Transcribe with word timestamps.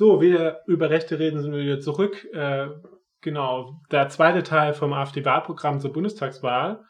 So, 0.00 0.22
wieder 0.22 0.62
über 0.66 0.88
Rechte 0.88 1.18
reden, 1.18 1.42
sind 1.42 1.52
wir 1.52 1.60
wieder 1.60 1.78
zurück. 1.78 2.26
Äh, 2.32 2.68
genau, 3.20 3.82
der 3.92 4.08
zweite 4.08 4.42
Teil 4.42 4.72
vom 4.72 4.94
AfD-Wahlprogramm 4.94 5.78
zur 5.78 5.92
Bundestagswahl. 5.92 6.80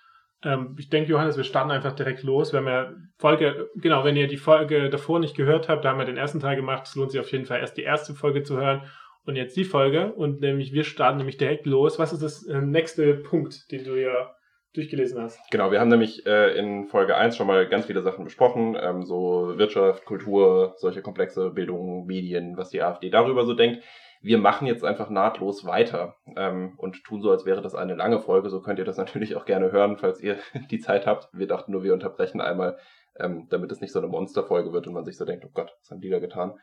Ähm, 0.44 0.76
ich 0.78 0.90
denke, 0.90 1.10
Johannes, 1.10 1.36
wir 1.36 1.42
starten 1.42 1.72
einfach 1.72 1.96
direkt 1.96 2.22
los. 2.22 2.52
Wir 2.52 2.60
haben 2.60 2.68
ja 2.68 2.94
Folge, 3.18 3.68
genau, 3.74 4.04
wenn 4.04 4.14
ihr 4.14 4.28
die 4.28 4.36
Folge 4.36 4.90
davor 4.90 5.18
nicht 5.18 5.36
gehört 5.36 5.68
habt, 5.68 5.84
da 5.84 5.88
haben 5.90 5.98
wir 5.98 6.04
den 6.04 6.18
ersten 6.18 6.38
Teil 6.38 6.54
gemacht. 6.54 6.86
Es 6.86 6.94
lohnt 6.94 7.10
sich 7.10 7.18
auf 7.18 7.32
jeden 7.32 7.46
Fall 7.46 7.58
erst 7.58 7.76
die 7.76 7.82
erste 7.82 8.14
Folge 8.14 8.44
zu 8.44 8.56
hören 8.58 8.82
und 9.24 9.34
jetzt 9.34 9.56
die 9.56 9.64
Folge. 9.64 10.12
Und 10.12 10.40
nämlich, 10.40 10.72
wir 10.72 10.84
starten 10.84 11.18
nämlich 11.18 11.36
direkt 11.36 11.66
los. 11.66 11.98
Was 11.98 12.12
ist 12.12 12.22
das 12.22 12.46
äh, 12.46 12.60
nächste 12.60 13.14
Punkt, 13.14 13.72
den 13.72 13.82
du 13.82 14.00
ja 14.00 14.36
durchgelesen 14.74 15.20
hast? 15.20 15.38
Genau, 15.50 15.70
wir 15.70 15.80
haben 15.80 15.88
nämlich 15.88 16.26
äh, 16.26 16.56
in 16.56 16.86
Folge 16.86 17.16
1 17.16 17.36
schon 17.36 17.46
mal 17.46 17.68
ganz 17.68 17.86
viele 17.86 18.02
Sachen 18.02 18.24
besprochen, 18.24 18.76
ähm, 18.80 19.02
so 19.04 19.58
Wirtschaft, 19.58 20.04
Kultur, 20.04 20.74
solche 20.76 21.02
komplexe 21.02 21.50
Bildung, 21.50 22.06
Medien, 22.06 22.56
was 22.56 22.70
die 22.70 22.82
AfD 22.82 23.10
darüber 23.10 23.44
so 23.44 23.54
denkt. 23.54 23.82
Wir 24.22 24.38
machen 24.38 24.66
jetzt 24.66 24.84
einfach 24.84 25.08
nahtlos 25.08 25.64
weiter 25.64 26.16
ähm, 26.36 26.74
und 26.76 27.02
tun 27.04 27.22
so, 27.22 27.30
als 27.30 27.46
wäre 27.46 27.62
das 27.62 27.74
eine 27.74 27.94
lange 27.94 28.20
Folge. 28.20 28.50
So 28.50 28.60
könnt 28.60 28.78
ihr 28.78 28.84
das 28.84 28.96
natürlich 28.98 29.34
auch 29.36 29.44
gerne 29.44 29.72
hören, 29.72 29.96
falls 29.96 30.20
ihr 30.20 30.36
die 30.70 30.78
Zeit 30.78 31.06
habt. 31.06 31.28
Wir 31.32 31.46
dachten 31.46 31.72
nur, 31.72 31.82
wir 31.82 31.94
unterbrechen 31.94 32.40
einmal, 32.40 32.78
ähm, 33.18 33.46
damit 33.50 33.72
es 33.72 33.80
nicht 33.80 33.92
so 33.92 33.98
eine 33.98 34.08
Monsterfolge 34.08 34.72
wird 34.72 34.86
und 34.86 34.94
man 34.94 35.04
sich 35.04 35.16
so 35.16 35.24
denkt, 35.24 35.44
oh 35.46 35.50
Gott, 35.52 35.72
was 35.80 35.90
haben 35.90 36.00
die 36.00 36.10
da 36.10 36.18
getan? 36.18 36.58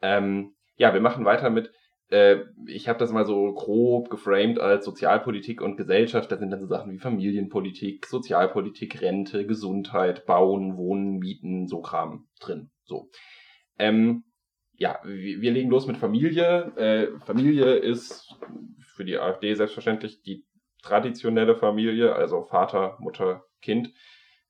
Ähm, 0.00 0.54
ja, 0.76 0.94
wir 0.94 1.00
machen 1.00 1.24
weiter 1.24 1.50
mit 1.50 1.70
äh, 2.12 2.44
ich 2.66 2.88
habe 2.88 2.98
das 2.98 3.10
mal 3.10 3.24
so 3.24 3.54
grob 3.54 4.10
geframed 4.10 4.58
als 4.60 4.84
Sozialpolitik 4.84 5.62
und 5.62 5.76
Gesellschaft. 5.76 6.30
Da 6.30 6.36
sind 6.36 6.50
dann 6.50 6.60
so 6.60 6.66
Sachen 6.66 6.92
wie 6.92 6.98
Familienpolitik, 6.98 8.06
Sozialpolitik, 8.06 9.00
Rente, 9.00 9.46
Gesundheit, 9.46 10.26
Bauen, 10.26 10.76
Wohnen, 10.76 11.18
Mieten, 11.18 11.66
so 11.66 11.80
Kram 11.80 12.28
drin. 12.38 12.70
So. 12.84 13.08
Ähm, 13.78 14.24
ja, 14.74 15.00
wir, 15.04 15.52
legen 15.52 15.70
los 15.70 15.86
mit 15.86 15.96
Familie. 15.96 16.72
Äh, 16.76 17.18
Familie 17.20 17.76
ist 17.76 18.34
für 18.94 19.06
die 19.06 19.16
AfD 19.16 19.54
selbstverständlich 19.54 20.22
die 20.22 20.44
traditionelle 20.82 21.56
Familie, 21.56 22.14
also 22.14 22.42
Vater, 22.44 22.98
Mutter, 23.00 23.44
Kind. 23.62 23.90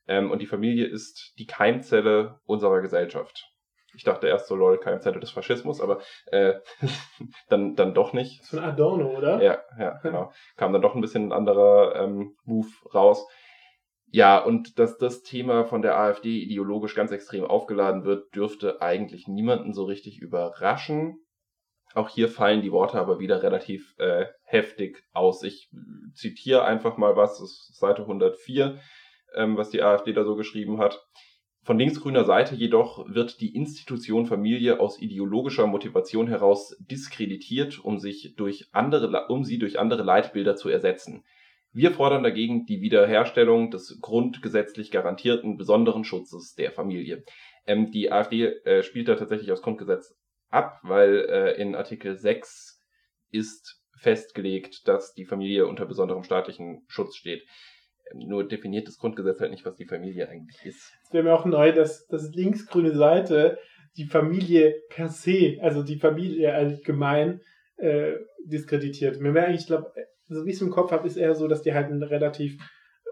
Ähm, 0.09 0.33
und 0.33 0.43
die 0.43 0.47
Familie 0.47 0.87
ist 0.87 1.35
die 1.39 1.47
Keimzelle 1.47 2.41
unserer 2.45 2.81
Gesellschaft. 2.81 3.52
Ich 3.95 4.05
dachte 4.05 4.27
erst 4.27 4.47
so, 4.47 4.57
lol, 4.57 4.79
Keimzelle 4.79 5.21
des 5.21 5.31
Faschismus, 5.31 5.81
aber 5.81 6.01
äh, 6.27 6.55
dann, 7.49 7.75
dann 7.75 7.95
doch 7.95 8.13
nicht. 8.13 8.41
Das 8.41 8.53
ist 8.53 8.59
von 8.59 8.69
Adorno, 8.69 9.17
oder? 9.17 9.43
Ja, 9.43 9.59
ja, 9.79 9.99
genau. 10.03 10.33
Kam 10.57 10.73
dann 10.73 10.83
doch 10.83 10.95
ein 10.95 11.01
bisschen 11.01 11.29
ein 11.29 11.33
anderer 11.33 11.97
ähm, 11.97 12.37
Move 12.45 12.69
raus. 12.95 13.27
Ja, 14.15 14.39
und 14.39 14.79
dass 14.79 14.99
das 14.99 15.23
Thema 15.23 15.65
von 15.65 15.81
der 15.81 15.97
AfD 15.97 16.39
ideologisch 16.39 16.95
ganz 16.95 17.13
extrem 17.13 17.45
aufgeladen 17.45 18.05
wird, 18.05 18.35
dürfte 18.35 18.83
eigentlich 18.83 19.27
niemanden 19.27 19.73
so 19.73 19.85
richtig 19.85 20.21
überraschen. 20.21 21.19
Auch 21.95 22.11
hier 22.11 22.29
fallen 22.29 22.61
die 22.61 22.73
Worte 22.73 22.99
aber 22.99 23.19
wieder 23.21 23.43
relativ 23.43 23.95
äh, 23.99 24.27
heftig 24.45 25.03
aus. 25.13 25.43
Ich 25.43 25.71
zitiere 26.15 26.65
einfach 26.65 26.99
mal 26.99 27.17
was, 27.17 27.39
das 27.39 27.51
ist 27.51 27.79
Seite 27.79 28.03
104, 28.03 28.79
ähm, 29.35 29.57
was 29.57 29.71
die 29.71 29.83
AfD 29.83 30.13
da 30.13 30.25
so 30.25 30.37
geschrieben 30.37 30.79
hat. 30.79 31.03
Von 31.65 31.79
linksgrüner 31.79 32.25
Seite 32.25 32.57
jedoch 32.57 33.09
wird 33.09 33.41
die 33.41 33.55
Institution 33.55 34.27
Familie 34.27 34.81
aus 34.81 35.01
ideologischer 35.01 35.69
Motivation 35.69 36.27
heraus 36.27 36.77
diskreditiert, 36.81 37.79
um 37.79 38.01
sich 38.01 38.35
durch 38.37 38.69
andere, 38.73 39.29
um 39.29 39.45
sie 39.45 39.59
durch 39.59 39.79
andere 39.79 40.03
Leitbilder 40.03 40.57
zu 40.57 40.69
ersetzen. 40.69 41.23
Wir 41.73 41.93
fordern 41.93 42.25
dagegen 42.25 42.67
die 42.67 42.81
Wiederherstellung 42.81 43.71
des 43.71 44.01
grundgesetzlich 44.01 44.91
garantierten 44.91 45.57
besonderen 45.57 46.03
Schutzes 46.03 46.55
der 46.57 46.73
Familie. 46.73 47.23
Ähm, 47.65 47.93
die 47.93 48.11
AfD 48.11 48.47
äh, 48.65 48.83
spielt 48.83 49.07
da 49.07 49.15
tatsächlich 49.15 49.53
aus 49.53 49.63
Grundgesetz 49.63 50.17
ab, 50.51 50.81
weil 50.83 51.27
äh, 51.31 51.63
in 51.63 51.77
Artikel 51.77 52.17
6 52.17 52.81
ist 53.31 53.81
festgelegt, 53.97 54.89
dass 54.89 55.15
die 55.15 55.27
Familie 55.27 55.69
unter 55.69 55.87
besonderem 55.87 56.25
staatlichen 56.25 56.83
Schutz 56.89 57.15
steht 57.15 57.45
nur 58.15 58.47
definiert 58.47 58.89
das 58.89 58.99
Grundgesetz 58.99 59.41
halt 59.41 59.51
nicht, 59.51 59.65
was 59.65 59.77
die 59.77 59.87
Familie 59.87 60.29
eigentlich 60.29 60.65
ist. 60.65 60.93
Es 61.05 61.13
wäre 61.13 61.25
mir 61.25 61.35
auch 61.35 61.45
neu, 61.45 61.73
dass 61.73 62.07
das 62.09 62.31
linksgrüne 62.35 62.95
Seite 62.95 63.59
die 63.97 64.05
Familie 64.05 64.83
per 64.89 65.09
se, 65.09 65.59
also 65.61 65.83
die 65.83 65.99
Familie 65.99 66.55
allgemein, 66.55 67.41
äh, 67.77 68.15
diskreditiert. 68.45 69.21
Mir 69.21 69.35
wäre 69.35 69.47
eigentlich, 69.47 69.63
ich 69.63 69.67
glaube, 69.67 69.93
so 70.29 70.45
wie 70.45 70.51
ich 70.51 70.57
es 70.57 70.63
im 70.63 70.71
Kopf 70.71 70.93
habe, 70.93 71.07
ist 71.07 71.17
eher 71.17 71.35
so, 71.35 71.49
dass 71.49 71.63
die 71.63 71.75
halt 71.75 71.87
einen 71.87 72.03
relativ 72.03 72.59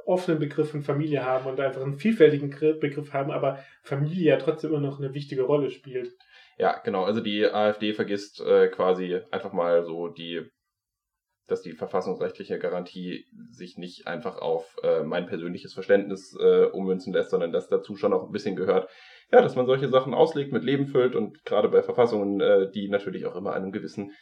offenen 0.07 0.39
Begriff 0.39 0.71
von 0.71 0.83
Familie 0.83 1.25
haben 1.25 1.47
und 1.47 1.61
einfach 1.61 1.83
einen 1.83 1.99
vielfältigen 1.99 2.51
Begriff 2.81 3.13
haben, 3.13 3.31
aber 3.31 3.63
Familie 3.83 4.31
ja 4.31 4.37
trotzdem 4.37 4.71
immer 4.71 4.81
noch 4.81 4.99
eine 4.99 5.15
wichtige 5.15 5.43
Rolle 5.43 5.71
spielt. 5.71 6.13
Ja, 6.59 6.79
genau. 6.79 7.05
Also 7.05 7.21
die 7.21 7.47
AfD 7.47 7.93
vergisst 7.93 8.41
äh, 8.41 8.69
quasi 8.69 9.21
einfach 9.31 9.53
mal 9.53 9.85
so 9.85 10.09
die 10.09 10.43
dass 11.51 11.63
die 11.63 11.73
verfassungsrechtliche 11.73 12.59
Garantie 12.59 13.27
sich 13.51 13.77
nicht 13.77 14.07
einfach 14.07 14.39
auf 14.39 14.77
äh, 14.83 15.03
mein 15.03 15.27
persönliches 15.27 15.75
Verständnis 15.75 16.37
äh, 16.39 16.65
ummünzen 16.67 17.13
lässt, 17.13 17.31
sondern 17.31 17.53
dass 17.53 17.69
dazu 17.69 17.97
schon 17.97 18.13
auch 18.13 18.27
ein 18.27 18.33
bisschen 18.33 18.57
gehört, 18.57 18.89
ja, 19.33 19.41
dass 19.43 19.57
man 19.57 19.67
solche 19.67 19.89
Sachen 19.89 20.15
auslegt, 20.15 20.53
mit 20.53 20.65
Leben 20.65 20.87
füllt 20.87 21.15
und 21.15 21.45
gerade 21.45 21.69
bei 21.69 21.83
Verfassungen, 21.83 22.41
äh, 22.41 22.71
die 22.71 22.89
natürlich 22.89 23.27
auch 23.27 23.37
immer 23.37 23.53
einem 23.53 23.73
gewissen 23.73 24.13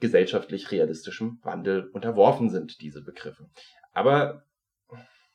gesellschaftlich 0.00 0.70
realistischen 0.70 1.40
Wandel 1.42 1.90
unterworfen 1.92 2.50
sind, 2.50 2.80
diese 2.80 3.02
Begriffe. 3.02 3.50
Aber 3.92 4.44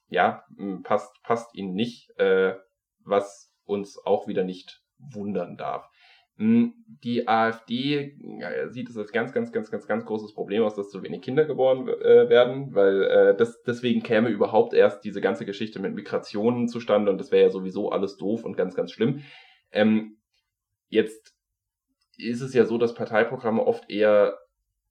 ja, 0.08 0.46
passt, 0.84 1.22
passt 1.24 1.54
ihnen 1.56 1.74
nicht, 1.74 2.10
äh, 2.18 2.56
was 3.00 3.54
uns 3.66 4.00
auch 4.04 4.28
wieder 4.28 4.44
nicht 4.44 4.82
wundern 4.98 5.58
darf. 5.58 5.90
Hm, 6.44 6.74
die 7.06 7.26
AfD 7.26 8.18
sieht 8.68 8.90
es 8.90 8.98
als 8.98 9.14
ganz, 9.14 9.32
ganz, 9.32 9.54
ganz, 9.54 9.72
ganz, 9.72 9.88
ganz 9.88 10.06
großes 10.06 10.34
Problem 10.34 10.64
aus, 10.64 10.76
dass 10.76 10.90
zu 10.90 11.02
wenig 11.02 11.22
Kinder 11.22 11.46
geboren 11.46 11.88
äh, 11.88 12.28
werden, 12.28 12.76
weil 12.76 13.04
äh, 13.04 13.38
das, 13.38 13.64
deswegen 13.64 14.04
käme 14.04 14.28
überhaupt 14.28 14.74
erst 14.74 15.06
diese 15.06 15.22
ganze 15.22 15.46
Geschichte 15.46 15.80
mit 15.80 15.96
Migrationen 15.96 16.68
zustande 16.68 17.12
und 17.12 17.18
das 17.18 17.32
wäre 17.32 17.44
ja 17.44 17.50
sowieso 17.50 17.92
alles 17.92 18.18
doof 18.18 18.44
und 18.44 18.58
ganz, 18.58 18.76
ganz 18.76 18.92
schlimm. 18.92 19.24
Ähm, 19.72 20.18
jetzt 20.90 21.34
ist 22.18 22.42
es 22.42 22.54
ja 22.54 22.66
so, 22.66 22.78
dass 22.78 22.94
Parteiprogramme 22.94 23.66
oft 23.66 23.90
eher, 23.90 24.38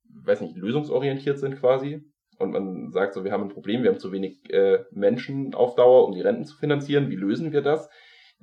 weiß 0.08 0.40
nicht, 0.40 0.56
lösungsorientiert 0.56 1.38
sind 1.38 1.60
quasi. 1.60 2.02
Und 2.38 2.52
man 2.52 2.90
sagt 2.92 3.12
so, 3.12 3.24
wir 3.24 3.32
haben 3.32 3.44
ein 3.44 3.50
Problem, 3.50 3.82
wir 3.82 3.90
haben 3.90 4.00
zu 4.00 4.10
wenig 4.10 4.50
äh, 4.50 4.84
Menschen 4.90 5.54
auf 5.54 5.74
Dauer, 5.74 6.06
um 6.06 6.14
die 6.14 6.22
Renten 6.22 6.46
zu 6.46 6.56
finanzieren. 6.56 7.10
Wie 7.10 7.16
lösen 7.16 7.52
wir 7.52 7.60
das? 7.60 7.90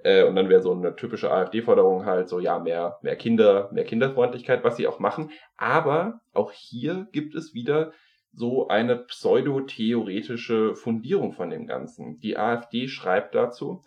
Äh, 0.04 0.24
und 0.24 0.36
dann 0.36 0.50
wäre 0.50 0.62
so 0.62 0.72
eine 0.72 0.96
typische 0.96 1.32
AfD-Forderung 1.32 2.06
halt 2.06 2.30
so, 2.30 2.40
ja, 2.40 2.60
mehr, 2.60 3.00
mehr 3.02 3.16
Kinder, 3.16 3.70
mehr 3.72 3.86
Kinderfreundlichkeit, 3.86 4.64
was 4.64 4.78
sie 4.78 4.88
auch 4.88 5.00
machen. 5.00 5.32
Aber 5.58 6.22
auch 6.34 6.52
hier 6.52 7.08
gibt 7.12 7.36
es 7.36 7.54
wieder 7.54 7.92
so 8.32 8.68
eine 8.68 8.96
pseudo-theoretische 8.96 10.76
Fundierung 10.76 11.34
von 11.34 11.50
dem 11.50 11.66
Ganzen. 11.66 12.20
Die 12.20 12.38
AfD 12.38 12.88
schreibt 12.88 13.36
dazu, 13.36 13.84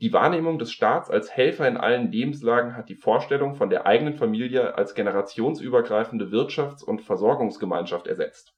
die 0.00 0.12
Wahrnehmung 0.14 0.58
des 0.58 0.72
Staats 0.72 1.10
als 1.10 1.30
Helfer 1.30 1.68
in 1.68 1.76
allen 1.76 2.10
Lebenslagen 2.10 2.74
hat 2.74 2.88
die 2.88 2.94
Vorstellung 2.94 3.54
von 3.54 3.68
der 3.68 3.84
eigenen 3.84 4.14
Familie 4.14 4.74
als 4.74 4.94
generationsübergreifende 4.94 6.26
Wirtschafts- 6.26 6.82
und 6.82 7.02
Versorgungsgemeinschaft 7.02 8.06
ersetzt. 8.06 8.54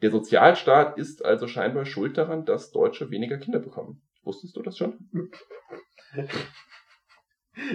Der 0.00 0.10
Sozialstaat 0.10 0.98
ist 0.98 1.24
also 1.24 1.48
scheinbar 1.48 1.84
schuld 1.84 2.16
daran, 2.16 2.44
dass 2.44 2.70
Deutsche 2.70 3.10
weniger 3.10 3.38
Kinder 3.38 3.58
bekommen. 3.58 4.02
Wusstest 4.22 4.56
du 4.56 4.62
das 4.62 4.78
schon? 4.78 4.98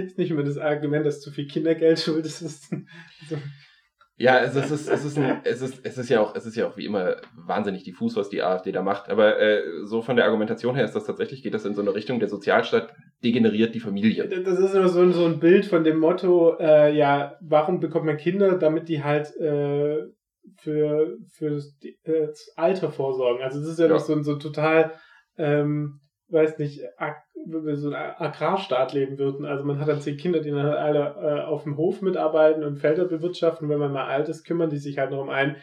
ist 0.06 0.18
nicht 0.18 0.32
immer 0.32 0.44
das 0.44 0.58
Argument, 0.58 1.06
dass 1.06 1.22
zu 1.22 1.32
viel 1.32 1.48
Kindergeld 1.48 2.00
schuld 2.00 2.26
ist. 2.26 2.40
So. 2.40 3.38
Ja, 4.20 4.40
es 4.40 4.56
ist, 4.56 4.72
es, 4.72 4.72
ist, 4.72 4.90
es, 4.90 5.06
ist 5.06 5.18
ein, 5.20 5.42
es, 5.44 5.62
ist, 5.62 5.86
es 5.86 5.98
ist 6.00 6.10
ja 6.10 6.20
auch, 6.22 6.36
es 6.36 6.48
ist 6.48 6.56
ja 6.56 6.68
auch 6.68 6.76
wie 6.76 6.86
immer 6.86 7.18
wahnsinnig 7.36 7.84
diffus, 7.84 8.16
was 8.16 8.30
die 8.30 8.42
AfD 8.42 8.72
da 8.72 8.82
macht. 8.82 9.10
Aber 9.10 9.40
äh, 9.40 9.62
so 9.84 10.02
von 10.02 10.16
der 10.16 10.26
Argumentation 10.26 10.74
her 10.74 10.86
ist 10.86 10.96
das 10.96 11.06
tatsächlich, 11.06 11.44
geht 11.44 11.54
das 11.54 11.66
in 11.66 11.76
so 11.76 11.82
eine 11.84 11.94
Richtung, 11.94 12.20
der 12.20 12.28
Sozialstaat 12.28 12.96
degeneriert 13.24 13.76
die 13.76 13.80
Familie. 13.80 14.28
Das 14.28 14.58
ist 14.58 14.74
immer 14.74 14.90
so 14.90 15.02
ein, 15.02 15.14
so 15.14 15.26
ein 15.26 15.40
Bild 15.40 15.66
von 15.66 15.84
dem 15.84 16.00
Motto, 16.00 16.58
äh, 16.60 16.98
ja, 16.98 17.38
warum 17.42 17.80
bekommt 17.80 18.06
man 18.06 18.18
Kinder, 18.18 18.58
damit 18.58 18.90
die 18.90 19.04
halt 19.04 19.36
äh, 19.38 20.08
für, 20.62 21.18
für 21.36 21.52
das, 21.52 21.78
äh, 21.84 22.26
das 22.26 22.54
Alter 22.56 22.92
vorsorgen. 22.92 23.44
Also 23.44 23.60
das 23.60 23.70
ist 23.70 23.80
ja, 23.80 23.86
ja. 23.86 23.94
noch 23.94 24.00
so 24.00 24.14
ein 24.14 24.24
so 24.24 24.38
total 24.38 24.96
ähm, 25.38 26.00
weiß 26.30 26.58
nicht, 26.60 26.82
so 27.46 27.90
ein 27.90 27.94
Agrarstaat 27.94 28.94
leben 28.94 29.18
würden. 29.18 29.46
Also 29.46 29.64
man 29.64 29.80
hat 29.80 29.88
dann 29.88 30.02
zehn 30.02 30.18
Kinder, 30.18 30.40
die 30.40 30.52
dann 30.52 30.64
halt 30.64 30.78
alle 30.78 31.16
äh, 31.22 31.42
auf 31.44 31.64
dem 31.64 31.78
Hof 31.78 32.02
mitarbeiten 32.02 32.64
und 32.64 32.78
Felder 32.78 33.06
bewirtschaften. 33.06 33.70
Wenn 33.70 33.80
man 33.80 33.94
mal 33.94 34.08
alt 34.08 34.28
ist, 34.30 34.44
kümmern 34.44 34.70
die 34.70 34.78
sich 34.78 34.98
halt 34.98 35.12
noch 35.12 35.22
um 35.22 35.30
einen, 35.30 35.56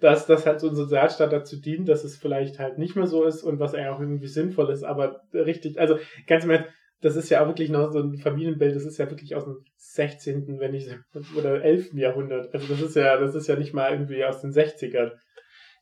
dass 0.00 0.26
das 0.26 0.46
halt 0.46 0.60
so 0.60 0.68
ein 0.68 0.74
Sozialstaat 0.74 1.32
dazu 1.32 1.60
dient, 1.60 1.88
dass 1.88 2.04
es 2.04 2.16
vielleicht 2.16 2.58
halt 2.58 2.78
nicht 2.78 2.96
mehr 2.96 3.06
so 3.06 3.24
ist 3.24 3.42
und 3.42 3.60
was 3.60 3.74
eigentlich 3.74 3.88
auch 3.88 4.00
irgendwie 4.00 4.26
sinnvoll 4.26 4.70
ist. 4.70 4.82
Aber 4.82 5.20
richtig, 5.32 5.78
also 5.78 5.98
ganz 6.26 6.44
im 6.44 6.50
Ernst, 6.50 6.70
das 7.02 7.16
ist 7.16 7.28
ja 7.28 7.42
auch 7.42 7.46
wirklich 7.46 7.68
noch 7.68 7.92
so 7.92 8.00
ein 8.00 8.16
Familienbild, 8.16 8.74
das 8.74 8.86
ist 8.86 8.98
ja 8.98 9.10
wirklich 9.10 9.36
aus 9.36 9.44
dem 9.44 9.58
16., 9.76 10.58
wenn 10.58 10.72
nicht, 10.72 10.88
oder 11.36 11.62
11. 11.62 11.92
Jahrhundert. 11.94 12.52
Also 12.54 12.66
das 12.68 12.80
ist 12.80 12.96
ja, 12.96 13.18
das 13.18 13.34
ist 13.34 13.46
ja 13.48 13.56
nicht 13.56 13.74
mal 13.74 13.92
irgendwie 13.92 14.24
aus 14.24 14.40
den 14.40 14.50
60ern. 14.50 15.12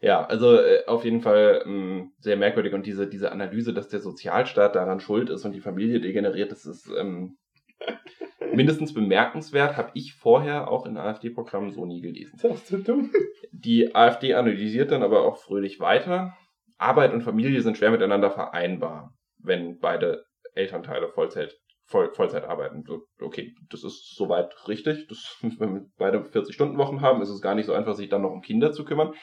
Ja, 0.05 0.27
also 0.27 0.59
äh, 0.59 0.85
auf 0.87 1.06
jeden 1.06 1.23
Fall 1.23 1.62
ähm, 1.65 2.12
sehr 2.19 2.37
merkwürdig 2.37 2.75
und 2.75 2.85
diese, 2.85 3.09
diese 3.09 3.33
Analyse, 3.33 3.73
dass 3.73 3.89
der 3.89 4.01
Sozialstaat 4.01 4.77
daran 4.77 5.01
schuld 5.01 5.31
ist 5.31 5.47
und 5.47 5.53
die 5.53 5.62
Familie 5.62 5.99
degeneriert, 5.99 6.53
das 6.53 6.67
ist, 6.67 6.93
ähm, 6.95 7.39
mindestens 8.53 8.93
bemerkenswert, 8.93 9.79
habe 9.79 9.93
ich 9.95 10.12
vorher 10.12 10.69
auch 10.69 10.85
in 10.85 10.99
AfD-Programmen 10.99 11.71
so 11.71 11.87
nie 11.87 12.03
gelesen. 12.03 12.35
Ist 12.35 12.45
das 12.45 12.69
so 12.69 12.77
dumm? 12.77 13.12
Die 13.51 13.95
AfD 13.95 14.35
analysiert 14.35 14.91
dann 14.91 15.03
aber 15.03 15.25
auch 15.25 15.39
fröhlich 15.39 15.81
weiter. 15.81 16.37
Arbeit 16.77 17.15
und 17.15 17.23
Familie 17.23 17.62
sind 17.62 17.79
schwer 17.79 17.91
miteinander 17.91 18.31
vereinbar, 18.31 19.15
wenn 19.39 19.79
beide 19.79 20.27
Elternteile 20.55 21.09
Vollzeit, 21.09 21.56
Voll, 21.87 22.12
Vollzeit 22.12 22.45
arbeiten. 22.45 22.85
Okay, 23.23 23.55
das 23.71 23.85
ist 23.85 24.15
soweit 24.17 24.55
richtig. 24.69 25.06
Das, 25.09 25.39
wenn 25.59 25.75
wir 25.75 25.87
beide 25.97 26.19
40-Stunden-Wochen 26.19 27.01
haben, 27.01 27.23
ist 27.23 27.31
es 27.31 27.41
gar 27.41 27.55
nicht 27.55 27.65
so 27.65 27.73
einfach, 27.73 27.95
sich 27.95 28.11
dann 28.11 28.21
noch 28.21 28.33
um 28.33 28.43
Kinder 28.43 28.71
zu 28.71 28.85
kümmern. 28.85 29.15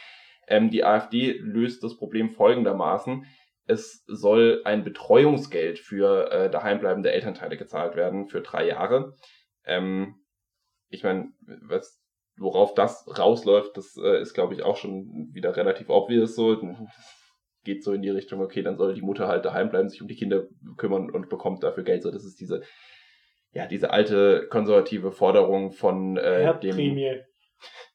Ähm, 0.48 0.70
die 0.70 0.84
AfD 0.84 1.38
löst 1.40 1.84
das 1.84 1.98
Problem 1.98 2.30
folgendermaßen. 2.30 3.26
Es 3.68 4.04
soll 4.08 4.62
ein 4.66 4.84
Betreuungsgeld 4.84 5.80
für 5.80 6.32
äh, 6.32 6.50
daheimbleibende 6.50 7.12
Elternteile 7.12 7.58
gezahlt 7.58 7.96
werden 7.96 8.28
für 8.28 8.42
drei 8.42 8.68
Jahre. 8.68 9.14
Ähm, 9.66 10.16
ich 10.90 11.04
meine, 11.04 11.30
was 11.68 12.02
worauf 12.38 12.74
das 12.74 13.06
rausläuft, 13.18 13.78
das 13.78 13.96
äh, 13.98 14.22
ist, 14.22 14.34
glaube 14.34 14.54
ich, 14.54 14.64
auch 14.64 14.78
schon 14.78 15.30
wieder 15.32 15.56
relativ 15.56 15.90
obvious 15.90 16.36
so. 16.36 16.58
Geht 17.64 17.84
so 17.84 17.94
in 17.94 18.02
die 18.02 18.10
Richtung, 18.10 18.42
okay, 18.42 18.64
dann 18.64 18.76
soll 18.76 18.96
die 18.96 19.04
Mutter 19.04 19.28
halt 19.28 19.46
daheim 19.46 19.70
bleiben, 19.70 19.88
sich 19.88 20.02
um 20.02 20.08
die 20.08 20.16
Kinder 20.16 20.48
kümmern 20.78 21.12
und 21.12 21.30
bekommt 21.30 21.62
dafür 21.62 21.84
Geld. 21.84 22.02
So, 22.02 22.10
das 22.10 22.26
ist 22.26 22.40
diese, 22.40 22.64
ja, 23.52 23.68
diese 23.68 23.92
alte 23.92 24.48
konservative 24.50 25.12
Forderung 25.12 25.72
von 25.72 26.18
äh, 26.18 26.60
dem 26.60 26.98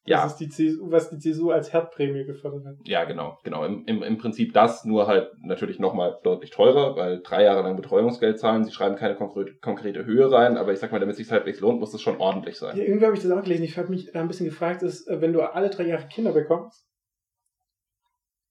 ja. 0.04 0.22
Das 0.22 0.32
ist 0.32 0.38
die 0.38 0.48
CSU, 0.48 0.90
was 0.90 1.10
die 1.10 1.18
CSU 1.18 1.50
als 1.50 1.72
Herdprämie 1.72 2.24
gefördert 2.24 2.64
hat. 2.64 2.74
Ja, 2.84 3.04
genau, 3.04 3.38
genau. 3.42 3.64
Im, 3.64 3.84
im, 3.86 4.02
im 4.02 4.18
Prinzip 4.18 4.52
das, 4.52 4.84
nur 4.84 5.06
halt 5.06 5.32
natürlich 5.40 5.78
nochmal 5.78 6.18
deutlich 6.22 6.50
teurer, 6.50 6.96
weil 6.96 7.20
drei 7.22 7.42
Jahre 7.42 7.62
lang 7.62 7.76
Betreuungsgeld 7.76 8.38
zahlen, 8.38 8.64
sie 8.64 8.72
schreiben 8.72 8.96
keine 8.96 9.16
konkrete, 9.16 9.54
konkrete 9.56 10.04
Höhe 10.04 10.30
rein, 10.30 10.56
aber 10.56 10.72
ich 10.72 10.78
sag 10.78 10.92
mal, 10.92 11.00
damit 11.00 11.14
es 11.14 11.18
sich 11.18 11.30
halbwegs 11.30 11.60
lohnt, 11.60 11.80
muss 11.80 11.92
das 11.92 12.02
schon 12.02 12.18
ordentlich 12.18 12.56
sein. 12.56 12.76
Ja, 12.76 12.84
irgendwie 12.84 13.06
habe 13.06 13.16
ich 13.16 13.22
das 13.22 13.32
auch 13.32 13.42
gelesen. 13.42 13.64
Ich 13.64 13.76
habe 13.78 13.88
mich 13.88 14.10
da 14.12 14.20
ein 14.20 14.28
bisschen 14.28 14.46
gefragt, 14.46 14.82
ist, 14.82 15.08
äh, 15.08 15.20
wenn 15.20 15.32
du 15.32 15.40
alle 15.40 15.70
drei 15.70 15.84
Jahre 15.84 16.06
Kinder 16.06 16.32
bekommst, 16.32 16.86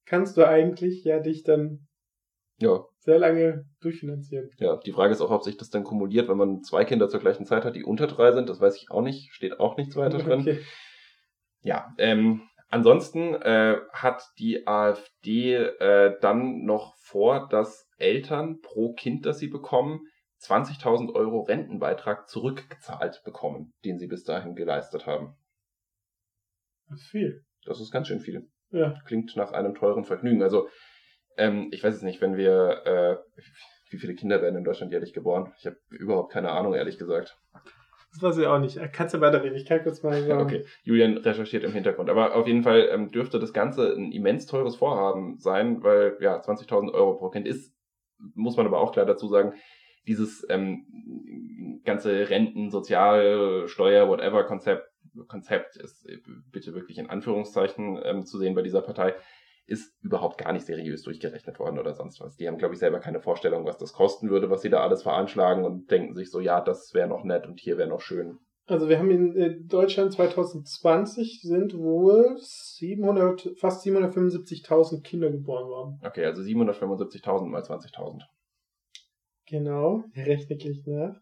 kannst 0.05 0.37
du 0.37 0.45
eigentlich 0.45 1.03
ja 1.03 1.19
dich 1.19 1.43
dann 1.43 1.87
ja. 2.59 2.85
sehr 2.99 3.19
lange 3.19 3.65
durchfinanzieren. 3.81 4.49
Ja, 4.59 4.77
die 4.77 4.91
Frage 4.91 5.13
ist 5.13 5.21
auch, 5.21 5.31
ob 5.31 5.43
sich 5.43 5.57
das 5.57 5.69
dann 5.69 5.83
kumuliert, 5.83 6.29
wenn 6.29 6.37
man 6.37 6.61
zwei 6.63 6.85
Kinder 6.85 7.09
zur 7.09 7.19
gleichen 7.19 7.45
Zeit 7.45 7.65
hat, 7.65 7.75
die 7.75 7.83
unter 7.83 8.07
drei 8.07 8.31
sind. 8.31 8.49
Das 8.49 8.59
weiß 8.59 8.75
ich 8.77 8.91
auch 8.91 9.01
nicht, 9.01 9.33
steht 9.33 9.59
auch 9.59 9.77
nichts 9.77 9.95
weiter 9.95 10.17
drin. 10.17 10.59
Ja, 11.65 11.95
ähm, 11.97 12.43
ansonsten 12.69 13.33
äh, 13.33 13.77
hat 13.91 14.23
die 14.37 14.67
AfD 14.67 15.55
äh, 15.55 16.15
dann 16.21 16.63
noch 16.63 16.93
vor, 16.97 17.49
dass 17.49 17.89
Eltern 17.97 18.61
pro 18.61 18.93
Kind, 18.93 19.25
das 19.25 19.39
sie 19.39 19.47
bekommen, 19.47 20.01
20.000 20.41 21.15
Euro 21.15 21.41
Rentenbeitrag 21.41 22.29
zurückgezahlt 22.29 23.23
bekommen, 23.25 23.73
den 23.83 23.97
sie 23.97 24.05
bis 24.05 24.23
dahin 24.23 24.53
geleistet 24.53 25.07
haben. 25.07 25.35
Das 26.87 26.99
ist 27.01 27.07
viel. 27.07 27.43
Das 27.65 27.81
ist 27.81 27.89
ganz 27.91 28.09
schön 28.09 28.19
viel. 28.19 28.47
Ja. 28.69 29.01
Klingt 29.07 29.35
nach 29.35 29.51
einem 29.51 29.73
teuren 29.73 30.03
Vergnügen. 30.03 30.43
Also, 30.43 30.69
ähm, 31.37 31.69
ich 31.71 31.83
weiß 31.83 31.95
es 31.95 32.03
nicht, 32.03 32.21
wenn 32.21 32.37
wir, 32.37 32.85
äh, 32.85 33.41
wie 33.89 33.97
viele 33.97 34.13
Kinder 34.13 34.43
werden 34.43 34.57
in 34.57 34.63
Deutschland 34.63 34.91
jährlich 34.91 35.13
geboren? 35.13 35.51
Ich 35.57 35.65
habe 35.65 35.77
überhaupt 35.89 36.31
keine 36.31 36.51
Ahnung, 36.51 36.75
ehrlich 36.75 36.99
gesagt. 36.99 37.39
Das 38.15 38.23
weiß 38.23 38.37
ich 38.37 38.47
auch 38.47 38.59
nicht. 38.59 38.79
Kannst 38.93 39.13
du 39.13 39.19
weiterreden? 39.19 39.57
Ich 39.57 39.65
kann 39.65 39.83
kurz 39.83 40.01
mal 40.01 40.21
sagen. 40.23 40.41
Okay, 40.41 40.65
Julian 40.83 41.17
recherchiert 41.17 41.65
im 41.65 41.73
Hintergrund. 41.73 42.09
Aber 42.09 42.35
auf 42.35 42.47
jeden 42.47 42.63
Fall 42.63 42.87
ähm, 42.91 43.11
dürfte 43.11 43.39
das 43.39 43.51
Ganze 43.51 43.93
ein 43.93 44.11
immens 44.13 44.45
teures 44.45 44.77
Vorhaben 44.77 45.37
sein, 45.39 45.83
weil 45.83 46.17
ja 46.21 46.39
20.000 46.39 46.93
Euro 46.93 47.15
pro 47.15 47.29
Kind 47.29 47.45
ist, 47.45 47.75
muss 48.33 48.55
man 48.55 48.65
aber 48.65 48.79
auch 48.79 48.93
klar 48.93 49.05
dazu 49.05 49.27
sagen, 49.27 49.53
dieses 50.07 50.45
ähm, 50.49 51.81
ganze 51.83 52.29
Renten, 52.29 52.69
Sozial, 52.69 53.67
Steuer, 53.67 54.07
whatever 54.07 54.45
Konzept, 54.45 54.89
Konzept 55.27 55.75
ist 55.75 56.07
äh, 56.07 56.19
bitte 56.51 56.73
wirklich 56.73 56.97
in 56.97 57.09
Anführungszeichen 57.09 57.99
ähm, 58.03 58.25
zu 58.25 58.37
sehen 58.37 58.55
bei 58.55 58.61
dieser 58.61 58.81
Partei 58.81 59.15
ist 59.67 59.95
überhaupt 60.01 60.37
gar 60.37 60.53
nicht 60.53 60.65
seriös 60.65 61.03
durchgerechnet 61.03 61.59
worden 61.59 61.79
oder 61.79 61.93
sonst 61.93 62.19
was. 62.21 62.35
Die 62.35 62.47
haben, 62.47 62.57
glaube 62.57 62.75
ich, 62.75 62.79
selber 62.79 62.99
keine 62.99 63.19
Vorstellung, 63.19 63.65
was 63.65 63.77
das 63.77 63.93
kosten 63.93 64.29
würde, 64.29 64.49
was 64.49 64.61
sie 64.61 64.69
da 64.69 64.81
alles 64.81 65.03
veranschlagen 65.03 65.65
und 65.65 65.89
denken 65.89 66.13
sich 66.13 66.29
so, 66.29 66.39
ja, 66.39 66.61
das 66.61 66.93
wäre 66.93 67.07
noch 67.07 67.23
nett 67.23 67.47
und 67.47 67.59
hier 67.59 67.77
wäre 67.77 67.89
noch 67.89 68.01
schön. 68.01 68.37
Also 68.67 68.89
wir 68.89 68.97
haben 68.97 69.11
in 69.11 69.35
äh, 69.35 69.59
Deutschland 69.61 70.13
2020 70.13 71.41
sind 71.41 71.77
wohl 71.77 72.35
700, 72.39 73.53
fast 73.59 73.85
775.000 73.85 75.03
Kinder 75.03 75.29
geboren 75.29 75.67
worden. 75.67 76.01
Okay, 76.03 76.25
also 76.25 76.41
775.000 76.41 77.45
mal 77.45 77.61
20.000. 77.61 78.21
Genau, 79.47 80.03
rechne 80.15 80.55
ich 80.55 80.85
nach. 80.87 81.15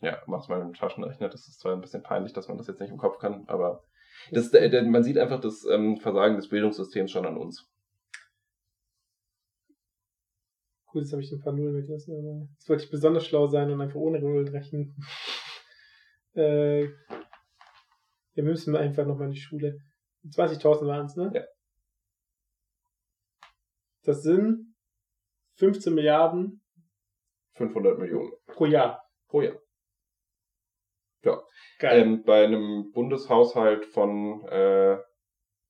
Ja, 0.00 0.18
mach's 0.26 0.48
mal 0.48 0.64
mit 0.64 0.74
dem 0.74 0.78
Taschenrechner. 0.78 1.28
Das 1.28 1.46
ist 1.48 1.60
zwar 1.60 1.74
ein 1.74 1.82
bisschen 1.82 2.02
peinlich, 2.02 2.32
dass 2.32 2.48
man 2.48 2.56
das 2.56 2.66
jetzt 2.66 2.80
nicht 2.80 2.90
im 2.90 2.96
Kopf 2.96 3.18
kann, 3.18 3.44
aber 3.48 3.84
das, 4.30 4.50
der, 4.50 4.82
man 4.84 5.02
sieht 5.02 5.18
einfach 5.18 5.40
das 5.40 5.64
ähm, 5.64 5.98
Versagen 5.98 6.36
des 6.36 6.48
Bildungssystems 6.48 7.10
schon 7.10 7.26
an 7.26 7.36
uns. 7.36 7.66
Gut, 10.86 11.02
jetzt 11.02 11.12
habe 11.12 11.22
ich 11.22 11.30
ein 11.30 11.40
paar 11.40 11.52
Nullen 11.52 11.76
weggelassen, 11.76 12.16
aber 12.18 12.48
jetzt 12.52 12.68
wollte 12.68 12.84
ich 12.84 12.90
besonders 12.90 13.24
schlau 13.26 13.46
sein 13.46 13.70
und 13.70 13.80
einfach 13.80 14.00
ohne 14.00 14.20
Nullen 14.20 14.48
rechnen. 14.48 14.96
äh, 16.34 16.84
ja, 16.84 16.90
wir 18.34 18.44
müssen 18.44 18.74
einfach 18.76 19.06
nochmal 19.06 19.28
in 19.28 19.34
die 19.34 19.40
Schule. 19.40 19.78
20.000 20.24 20.86
waren 20.86 21.06
es, 21.06 21.16
ne? 21.16 21.30
Ja. 21.34 21.44
Das 24.02 24.22
sind 24.22 24.74
15 25.56 25.94
Milliarden. 25.94 26.62
500 27.54 27.98
Millionen. 27.98 28.32
Pro 28.46 28.66
Jahr. 28.66 29.08
Pro 29.28 29.42
Jahr. 29.42 29.60
Ja. 31.22 31.42
Ähm, 31.82 32.22
bei 32.24 32.44
einem 32.44 32.90
Bundeshaushalt 32.92 33.86
von 33.86 34.46
äh, 34.48 34.98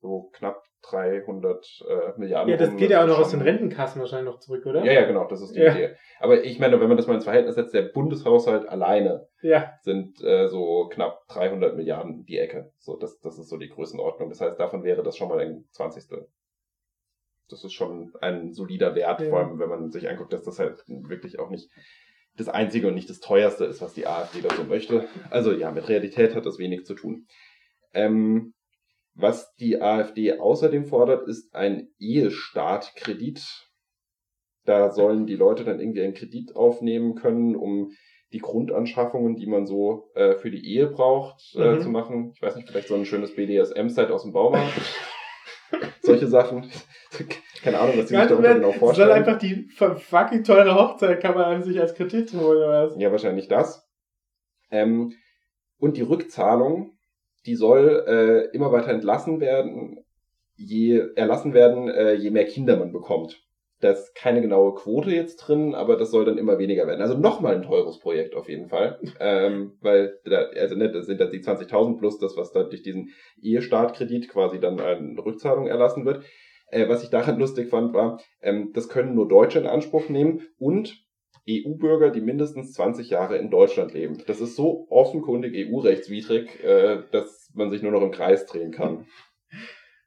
so 0.01 0.31
knapp 0.33 0.63
300 0.83 1.85
äh, 1.89 2.19
Milliarden. 2.19 2.51
Ja, 2.51 2.57
das 2.57 2.77
geht 2.77 2.91
ja 2.91 3.03
auch 3.03 3.07
noch 3.07 3.19
aus 3.19 3.31
den 3.31 3.43
Rentenkassen 3.43 4.01
wahrscheinlich 4.01 4.33
noch 4.33 4.41
zurück, 4.41 4.65
oder? 4.67 4.85
Ja, 4.85 4.93
ja, 4.93 5.05
genau, 5.05 5.27
das 5.27 5.43
ist 5.43 5.55
die 5.55 5.61
ja. 5.61 5.73
Idee. 5.73 5.97
Aber 6.19 6.43
ich 6.43 6.59
meine, 6.59 6.81
wenn 6.81 6.89
man 6.89 6.97
das 6.97 7.07
mal 7.07 7.15
ins 7.15 7.25
Verhältnis 7.25 7.55
setzt, 7.55 7.75
der 7.75 7.83
Bundeshaushalt 7.83 8.69
alleine 8.69 9.29
ja. 9.43 9.73
sind 9.83 10.23
äh, 10.23 10.49
so 10.49 10.89
knapp 10.89 11.27
300 11.29 11.77
Milliarden 11.77 12.25
die 12.25 12.39
Ecke. 12.39 12.73
So, 12.79 12.97
das, 12.97 13.21
das 13.21 13.39
ist 13.39 13.49
so 13.49 13.59
die 13.59 13.69
Größenordnung. 13.69 14.31
Das 14.31 14.41
heißt, 14.41 14.59
davon 14.59 14.83
wäre 14.83 15.03
das 15.03 15.17
schon 15.17 15.29
mal 15.29 15.41
ein 15.41 15.67
20. 15.73 16.05
Das 17.49 17.65
ist 17.65 17.73
schon 17.73 18.13
ein 18.21 18.53
solider 18.53 18.95
Wert, 18.95 19.21
ja. 19.21 19.29
vor 19.29 19.41
allem 19.41 19.59
wenn 19.59 19.69
man 19.69 19.91
sich 19.91 20.09
anguckt, 20.09 20.33
dass 20.33 20.45
das 20.45 20.59
halt 20.59 20.83
wirklich 20.87 21.39
auch 21.39 21.51
nicht 21.51 21.71
das 22.37 22.49
einzige 22.49 22.89
und 22.89 22.95
nicht 22.95 23.11
das 23.11 23.21
teuerste 23.21 23.65
ist, 23.65 23.81
was 23.81 23.95
die 23.95 24.07
AfD 24.07 24.41
da 24.41 24.55
so 24.55 24.65
möchte. 24.65 25.09
Also 25.31 25.53
ja, 25.53 25.71
mit 25.71 25.89
Realität 25.89 26.35
hat 26.35 26.47
das 26.47 26.59
wenig 26.59 26.85
zu 26.85 26.95
tun. 26.95 27.27
Ähm, 27.93 28.55
was 29.15 29.55
die 29.57 29.81
AfD 29.81 30.39
außerdem 30.39 30.87
fordert, 30.87 31.29
ist 31.29 31.55
ein 31.55 31.89
Ehestartkredit. 31.99 33.45
Da 34.65 34.91
sollen 34.91 35.27
die 35.27 35.37
Leute 35.37 35.65
dann 35.65 35.81
irgendwie 35.81 36.03
einen 36.03 36.15
Kredit 36.15 36.55
aufnehmen 36.55 37.15
können, 37.15 37.57
um 37.57 37.93
die 38.33 38.39
Grundanschaffungen, 38.39 39.37
die 39.37 39.47
man 39.47 39.67
so 39.67 40.11
äh, 40.15 40.37
für 40.37 40.51
die 40.51 40.65
Ehe 40.65 40.87
braucht, 40.87 41.55
äh, 41.57 41.75
mhm. 41.75 41.81
zu 41.81 41.89
machen. 41.89 42.33
Ich 42.35 42.43
weiß 42.43 42.55
nicht, 42.57 42.69
vielleicht 42.69 42.89
so 42.89 42.95
ein 42.95 43.05
schönes 43.05 43.35
BDSM-Set 43.35 44.11
aus 44.11 44.23
dem 44.23 44.33
Baumarkt. 44.33 44.73
Solche 46.03 46.29
Sachen. 46.29 46.71
Keine 47.63 47.79
Ahnung, 47.79 47.99
was 47.99 48.07
die 48.07 48.17
sich 48.17 48.27
darunter 48.27 48.55
genau 48.55 48.73
vorstellen. 48.73 49.09
Soll 49.09 49.17
einfach 49.17 49.39
die 49.39 49.69
fucking 49.69 50.45
teure 50.45 50.75
Hochzeit 50.75 51.21
kann 51.21 51.35
man 51.35 51.63
sich 51.63 51.79
als 51.81 51.95
Kredit 51.95 52.33
holen 52.33 52.59
oder 52.59 52.87
was? 52.87 52.97
Ja, 52.99 53.11
wahrscheinlich 53.11 53.49
das. 53.49 53.87
Ähm, 54.71 55.13
und 55.79 55.97
die 55.97 56.03
Rückzahlung, 56.03 56.99
die 57.47 57.55
soll 57.55 58.05
äh, 58.07 58.55
immer 58.55 58.73
weiter 58.73 58.91
entlassen 58.91 59.41
werden, 59.41 60.05
je 60.57 61.03
erlassen 61.17 61.55
werden, 61.55 61.89
äh, 61.89 62.15
je 62.15 62.31
mehr 62.31 62.45
Kinder 62.45 62.77
man 62.77 62.93
bekommt. 62.93 63.43
Da 63.81 63.93
ist 63.93 64.15
keine 64.15 64.43
genaue 64.43 64.75
Quote 64.75 65.11
jetzt 65.11 65.37
drin, 65.37 65.75
aber 65.75 65.97
das 65.97 66.11
soll 66.11 66.27
dann 66.27 66.37
immer 66.37 66.59
weniger 66.59 66.87
werden. 66.87 67.01
Also 67.01 67.17
nochmal 67.17 67.55
ein 67.55 67.63
teures 67.63 67.99
Projekt 67.99 68.35
auf 68.35 68.49
jeden 68.49 68.69
Fall. 68.69 69.01
ähm, 69.21 69.79
weil, 69.81 70.19
da, 70.25 70.49
also 70.55 70.77
ne, 70.77 70.93
das 70.93 71.07
sind 71.07 71.21
dann 71.21 71.31
die 71.31 71.41
20.000 71.41 71.99
plus 71.99 72.19
das, 72.19 72.37
was 72.37 72.53
da 72.53 72.63
durch 72.65 72.83
diesen 72.83 73.11
Ehestartkredit 73.41 74.29
quasi 74.29 74.61
dann 74.61 74.79
eine 74.79 75.25
Rückzahlung 75.25 75.67
erlassen 75.67 76.05
wird. 76.05 76.25
Äh, 76.71 76.89
was 76.89 77.03
ich 77.03 77.11
daran 77.11 77.39
lustig 77.39 77.69
fand, 77.69 77.93
war, 77.95 78.21
ähm, 78.41 78.73
das 78.73 78.89
können 78.89 79.15
nur 79.15 79.29
Deutsche 79.29 79.59
in 79.59 79.67
Anspruch 79.67 80.09
nehmen 80.09 80.47
und 80.59 81.05
EU-Bürger, 81.49 82.11
die 82.11 82.21
mindestens 82.21 82.73
20 82.75 83.11
Jahre 83.11 83.39
in 83.39 83.51
Deutschland 83.51 83.93
leben. 83.93 84.23
Das 84.27 84.41
ist 84.41 84.57
so 84.57 84.87
offenkundig 84.91 85.55
EU-rechtswidrig, 85.55 86.63
äh, 86.63 87.03
dass 87.11 87.51
man 87.55 87.71
sich 87.71 87.83
nur 87.83 87.93
noch 87.93 88.03
im 88.03 88.13
Kreis 88.13 88.47
drehen 88.47 88.73
kann. 88.73 89.07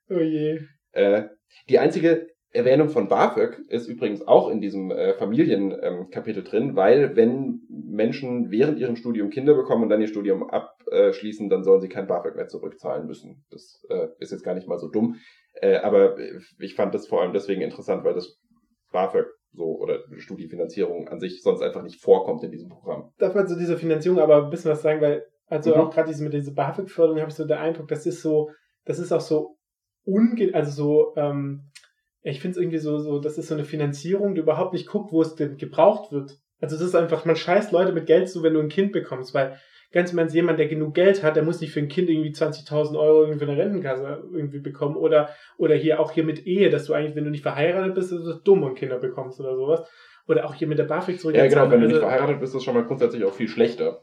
Oh 0.10 0.20
je. 0.20 0.60
Äh, 0.91 1.29
die 1.70 1.79
einzige 1.79 2.27
Erwähnung 2.53 2.89
von 2.89 3.07
BAföG 3.07 3.60
ist 3.67 3.88
übrigens 3.88 4.27
auch 4.27 4.50
in 4.50 4.62
diesem 4.62 4.91
äh, 4.91 5.15
Familienkapitel 5.15 6.43
ähm, 6.43 6.50
drin, 6.50 6.75
weil 6.75 7.15
wenn 7.15 7.62
Menschen 7.69 8.51
während 8.51 8.79
ihrem 8.79 8.95
Studium 8.95 9.31
Kinder 9.31 9.55
bekommen 9.55 9.83
und 9.83 9.89
dann 9.89 10.01
ihr 10.01 10.07
Studium 10.07 10.48
abschließen, 10.48 11.50
dann 11.50 11.63
sollen 11.63 11.81
sie 11.81 11.89
kein 11.89 12.05
BAföG 12.05 12.36
mehr 12.36 12.48
zurückzahlen 12.48 13.07
müssen. 13.07 13.43
Das 13.50 13.83
äh, 13.89 14.07
ist 14.19 14.31
jetzt 14.31 14.43
gar 14.43 14.53
nicht 14.53 14.67
mal 14.67 14.77
so 14.77 14.88
dumm. 14.88 15.15
Äh, 15.53 15.77
aber 15.77 16.15
ich 16.60 16.75
fand 16.75 16.93
das 16.93 17.07
vor 17.07 17.22
allem 17.22 17.33
deswegen 17.33 17.62
interessant, 17.62 18.03
weil 18.03 18.13
das 18.13 18.39
BAföG 18.91 19.25
so 19.53 19.79
oder 19.79 20.00
Studiefinanzierung 20.17 21.07
an 21.07 21.19
sich 21.19 21.41
sonst 21.41 21.62
einfach 21.62 21.83
nicht 21.83 22.01
vorkommt 22.01 22.43
in 22.43 22.51
diesem 22.51 22.69
Programm. 22.69 23.12
Darf 23.17 23.36
man 23.36 23.48
zu 23.48 23.57
dieser 23.57 23.77
Finanzierung 23.77 24.19
aber 24.19 24.43
ein 24.43 24.50
bisschen 24.50 24.72
was 24.72 24.81
sagen, 24.81 25.01
weil 25.01 25.25
also 25.48 25.75
mhm. 25.75 25.81
auch 25.81 25.93
gerade 25.93 26.10
diese 26.10 26.24
mit 26.24 26.33
dieser 26.33 26.53
BAföG-Förderung 26.53 27.19
habe 27.19 27.29
ich 27.29 27.36
so 27.36 27.45
den 27.45 27.57
Eindruck, 27.57 27.88
das 27.88 28.05
ist 28.05 28.22
so, 28.22 28.50
das 28.86 29.00
ist 29.00 29.12
auch 29.12 29.22
so 29.22 29.57
unge 30.05 30.53
also 30.53 30.72
so, 30.72 31.13
ähm, 31.15 31.69
ich 32.24 32.39
finde 32.39 32.58
es 32.58 32.62
irgendwie 32.62 32.80
so, 32.80 33.00
so, 33.00 33.20
das 33.20 33.38
ist 33.38 33.48
so 33.48 33.53
eine 33.53 33.65
Finanzierung, 33.65 34.34
die 34.34 34.42
überhaupt 34.42 34.74
nicht 34.74 34.88
guckt, 34.88 35.12
wo 35.12 35.22
es 35.22 35.36
denn 35.36 35.58
gebraucht 35.58 36.12
wird. 36.12 36.39
Also 36.62 36.77
das 36.77 36.86
ist 36.86 36.96
einfach, 36.96 37.25
man 37.25 37.36
scheißt 37.36 37.74
Leute 37.74 37.92
mit 37.92 38.06
Geld 38.06 38.30
zu, 38.30 38.42
wenn 38.42 38.53
du 38.53 38.62
ein 38.62 38.70
Kind 38.70 38.94
bekommst, 38.94 39.34
weil 39.34 39.58
ganz 39.92 40.12
im 40.13 40.18
Ernst, 40.18 40.34
jemand, 40.34 40.58
der 40.58 40.68
genug 40.68 40.96
Geld 40.96 41.22
hat, 41.22 41.36
der 41.36 41.44
muss 41.44 41.60
nicht 41.60 41.72
für 41.72 41.82
ein 41.82 41.89
Kind 41.89 42.10
irgendwie 42.10 42.32
20.000 42.32 42.98
Euro 42.98 43.25
irgendwie 43.25 43.46
eine 43.46 43.58
Rentenkasse 43.58 44.24
irgendwie 44.34 44.60
bekommen 44.60 44.96
oder, 44.96 45.30
oder 45.58 45.75
hier 45.75 46.00
auch 46.00 46.12
hier 46.12 46.24
mit 46.24 46.48
Ehe, 46.48 46.70
dass 46.70 46.86
du 46.86 46.94
eigentlich, 46.94 47.15
wenn 47.15 47.25
du 47.25 47.30
nicht 47.30 47.44
verheiratet 47.44 47.94
bist, 47.94 48.12
ist 48.12 48.25
es 48.25 48.42
dumm 48.44 48.63
und 48.63 48.75
Kinder 48.75 48.98
bekommst 49.00 49.39
oder 49.39 49.56
sowas. 49.56 49.88
Oder 50.25 50.46
auch 50.46 50.53
hier 50.53 50.70
mit 50.70 50.80
der 50.80 50.86
BAföG 50.86 51.20
zurück. 51.20 51.36
Ja, 51.36 51.46
genau, 51.46 51.70
wenn 51.70 51.82
du 51.82 51.88
nicht 51.88 52.00
verheiratet 52.00 52.39
bist, 52.39 52.51
ist 52.51 52.56
das 52.56 52.63
schon 52.63 52.75
mal 52.75 52.86
grundsätzlich 52.86 53.25
auch 53.25 53.34
viel 53.34 53.50
schlechter. 53.50 54.01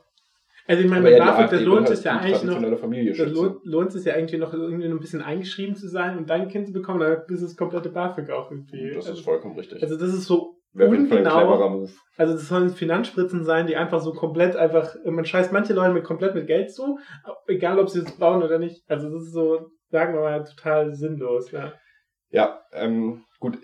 Also 0.71 0.85
ich 0.85 0.89
meine, 0.89 1.03
mit 1.03 1.19
ja, 1.19 1.25
BAföG, 1.25 1.51
das 1.51 1.63
lohnt 1.63 1.89
sich 1.89 2.05
ja 2.05 2.19
eigentlich 2.19 2.45
noch, 2.45 2.63
das 2.63 3.33
lohnt, 3.33 3.65
lohnt 3.65 3.91
sich 3.91 4.05
ja 4.05 4.15
irgendwie 4.15 4.37
noch 4.37 4.55
irgendwie 4.55 4.87
ein 4.87 5.01
bisschen 5.01 5.21
eingeschrieben 5.21 5.75
zu 5.75 5.89
sein 5.89 6.17
und 6.17 6.31
dann 6.31 6.43
ein 6.43 6.49
Kind 6.49 6.69
zu 6.69 6.73
bekommen, 6.73 7.01
dann 7.01 7.23
ist 7.27 7.43
das 7.43 7.57
komplette 7.57 7.89
BAföG 7.89 8.31
auch 8.31 8.53
irgendwie. 8.53 8.93
Das 8.95 9.07
ist 9.07 9.11
also, 9.11 9.23
vollkommen 9.25 9.59
richtig. 9.59 9.83
Also 9.83 9.99
das 9.99 10.15
ist 10.15 10.27
so 10.27 10.61
Wäre 10.73 10.91
ungenau. 10.91 11.89
Also 12.17 12.35
das 12.35 12.47
sollen 12.47 12.71
Finanzspritzen 12.71 13.43
sein, 13.43 13.67
die 13.67 13.75
einfach 13.75 13.99
so 13.99 14.13
komplett 14.13 14.55
einfach, 14.55 14.95
man 15.05 15.25
scheißt 15.25 15.51
manche 15.51 15.73
Leute 15.73 15.93
mit 15.93 16.05
komplett 16.05 16.37
mit 16.37 16.47
Geld 16.47 16.73
zu, 16.73 17.01
egal 17.49 17.81
ob 17.81 17.91
sie 17.91 17.99
es 17.99 18.13
bauen 18.13 18.45
oder 18.45 18.61
nicht. 18.61 18.89
Also 18.89 19.11
das 19.11 19.23
ist 19.23 19.33
so, 19.33 19.73
sagen 19.89 20.15
wir 20.15 20.21
mal, 20.21 20.45
total 20.45 20.95
sinnlos. 20.95 21.51
Ja, 21.51 21.73
ja 22.31 22.61
ähm, 22.75 23.25
gut. 23.41 23.59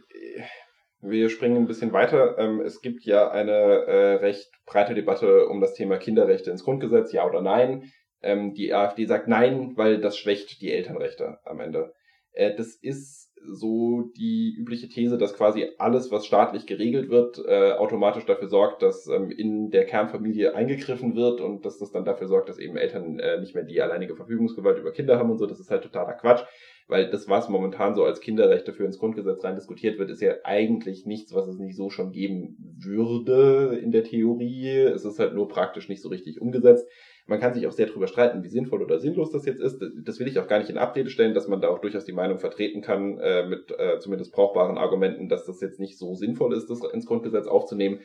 Wir 1.08 1.28
springen 1.28 1.56
ein 1.56 1.66
bisschen 1.66 1.92
weiter. 1.92 2.36
Ähm, 2.38 2.60
es 2.60 2.80
gibt 2.80 3.04
ja 3.04 3.30
eine 3.30 3.52
äh, 3.52 4.14
recht 4.16 4.50
breite 4.66 4.94
Debatte 4.94 5.46
um 5.46 5.60
das 5.60 5.74
Thema 5.74 5.98
Kinderrechte 5.98 6.50
ins 6.50 6.64
Grundgesetz, 6.64 7.12
ja 7.12 7.26
oder 7.26 7.42
nein. 7.42 7.92
Ähm, 8.22 8.54
die 8.54 8.74
AfD 8.74 9.06
sagt 9.06 9.28
nein, 9.28 9.72
weil 9.76 10.00
das 10.00 10.18
schwächt 10.18 10.60
die 10.60 10.72
Elternrechte 10.72 11.38
am 11.44 11.60
Ende. 11.60 11.94
Äh, 12.32 12.56
das 12.56 12.74
ist 12.74 13.32
so 13.48 14.10
die 14.16 14.56
übliche 14.58 14.88
These, 14.88 15.16
dass 15.16 15.34
quasi 15.34 15.68
alles, 15.78 16.10
was 16.10 16.26
staatlich 16.26 16.66
geregelt 16.66 17.08
wird, 17.08 17.38
äh, 17.46 17.72
automatisch 17.72 18.24
dafür 18.24 18.48
sorgt, 18.48 18.82
dass 18.82 19.06
ähm, 19.06 19.30
in 19.30 19.70
der 19.70 19.84
Kernfamilie 19.84 20.56
eingegriffen 20.56 21.14
wird 21.14 21.40
und 21.40 21.64
dass 21.64 21.78
das 21.78 21.92
dann 21.92 22.04
dafür 22.04 22.26
sorgt, 22.26 22.48
dass 22.48 22.58
eben 22.58 22.76
Eltern 22.76 23.20
nicht 23.40 23.54
mehr 23.54 23.64
die 23.64 23.80
alleinige 23.80 24.16
Verfügungsgewalt 24.16 24.78
über 24.78 24.92
Kinder 24.92 25.18
haben 25.18 25.30
und 25.30 25.38
so. 25.38 25.46
Das 25.46 25.60
ist 25.60 25.70
halt 25.70 25.84
totaler 25.84 26.14
Quatsch, 26.14 26.44
weil 26.88 27.10
das, 27.10 27.28
was 27.28 27.48
momentan 27.48 27.94
so 27.94 28.04
als 28.04 28.20
Kinderrechte 28.20 28.72
für 28.72 28.84
ins 28.84 28.98
Grundgesetz 28.98 29.42
rein 29.42 29.56
diskutiert 29.56 29.98
wird, 29.98 30.10
ist 30.10 30.22
ja 30.22 30.34
eigentlich 30.44 31.04
nichts, 31.04 31.34
was 31.34 31.48
es 31.48 31.58
nicht 31.58 31.76
so 31.76 31.90
schon 31.90 32.12
geben 32.12 32.56
würde 32.78 33.78
in 33.82 33.90
der 33.90 34.04
Theorie. 34.04 34.78
Es 34.78 35.04
ist 35.04 35.18
halt 35.18 35.34
nur 35.34 35.48
praktisch 35.48 35.88
nicht 35.88 36.00
so 36.00 36.08
richtig 36.08 36.40
umgesetzt. 36.40 36.86
Man 37.26 37.40
kann 37.40 37.54
sich 37.54 37.66
auch 37.66 37.72
sehr 37.72 37.86
darüber 37.86 38.06
streiten, 38.06 38.44
wie 38.44 38.48
sinnvoll 38.48 38.84
oder 38.84 39.00
sinnlos 39.00 39.32
das 39.32 39.44
jetzt 39.46 39.60
ist. 39.60 39.82
Das 40.04 40.20
will 40.20 40.28
ich 40.28 40.38
auch 40.38 40.46
gar 40.46 40.60
nicht 40.60 40.70
in 40.70 40.78
Abrede 40.78 41.10
stellen, 41.10 41.34
dass 41.34 41.48
man 41.48 41.60
da 41.60 41.68
auch 41.68 41.80
durchaus 41.80 42.04
die 42.04 42.12
Meinung 42.12 42.38
vertreten 42.38 42.82
kann, 42.82 43.18
äh, 43.18 43.48
mit 43.48 43.74
äh, 43.76 43.98
zumindest 43.98 44.32
brauchbaren 44.32 44.78
Argumenten, 44.78 45.28
dass 45.28 45.44
das 45.44 45.60
jetzt 45.60 45.80
nicht 45.80 45.98
so 45.98 46.14
sinnvoll 46.14 46.54
ist, 46.54 46.70
das 46.70 46.84
ins 46.92 47.06
Grundgesetz 47.06 47.48
aufzunehmen. 47.48 48.00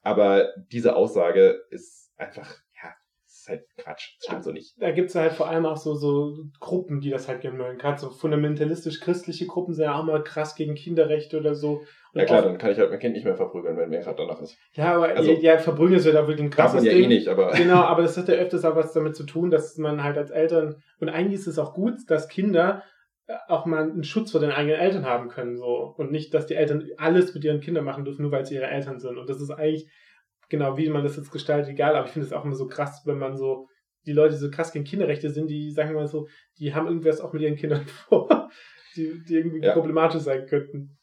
Aber 0.00 0.48
diese 0.72 0.96
Aussage 0.96 1.60
ist 1.68 2.14
einfach 2.16 2.62
ist 3.42 3.48
halt 3.48 3.64
Quatsch. 3.76 4.14
Das 4.18 4.26
stimmt 4.26 4.44
so 4.44 4.52
nicht. 4.52 4.74
Da 4.78 4.90
gibt 4.92 5.10
es 5.10 5.14
halt 5.14 5.32
vor 5.32 5.48
allem 5.48 5.66
auch 5.66 5.76
so, 5.76 5.94
so 5.94 6.36
Gruppen, 6.60 7.00
die 7.00 7.10
das 7.10 7.28
halt 7.28 7.40
gerne 7.40 7.58
mögen. 7.58 7.78
Gerade 7.78 7.98
so 7.98 8.10
fundamentalistisch-christliche 8.10 9.46
Gruppen 9.46 9.74
sind 9.74 9.84
ja 9.84 9.98
auch 9.98 10.04
mal 10.04 10.22
krass 10.22 10.54
gegen 10.54 10.74
Kinderrechte 10.74 11.38
oder 11.38 11.54
so. 11.54 11.82
Und 12.12 12.20
ja 12.20 12.24
klar, 12.24 12.42
dann 12.42 12.58
kann 12.58 12.70
ich 12.70 12.78
halt 12.78 12.90
mein 12.90 12.98
Kind 12.98 13.14
nicht 13.14 13.24
mehr 13.24 13.36
verprügeln, 13.36 13.76
wenn 13.76 13.90
mir 13.90 14.00
gerade 14.00 14.16
danach 14.16 14.40
ist. 14.40 14.56
Ja, 14.74 14.94
aber 14.94 15.08
also, 15.08 15.32
ja, 15.32 15.58
verprügeln 15.58 15.98
ist 15.98 16.06
ja 16.06 16.12
da 16.12 16.26
wirklich 16.28 16.46
ein 16.46 16.50
krasses 16.50 16.74
Darf 16.74 16.84
man 16.84 16.92
ja 17.00 17.04
eh 17.04 17.06
nicht, 17.06 17.28
aber... 17.28 17.50
Genau, 17.52 17.80
aber 17.80 18.02
das 18.02 18.16
hat 18.16 18.28
ja 18.28 18.34
öfters 18.34 18.64
auch 18.64 18.76
was 18.76 18.92
damit 18.92 19.16
zu 19.16 19.24
tun, 19.24 19.50
dass 19.50 19.76
man 19.76 20.02
halt 20.04 20.18
als 20.18 20.30
Eltern... 20.30 20.76
Und 21.00 21.08
eigentlich 21.08 21.40
ist 21.40 21.48
es 21.48 21.58
auch 21.58 21.74
gut, 21.74 21.94
dass 22.08 22.28
Kinder 22.28 22.84
äh, 23.26 23.34
auch 23.48 23.66
mal 23.66 23.82
einen 23.82 24.04
Schutz 24.04 24.30
vor 24.30 24.40
den 24.40 24.52
eigenen 24.52 24.78
Eltern 24.78 25.04
haben 25.04 25.28
können, 25.28 25.56
so. 25.56 25.94
Und 25.96 26.12
nicht, 26.12 26.32
dass 26.34 26.46
die 26.46 26.54
Eltern 26.54 26.86
alles 26.96 27.34
mit 27.34 27.44
ihren 27.44 27.60
Kindern 27.60 27.84
machen 27.84 28.04
dürfen, 28.04 28.22
nur 28.22 28.30
weil 28.30 28.46
sie 28.46 28.54
ihre 28.54 28.68
Eltern 28.68 29.00
sind. 29.00 29.18
Und 29.18 29.28
das 29.28 29.40
ist 29.40 29.50
eigentlich 29.50 29.90
genau, 30.48 30.76
wie 30.76 30.88
man 30.88 31.02
das 31.02 31.16
jetzt 31.16 31.32
gestaltet, 31.32 31.70
egal, 31.70 31.96
aber 31.96 32.06
ich 32.06 32.12
finde 32.12 32.26
es 32.26 32.32
auch 32.32 32.44
immer 32.44 32.54
so 32.54 32.66
krass, 32.66 33.02
wenn 33.04 33.18
man 33.18 33.36
so, 33.36 33.68
die 34.06 34.12
Leute, 34.12 34.34
die 34.34 34.40
so 34.40 34.50
krass 34.50 34.72
gegen 34.72 34.84
Kinderrechte 34.84 35.30
sind, 35.30 35.48
die, 35.48 35.70
sagen 35.70 35.90
wir 35.90 35.96
mal 35.96 36.06
so, 36.06 36.28
die 36.58 36.74
haben 36.74 36.86
irgendwas 36.86 37.20
auch 37.20 37.32
mit 37.32 37.42
ihren 37.42 37.56
Kindern 37.56 37.86
vor, 37.86 38.50
die, 38.96 39.22
die 39.26 39.34
irgendwie 39.34 39.60
ja. 39.60 39.72
problematisch 39.72 40.22
sein 40.22 40.46
könnten. 40.46 40.98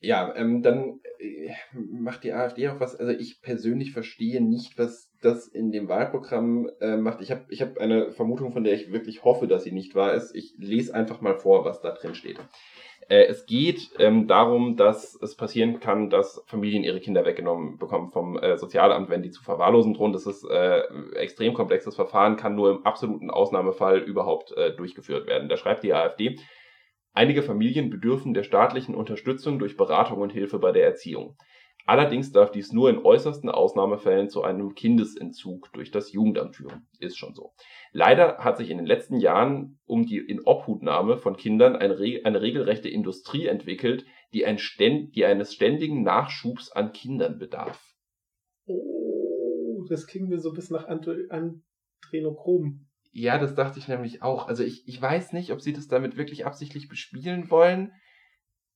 Ja, 0.00 0.34
ähm, 0.36 0.60
dann 0.60 1.00
äh, 1.18 1.50
macht 1.72 2.24
die 2.24 2.32
AfD 2.32 2.68
auch 2.68 2.78
was, 2.78 2.94
also 2.94 3.12
ich 3.12 3.40
persönlich 3.40 3.92
verstehe 3.92 4.42
nicht, 4.42 4.76
was 4.76 5.10
das 5.22 5.48
in 5.48 5.72
dem 5.72 5.88
Wahlprogramm 5.88 6.68
äh, 6.80 6.98
macht. 6.98 7.22
Ich 7.22 7.30
habe 7.30 7.46
ich 7.48 7.62
hab 7.62 7.78
eine 7.78 8.12
Vermutung, 8.12 8.52
von 8.52 8.64
der 8.64 8.74
ich 8.74 8.92
wirklich 8.92 9.24
hoffe, 9.24 9.46
dass 9.46 9.64
sie 9.64 9.72
nicht 9.72 9.94
wahr 9.94 10.12
ist. 10.12 10.34
Ich 10.34 10.54
lese 10.58 10.94
einfach 10.94 11.22
mal 11.22 11.38
vor, 11.38 11.64
was 11.64 11.80
da 11.80 11.92
drin 11.92 12.14
steht. 12.14 12.38
Äh, 13.08 13.24
es 13.26 13.46
geht 13.46 13.90
ähm, 13.98 14.26
darum, 14.26 14.76
dass 14.76 15.18
es 15.20 15.36
passieren 15.36 15.80
kann, 15.80 16.10
dass 16.10 16.42
Familien 16.46 16.84
ihre 16.84 17.00
Kinder 17.00 17.24
weggenommen 17.24 17.78
bekommen 17.78 18.10
vom 18.10 18.38
äh, 18.38 18.56
Sozialamt, 18.56 19.10
wenn 19.10 19.22
die 19.22 19.30
zu 19.30 19.42
verwahrlosen 19.42 19.94
drohen. 19.94 20.12
Das 20.12 20.26
ist 20.26 20.44
äh, 20.44 20.82
extrem 21.14 21.54
komplexes 21.54 21.94
Verfahren, 21.94 22.36
kann 22.36 22.54
nur 22.54 22.70
im 22.70 22.86
absoluten 22.86 23.30
Ausnahmefall 23.30 23.98
überhaupt 23.98 24.52
äh, 24.56 24.74
durchgeführt 24.74 25.26
werden. 25.26 25.48
Da 25.48 25.56
schreibt 25.56 25.84
die 25.84 25.92
AfD, 25.92 26.38
einige 27.12 27.42
Familien 27.42 27.90
bedürfen 27.90 28.34
der 28.34 28.44
staatlichen 28.44 28.94
Unterstützung 28.94 29.58
durch 29.58 29.76
Beratung 29.76 30.20
und 30.20 30.32
Hilfe 30.32 30.58
bei 30.58 30.72
der 30.72 30.84
Erziehung. 30.84 31.36
Allerdings 31.86 32.32
darf 32.32 32.50
dies 32.50 32.72
nur 32.72 32.88
in 32.88 32.98
äußersten 32.98 33.50
Ausnahmefällen 33.50 34.30
zu 34.30 34.42
einem 34.42 34.74
Kindesentzug 34.74 35.70
durch 35.74 35.90
das 35.90 36.12
Jugendamt 36.12 36.56
führen. 36.56 36.86
Ist 36.98 37.18
schon 37.18 37.34
so. 37.34 37.52
Leider 37.92 38.38
hat 38.38 38.56
sich 38.56 38.70
in 38.70 38.78
den 38.78 38.86
letzten 38.86 39.18
Jahren 39.18 39.78
um 39.84 40.06
die 40.06 40.16
Inobhutnahme 40.16 41.18
von 41.18 41.36
Kindern 41.36 41.76
eine, 41.76 41.96
eine 42.24 42.40
regelrechte 42.40 42.88
Industrie 42.88 43.46
entwickelt, 43.46 44.06
die, 44.32 44.46
ein 44.46 44.58
ständ, 44.58 45.14
die 45.14 45.26
eines 45.26 45.52
ständigen 45.52 46.02
Nachschubs 46.02 46.72
an 46.72 46.92
Kindern 46.92 47.38
bedarf. 47.38 47.94
Oh, 48.66 49.84
das 49.90 50.06
klingt 50.06 50.30
mir 50.30 50.40
so 50.40 50.50
ein 50.50 50.54
bisschen 50.54 50.76
nach 50.76 50.88
Adrenochrom. 50.88 52.86
Ja, 53.12 53.38
das 53.38 53.54
dachte 53.54 53.78
ich 53.78 53.88
nämlich 53.88 54.22
auch. 54.22 54.48
Also 54.48 54.64
ich, 54.64 54.88
ich 54.88 55.00
weiß 55.00 55.34
nicht, 55.34 55.52
ob 55.52 55.60
sie 55.60 55.74
das 55.74 55.86
damit 55.86 56.16
wirklich 56.16 56.46
absichtlich 56.46 56.88
bespielen 56.88 57.50
wollen. 57.50 57.92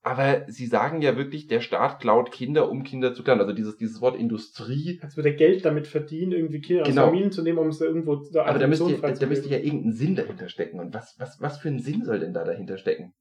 Aber 0.08 0.50
sie 0.50 0.64
sagen 0.64 1.02
ja 1.02 1.18
wirklich, 1.18 1.48
der 1.48 1.60
Staat 1.60 2.00
klaut 2.00 2.32
Kinder, 2.32 2.70
um 2.70 2.82
Kinder 2.82 3.12
zu 3.12 3.22
klauen. 3.22 3.40
Also 3.40 3.52
dieses, 3.52 3.76
dieses 3.76 4.00
Wort 4.00 4.16
Industrie. 4.16 4.98
Als 5.02 5.18
würde 5.18 5.28
er 5.28 5.34
Geld 5.34 5.66
damit 5.66 5.86
verdienen, 5.86 6.32
irgendwie 6.32 6.62
Kinder 6.62 6.84
genau. 6.84 7.02
aus 7.02 7.08
Familien 7.08 7.30
zu 7.30 7.42
nehmen, 7.42 7.58
um 7.58 7.68
es 7.68 7.78
irgendwo 7.78 8.16
da 8.16 8.46
Aber 8.46 8.58
da 8.58 8.66
müsste, 8.66 8.90
ja, 8.90 9.10
da 9.12 9.26
müsste 9.26 9.50
ja 9.50 9.58
irgendein 9.58 9.92
Sinn 9.92 10.16
dahinter 10.16 10.48
stecken. 10.48 10.80
Und 10.80 10.94
was, 10.94 11.14
was, 11.18 11.42
was 11.42 11.58
für 11.58 11.68
ein 11.68 11.78
Sinn 11.78 12.06
soll 12.06 12.20
denn 12.20 12.32
da 12.32 12.44
dahinter 12.44 12.78
stecken? 12.78 13.12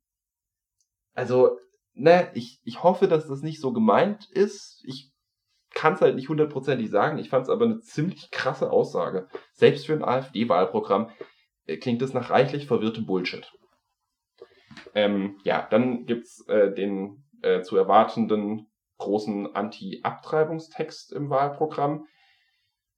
Also, 1.13 1.57
ne, 1.93 2.29
ich, 2.35 2.61
ich 2.63 2.83
hoffe, 2.83 3.09
dass 3.09 3.27
das 3.27 3.41
nicht 3.41 3.59
so 3.59 3.73
gemeint 3.73 4.29
ist. 4.31 4.81
Ich 4.87 5.11
kann 5.73 5.95
es 5.95 5.99
halt 5.99 6.15
nicht 6.15 6.29
hundertprozentig 6.29 6.89
sagen. 6.89 7.17
Ich 7.17 7.27
fand 7.27 7.43
es 7.43 7.49
aber 7.49 7.65
eine 7.65 7.81
ziemlich 7.81 8.31
krasse 8.31 8.71
Aussage. 8.71 9.27
Selbst 9.51 9.87
für 9.87 9.93
ein 9.93 10.05
AfD-Wahlprogramm 10.05 11.09
äh, 11.65 11.75
klingt 11.75 12.01
es 12.01 12.13
nach 12.13 12.29
reichlich 12.29 12.65
verwirrtem 12.65 13.05
Bullshit. 13.05 13.51
Ähm, 14.95 15.37
ja, 15.43 15.67
dann 15.69 16.05
gibt's 16.05 16.45
äh, 16.47 16.73
den 16.73 17.23
äh, 17.41 17.61
zu 17.61 17.77
erwartenden 17.77 18.67
großen 18.97 19.55
Anti-Abtreibungstext 19.55 21.13
im 21.13 21.29
Wahlprogramm. 21.29 22.07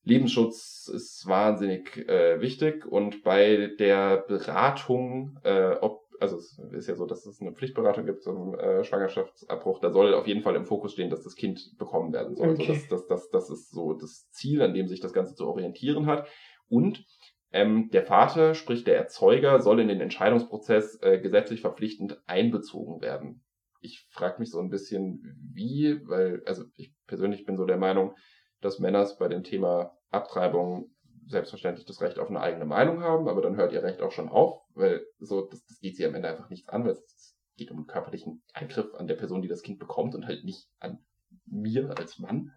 Lebensschutz 0.04 0.90
ist 0.94 1.28
wahnsinnig 1.28 1.98
äh, 2.08 2.40
wichtig 2.42 2.86
und 2.86 3.24
bei 3.24 3.72
der 3.80 4.24
Beratung, 4.28 5.38
äh, 5.44 5.76
ob, 5.82 6.02
also 6.20 6.38
es 6.38 6.58
ist 6.72 6.88
ja 6.88 6.96
so, 6.96 7.06
dass 7.06 7.26
es 7.26 7.42
eine 7.42 7.52
Pflichtberatung 7.52 8.06
gibt 8.06 8.24
zum 8.24 8.58
äh, 8.58 8.84
Schwangerschaftsabbruch, 8.84 9.80
da 9.80 9.92
soll 9.92 10.14
auf 10.14 10.26
jeden 10.26 10.42
Fall 10.42 10.56
im 10.56 10.66
Fokus 10.66 10.94
stehen, 10.94 11.10
dass 11.10 11.24
das 11.24 11.36
Kind 11.36 11.76
bekommen 11.78 12.14
werden 12.14 12.36
soll. 12.36 12.48
Also 12.50 12.62
okay. 12.62 12.72
Also 12.72 12.88
das, 12.90 13.08
das, 13.08 13.08
das, 13.08 13.30
das 13.30 13.50
ist 13.50 13.72
so 13.72 13.94
das 13.94 14.30
Ziel, 14.32 14.62
an 14.62 14.74
dem 14.74 14.88
sich 14.88 15.02
das 15.02 15.14
Ganze 15.14 15.36
zu 15.36 15.46
orientieren 15.46 16.06
hat. 16.06 16.28
Und 16.70 17.04
ähm, 17.52 17.90
der 17.92 18.04
Vater, 18.04 18.54
sprich 18.54 18.84
der 18.84 18.98
Erzeuger, 18.98 19.60
soll 19.60 19.80
in 19.80 19.88
den 19.88 20.02
Entscheidungsprozess 20.02 21.02
äh, 21.02 21.20
gesetzlich 21.20 21.62
verpflichtend 21.62 22.22
einbezogen 22.28 23.02
werden. 23.02 23.44
Ich 23.82 24.06
frage 24.10 24.40
mich 24.40 24.52
so 24.52 24.60
ein 24.60 24.70
bisschen, 24.70 25.24
wie, 25.54 26.02
weil, 26.08 26.44
also 26.46 26.66
ich 26.76 26.94
persönlich 27.08 27.46
bin 27.46 27.58
so 27.58 27.66
der 27.66 27.78
Meinung, 27.78 28.16
dass 28.62 28.80
Männer 28.80 29.08
bei 29.18 29.30
dem 29.30 29.44
Thema 29.44 29.98
Abtreibung 30.12 30.92
selbstverständlich 31.28 31.86
das 31.86 32.02
Recht 32.02 32.20
auf 32.20 32.30
eine 32.30 32.42
eigene 32.42 32.66
Meinung 32.66 33.02
haben, 33.02 33.28
aber 33.28 33.42
dann 33.42 33.56
hört 33.56 33.72
ihr 33.72 33.84
Recht 33.84 34.02
auch 34.02 34.12
schon 34.12 34.30
auf, 34.30 34.62
weil 34.74 35.06
so, 35.20 35.42
das, 35.42 35.66
das 35.66 35.80
geht 35.80 35.96
sie 35.96 36.06
am 36.06 36.16
Ende 36.16 36.30
einfach 36.30 36.50
nichts 36.50 36.70
an, 36.70 36.84
weil 36.84 36.92
es 36.92 37.38
geht 37.56 37.72
um 37.72 37.78
einen 37.78 37.88
körperlichen 37.88 38.42
Eingriff 38.54 38.94
an 38.96 39.08
der 39.08 39.16
Person, 39.16 39.42
die 39.42 39.48
das 39.48 39.62
Kind 39.62 39.80
bekommt 39.80 40.16
und 40.16 40.26
halt 40.26 40.44
nicht 40.44 40.68
an 40.80 41.00
mir 41.46 41.96
als 41.98 42.20
Mann. 42.20 42.52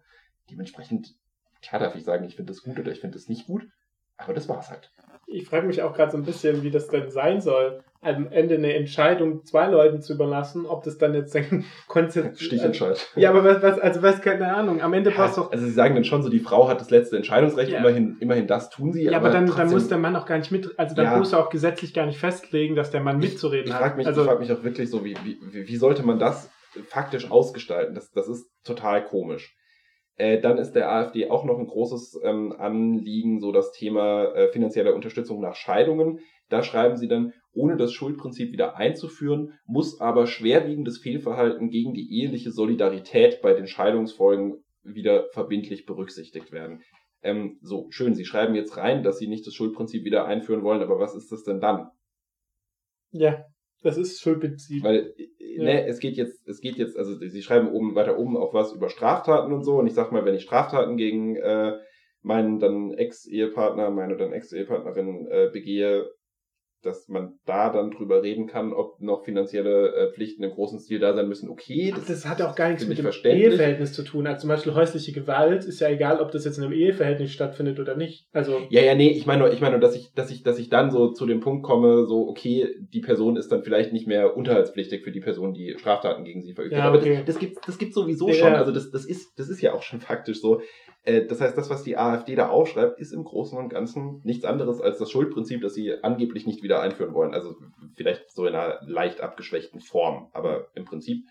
Dementsprechend, 0.49 1.15
klar 1.61 1.79
darf 1.79 1.95
ich 1.95 2.03
sagen, 2.03 2.25
ich 2.25 2.35
finde 2.35 2.51
das 2.51 2.63
gut 2.63 2.79
oder 2.79 2.91
ich 2.91 2.99
finde 2.99 3.17
das 3.17 3.27
nicht 3.27 3.45
gut. 3.45 3.67
Aber 4.17 4.33
das 4.33 4.47
war's 4.49 4.69
halt. 4.69 4.91
ich 5.27 5.47
frage 5.47 5.65
mich 5.67 5.81
auch 5.81 5.93
gerade 5.93 6.11
so 6.11 6.17
ein 6.17 6.23
bisschen, 6.23 6.63
wie 6.63 6.71
das 6.71 6.87
denn 6.87 7.09
sein 7.09 7.41
soll, 7.41 7.83
am 8.01 8.27
Ende 8.31 8.55
eine 8.55 8.73
Entscheidung 8.73 9.45
zwei 9.45 9.67
Leuten 9.67 10.01
zu 10.01 10.13
überlassen, 10.13 10.65
ob 10.65 10.83
das 10.83 10.97
dann 10.97 11.13
jetzt 11.13 11.35
ein 11.35 11.63
Konzept. 11.87 12.39
Stichentscheid. 12.39 12.99
Ja, 13.15 13.29
aber 13.29 13.43
was, 13.45 13.61
was, 13.63 13.79
also 13.79 14.01
was, 14.01 14.21
keine 14.21 14.53
Ahnung. 14.53 14.81
Am 14.81 14.93
Ende 14.93 15.09
Ja, 15.09 15.15
passt 15.15 15.37
doch. 15.37 15.51
also 15.51 15.65
sie 15.65 15.71
sagen 15.71 15.95
dann 15.95 16.03
schon 16.03 16.21
so, 16.21 16.29
die 16.29 16.39
Frau 16.41 16.67
hat 16.67 16.81
das 16.81 16.89
letzte 16.89 17.15
Entscheidungsrecht, 17.15 17.71
Ja. 17.71 17.79
immerhin, 17.79 18.17
immerhin 18.19 18.45
das 18.45 18.69
tun 18.69 18.91
sie. 18.91 19.03
Ja, 19.05 19.17
aber, 19.17 19.29
dann, 19.29 19.45
dann 19.47 19.55
trotzdem- 19.55 19.71
muss 19.73 19.87
der 19.87 19.97
Mann 19.97 20.15
auch 20.17 20.25
gar 20.25 20.37
nicht 20.37 20.51
mit, 20.51 20.77
also 20.77 20.93
dann 20.95 21.05
Ja. 21.05 21.17
muss 21.17 21.31
er 21.33 21.39
auch 21.39 21.49
gesetzlich 21.49 21.93
gar 21.93 22.05
nicht 22.05 22.19
festlegen, 22.19 22.75
dass 22.75 22.91
der 22.91 23.01
Mann 23.01 23.17
mitzureden 23.19 23.67
Ich 23.67 23.73
hat. 23.73 23.79
frage 23.81 23.97
mich, 23.97 24.05
also, 24.07 24.21
ich 24.21 24.27
frag 24.27 24.39
mich 24.39 24.51
auch 24.51 24.63
wirklich 24.63 24.89
so, 24.89 25.03
wie, 25.05 25.15
wie, 25.23 25.39
wie 25.51 25.67
wie 25.67 25.75
sollte 25.77 26.03
man 26.03 26.19
das 26.19 26.49
faktisch 26.89 27.31
ausgestalten? 27.31 27.95
Das, 27.95 28.11
das 28.11 28.27
ist 28.27 28.47
total 28.65 29.05
komisch. 29.05 29.55
Äh, 30.15 30.39
dann 30.39 30.57
ist 30.57 30.73
der 30.73 30.91
AfD 30.91 31.29
auch 31.29 31.43
noch 31.43 31.57
ein 31.57 31.67
großes 31.67 32.19
ähm, 32.23 32.51
Anliegen, 32.51 33.39
so 33.39 33.51
das 33.51 33.71
Thema 33.71 34.25
äh, 34.35 34.49
finanzielle 34.49 34.93
Unterstützung 34.93 35.41
nach 35.41 35.55
Scheidungen. 35.55 36.19
Da 36.49 36.61
schreiben 36.61 36.97
sie 36.97 37.07
dann, 37.07 37.33
ohne 37.53 37.77
das 37.77 37.93
Schuldprinzip 37.93 38.51
wieder 38.51 38.75
einzuführen, 38.75 39.53
muss 39.65 39.99
aber 39.99 40.27
schwerwiegendes 40.27 40.99
Fehlverhalten 40.99 41.69
gegen 41.69 41.93
die 41.93 42.21
eheliche 42.21 42.51
Solidarität 42.51 43.41
bei 43.41 43.53
den 43.53 43.67
Scheidungsfolgen 43.67 44.63
wieder 44.83 45.27
verbindlich 45.31 45.85
berücksichtigt 45.85 46.51
werden. 46.51 46.83
Ähm, 47.23 47.57
so, 47.61 47.87
schön, 47.89 48.13
Sie 48.13 48.25
schreiben 48.25 48.53
jetzt 48.53 48.77
rein, 48.77 49.01
dass 49.01 49.17
Sie 49.17 49.27
nicht 49.27 49.47
das 49.47 49.53
Schuldprinzip 49.53 50.03
wieder 50.03 50.25
einführen 50.25 50.63
wollen, 50.63 50.81
aber 50.81 50.99
was 50.99 51.15
ist 51.15 51.31
das 51.31 51.43
denn 51.43 51.59
dann? 51.59 51.89
ja, 53.13 53.45
das 53.83 53.97
ist 53.97 54.21
Schuldprinzip. 54.21 54.83
Weil, 54.83 55.13
äh, 55.17 55.61
ne, 55.61 55.85
es 55.85 55.99
geht 55.99 56.15
jetzt, 56.15 56.47
es 56.47 56.61
geht 56.61 56.77
jetzt, 56.77 56.97
also 56.97 57.15
sie 57.17 57.41
schreiben 57.41 57.69
oben, 57.69 57.95
weiter 57.95 58.17
oben 58.17 58.37
auch 58.37 58.53
was 58.53 58.73
über 58.73 58.89
Straftaten 58.89 59.53
und 59.53 59.63
so. 59.63 59.77
Und 59.77 59.87
ich 59.87 59.93
sag 59.93 60.11
mal, 60.11 60.25
wenn 60.25 60.35
ich 60.35 60.43
Straftaten 60.43 60.97
gegen 60.97 61.35
äh, 61.35 61.73
meinen 62.21 62.59
dann 62.59 62.91
Ex-Ehepartner, 62.91 63.91
meine 63.91 64.17
dann 64.17 64.33
Ex-Ehepartnerin 64.33 65.27
äh, 65.29 65.49
begehe, 65.51 66.09
dass 66.85 67.07
man 67.07 67.33
da 67.45 67.69
dann 67.71 67.91
drüber 67.91 68.21
reden 68.23 68.47
kann, 68.47 68.73
ob 68.73 68.99
noch 69.01 69.23
finanzielle 69.23 69.93
äh, 69.95 70.11
Pflichten 70.13 70.43
im 70.43 70.51
großen 70.51 70.79
Stil 70.79 70.99
da 70.99 71.13
sein 71.13 71.27
müssen. 71.27 71.49
Okay, 71.49 71.93
Das, 71.95 72.05
das 72.05 72.25
hat 72.27 72.41
auch 72.41 72.55
gar 72.55 72.69
nichts 72.69 72.87
mit 72.87 72.97
dem. 72.97 73.07
Eheverhältnis 73.23 73.93
zu 73.93 74.03
tun. 74.03 74.27
Also 74.27 74.41
zum 74.41 74.49
Beispiel 74.49 74.73
häusliche 74.73 75.11
Gewalt 75.13 75.63
ist 75.65 75.79
ja 75.79 75.89
egal, 75.89 76.19
ob 76.19 76.31
das 76.31 76.45
jetzt 76.45 76.57
in 76.57 76.63
einem 76.65 76.73
Eheverhältnis 76.73 77.31
stattfindet 77.31 77.79
oder 77.79 77.95
nicht. 77.95 78.27
Also 78.33 78.59
Ja, 78.69 78.81
ja, 78.81 78.95
nee, 78.95 79.09
ich 79.11 79.25
meine 79.25 79.43
nur, 79.43 79.53
ich 79.53 79.61
meine 79.61 79.73
nur, 79.73 79.81
dass 79.81 79.95
ich, 79.95 80.13
dass 80.13 80.29
ich, 80.31 80.43
dass 80.43 80.59
ich 80.59 80.69
dann 80.69 80.91
so 80.91 81.11
zu 81.11 81.25
dem 81.25 81.39
Punkt 81.39 81.63
komme, 81.63 82.05
so, 82.05 82.27
okay, 82.27 82.67
die 82.79 83.01
Person 83.01 83.37
ist 83.37 83.51
dann 83.51 83.63
vielleicht 83.63 83.93
nicht 83.93 84.07
mehr 84.07 84.35
unterhaltspflichtig 84.35 85.03
für 85.03 85.11
die 85.11 85.21
Person, 85.21 85.53
die 85.53 85.75
Straftaten 85.77 86.23
gegen 86.23 86.41
sie 86.41 86.53
verübt 86.53 86.73
Ja, 86.73 86.79
hat. 86.83 86.87
Aber 86.89 86.99
okay. 86.99 87.17
das, 87.17 87.25
das 87.35 87.39
gibt, 87.39 87.57
das 87.67 87.77
gibt 87.77 87.93
sowieso 87.93 88.27
Ja. 88.29 88.33
schon. 88.35 88.53
Also 88.53 88.71
das, 88.71 88.91
das 88.91 89.05
ist, 89.05 89.37
das 89.39 89.49
ist 89.49 89.61
ja 89.61 89.73
auch 89.73 89.81
schon 89.83 89.99
faktisch 90.01 90.41
so. 90.41 90.61
Äh, 91.03 91.25
Das 91.25 91.41
heißt, 91.41 91.57
das, 91.57 91.69
was 91.69 91.83
die 91.83 91.97
AfD 91.97 92.35
da 92.35 92.49
aufschreibt, 92.49 92.99
ist 92.99 93.11
im 93.11 93.23
Großen 93.23 93.57
und 93.57 93.69
Ganzen 93.69 94.21
nichts 94.23 94.45
anderes 94.45 94.81
als 94.81 94.97
das 94.97 95.11
Schuldprinzip, 95.11 95.61
das 95.61 95.73
sie 95.73 96.03
angeblich 96.03 96.47
nicht 96.47 96.63
wieder 96.63 96.81
einführen 96.81 97.13
wollen. 97.13 97.33
Also 97.33 97.55
vielleicht 97.95 98.31
so 98.31 98.45
in 98.45 98.55
einer 98.55 98.79
leicht 98.87 99.21
abgeschwächten 99.21 99.79
Form. 99.79 100.29
Aber 100.33 100.67
im 100.75 100.85
Prinzip 100.85 101.25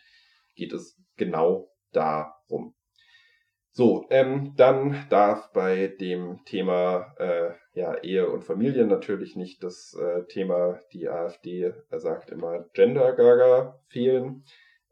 geht 0.55 0.73
es 0.73 0.99
genau 1.17 1.71
darum. 1.93 2.75
So, 3.75 4.07
ähm, 4.11 4.52
dann 4.57 5.07
darf 5.09 5.50
bei 5.52 5.87
dem 5.87 6.41
Thema 6.45 7.14
äh, 7.17 7.52
ja, 7.73 7.97
Ehe 8.02 8.29
und 8.29 8.45
Familie 8.45 8.87
natürlich 8.87 9.35
nicht 9.35 9.62
das 9.62 9.95
äh, 9.99 10.26
Thema, 10.26 10.79
die 10.93 11.09
AfD 11.09 11.73
sagt 11.91 12.31
immer 12.31 12.67
Gender 12.75 13.14
Gaga 13.14 13.81
fehlen. 13.88 14.45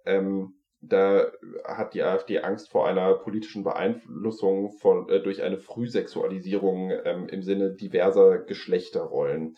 Ähm, 0.06 0.54
da 0.82 1.30
hat 1.64 1.94
die 1.94 2.02
AfD 2.02 2.40
Angst 2.40 2.70
vor 2.70 2.88
einer 2.88 3.14
politischen 3.14 3.64
Beeinflussung 3.64 4.72
von, 4.78 5.08
äh, 5.08 5.22
durch 5.22 5.42
eine 5.42 5.58
Frühsexualisierung 5.58 6.90
ähm, 7.04 7.28
im 7.28 7.42
Sinne 7.42 7.74
diverser 7.74 8.38
Geschlechterrollen. 8.38 9.56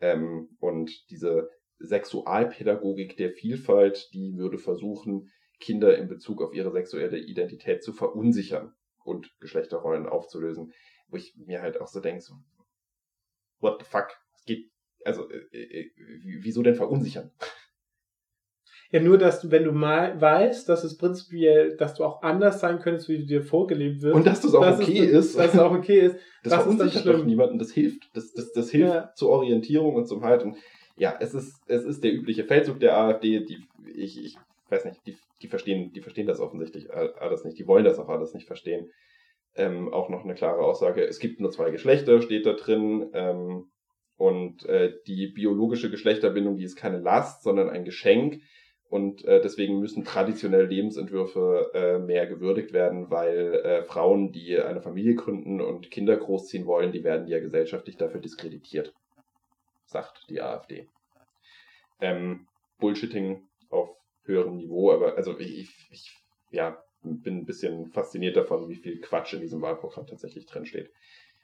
Ähm, 0.00 0.56
und 0.58 1.10
diese 1.10 1.50
Sexualpädagogik 1.78 3.16
der 3.16 3.32
Vielfalt, 3.32 4.08
die 4.14 4.36
würde 4.36 4.58
versuchen, 4.58 5.30
Kinder 5.60 5.96
in 5.96 6.08
Bezug 6.08 6.42
auf 6.42 6.54
ihre 6.54 6.72
sexuelle 6.72 7.18
Identität 7.18 7.82
zu 7.82 7.92
verunsichern 7.92 8.74
und 9.04 9.30
Geschlechterrollen 9.40 10.06
aufzulösen. 10.06 10.72
Wo 11.08 11.16
ich 11.16 11.34
mir 11.36 11.62
halt 11.62 11.80
auch 11.80 11.86
so 11.86 12.00
denke, 12.00 12.22
so, 12.22 12.34
what 13.60 13.80
the 13.80 13.86
fuck? 13.88 14.08
Es 14.34 14.44
geht, 14.44 14.70
also, 15.04 15.30
äh, 15.30 15.38
äh, 15.52 15.90
wieso 16.40 16.62
denn 16.62 16.74
verunsichern? 16.74 17.30
Ja 18.96 19.02
nur, 19.02 19.18
dass 19.18 19.40
du, 19.40 19.50
wenn 19.50 19.64
du 19.64 19.72
mal 19.72 20.20
weißt, 20.20 20.68
dass 20.68 20.84
es 20.84 20.96
prinzipiell, 20.96 21.76
dass 21.76 21.94
du 21.94 22.04
auch 22.04 22.22
anders 22.22 22.60
sein 22.60 22.78
könntest, 22.78 23.08
wie 23.08 23.18
du 23.18 23.26
dir 23.26 23.42
vorgelebt 23.42 24.02
wird. 24.02 24.14
Und 24.14 24.26
dass 24.26 24.40
das 24.40 24.54
auch 24.54 24.62
dass 24.62 24.80
okay 24.80 24.98
es, 25.00 25.26
ist. 25.26 25.38
Dass 25.38 25.54
es 25.54 25.60
auch 25.60 25.72
okay 25.72 26.00
ist. 26.00 26.16
Das, 26.42 26.52
Das 26.52 26.62
verunsichert 26.62 27.06
doch 27.06 27.24
niemanden, 27.24 27.58
das 27.58 27.72
hilft. 27.72 28.08
Das, 28.14 28.32
das, 28.32 28.52
das 28.52 28.70
hilft 28.70 28.94
Ja. 28.94 29.12
zur 29.16 29.30
Orientierung 29.30 29.96
und 29.96 30.06
zum 30.06 30.22
Halt. 30.22 30.44
Und 30.44 30.56
ja, 30.96 31.16
es 31.18 31.34
ist, 31.34 31.60
es 31.66 31.82
ist 31.82 32.04
der 32.04 32.12
übliche 32.12 32.44
Feldzug 32.44 32.78
der 32.78 32.96
AfD, 32.96 33.40
die, 33.40 33.58
ich, 33.92 34.24
ich 34.24 34.36
weiß 34.68 34.84
nicht, 34.84 35.04
die, 35.08 35.16
die 35.42 35.48
verstehen, 35.48 35.92
die 35.92 36.00
verstehen 36.02 36.28
das 36.28 36.38
offensichtlich 36.38 36.92
alles 36.94 37.44
nicht, 37.44 37.58
die 37.58 37.66
wollen 37.66 37.84
das 37.84 37.98
auch 37.98 38.08
alles 38.08 38.32
nicht 38.32 38.46
verstehen. 38.46 38.92
Ähm, 39.56 39.92
auch 39.92 40.08
noch 40.08 40.22
eine 40.22 40.34
klare 40.34 40.60
Aussage, 40.60 41.04
es 41.04 41.18
gibt 41.18 41.40
nur 41.40 41.50
zwei 41.50 41.70
Geschlechter, 41.70 42.22
steht 42.22 42.46
da 42.46 42.52
drin, 42.52 43.10
ähm, 43.12 43.64
und 44.16 44.64
äh, 44.66 44.94
die 45.06 45.28
biologische 45.28 45.90
Geschlechterbindung, 45.90 46.56
die 46.56 46.64
ist 46.64 46.76
keine 46.76 46.98
Last, 46.98 47.42
sondern 47.42 47.68
ein 47.68 47.84
Geschenk. 47.84 48.40
Und 48.88 49.24
äh, 49.24 49.40
deswegen 49.40 49.80
müssen 49.80 50.04
traditionelle 50.04 50.66
Lebensentwürfe 50.66 51.70
äh, 51.74 51.98
mehr 51.98 52.26
gewürdigt 52.26 52.72
werden, 52.72 53.10
weil 53.10 53.54
äh, 53.64 53.82
Frauen, 53.82 54.30
die 54.30 54.56
eine 54.58 54.80
Familie 54.80 55.16
gründen 55.16 55.60
und 55.60 55.90
Kinder 55.90 56.16
großziehen 56.16 56.66
wollen, 56.66 56.92
die 56.92 57.02
werden 57.02 57.26
ja 57.26 57.40
gesellschaftlich 57.40 57.96
dafür 57.96 58.20
diskreditiert, 58.20 58.94
sagt 59.86 60.26
die 60.30 60.40
AfD. 60.40 60.86
Ähm, 62.00 62.46
Bullshitting 62.78 63.42
auf 63.70 63.90
höherem 64.22 64.56
Niveau, 64.56 64.92
aber 64.92 65.16
also 65.16 65.36
ich, 65.38 65.68
ich, 65.90 66.16
ja, 66.50 66.82
bin 67.02 67.38
ein 67.38 67.46
bisschen 67.46 67.90
fasziniert 67.90 68.36
davon, 68.36 68.68
wie 68.68 68.76
viel 68.76 69.00
Quatsch 69.00 69.34
in 69.34 69.40
diesem 69.40 69.62
Wahlprogramm 69.62 70.06
tatsächlich 70.06 70.46
drin 70.46 70.66
steht. 70.66 70.90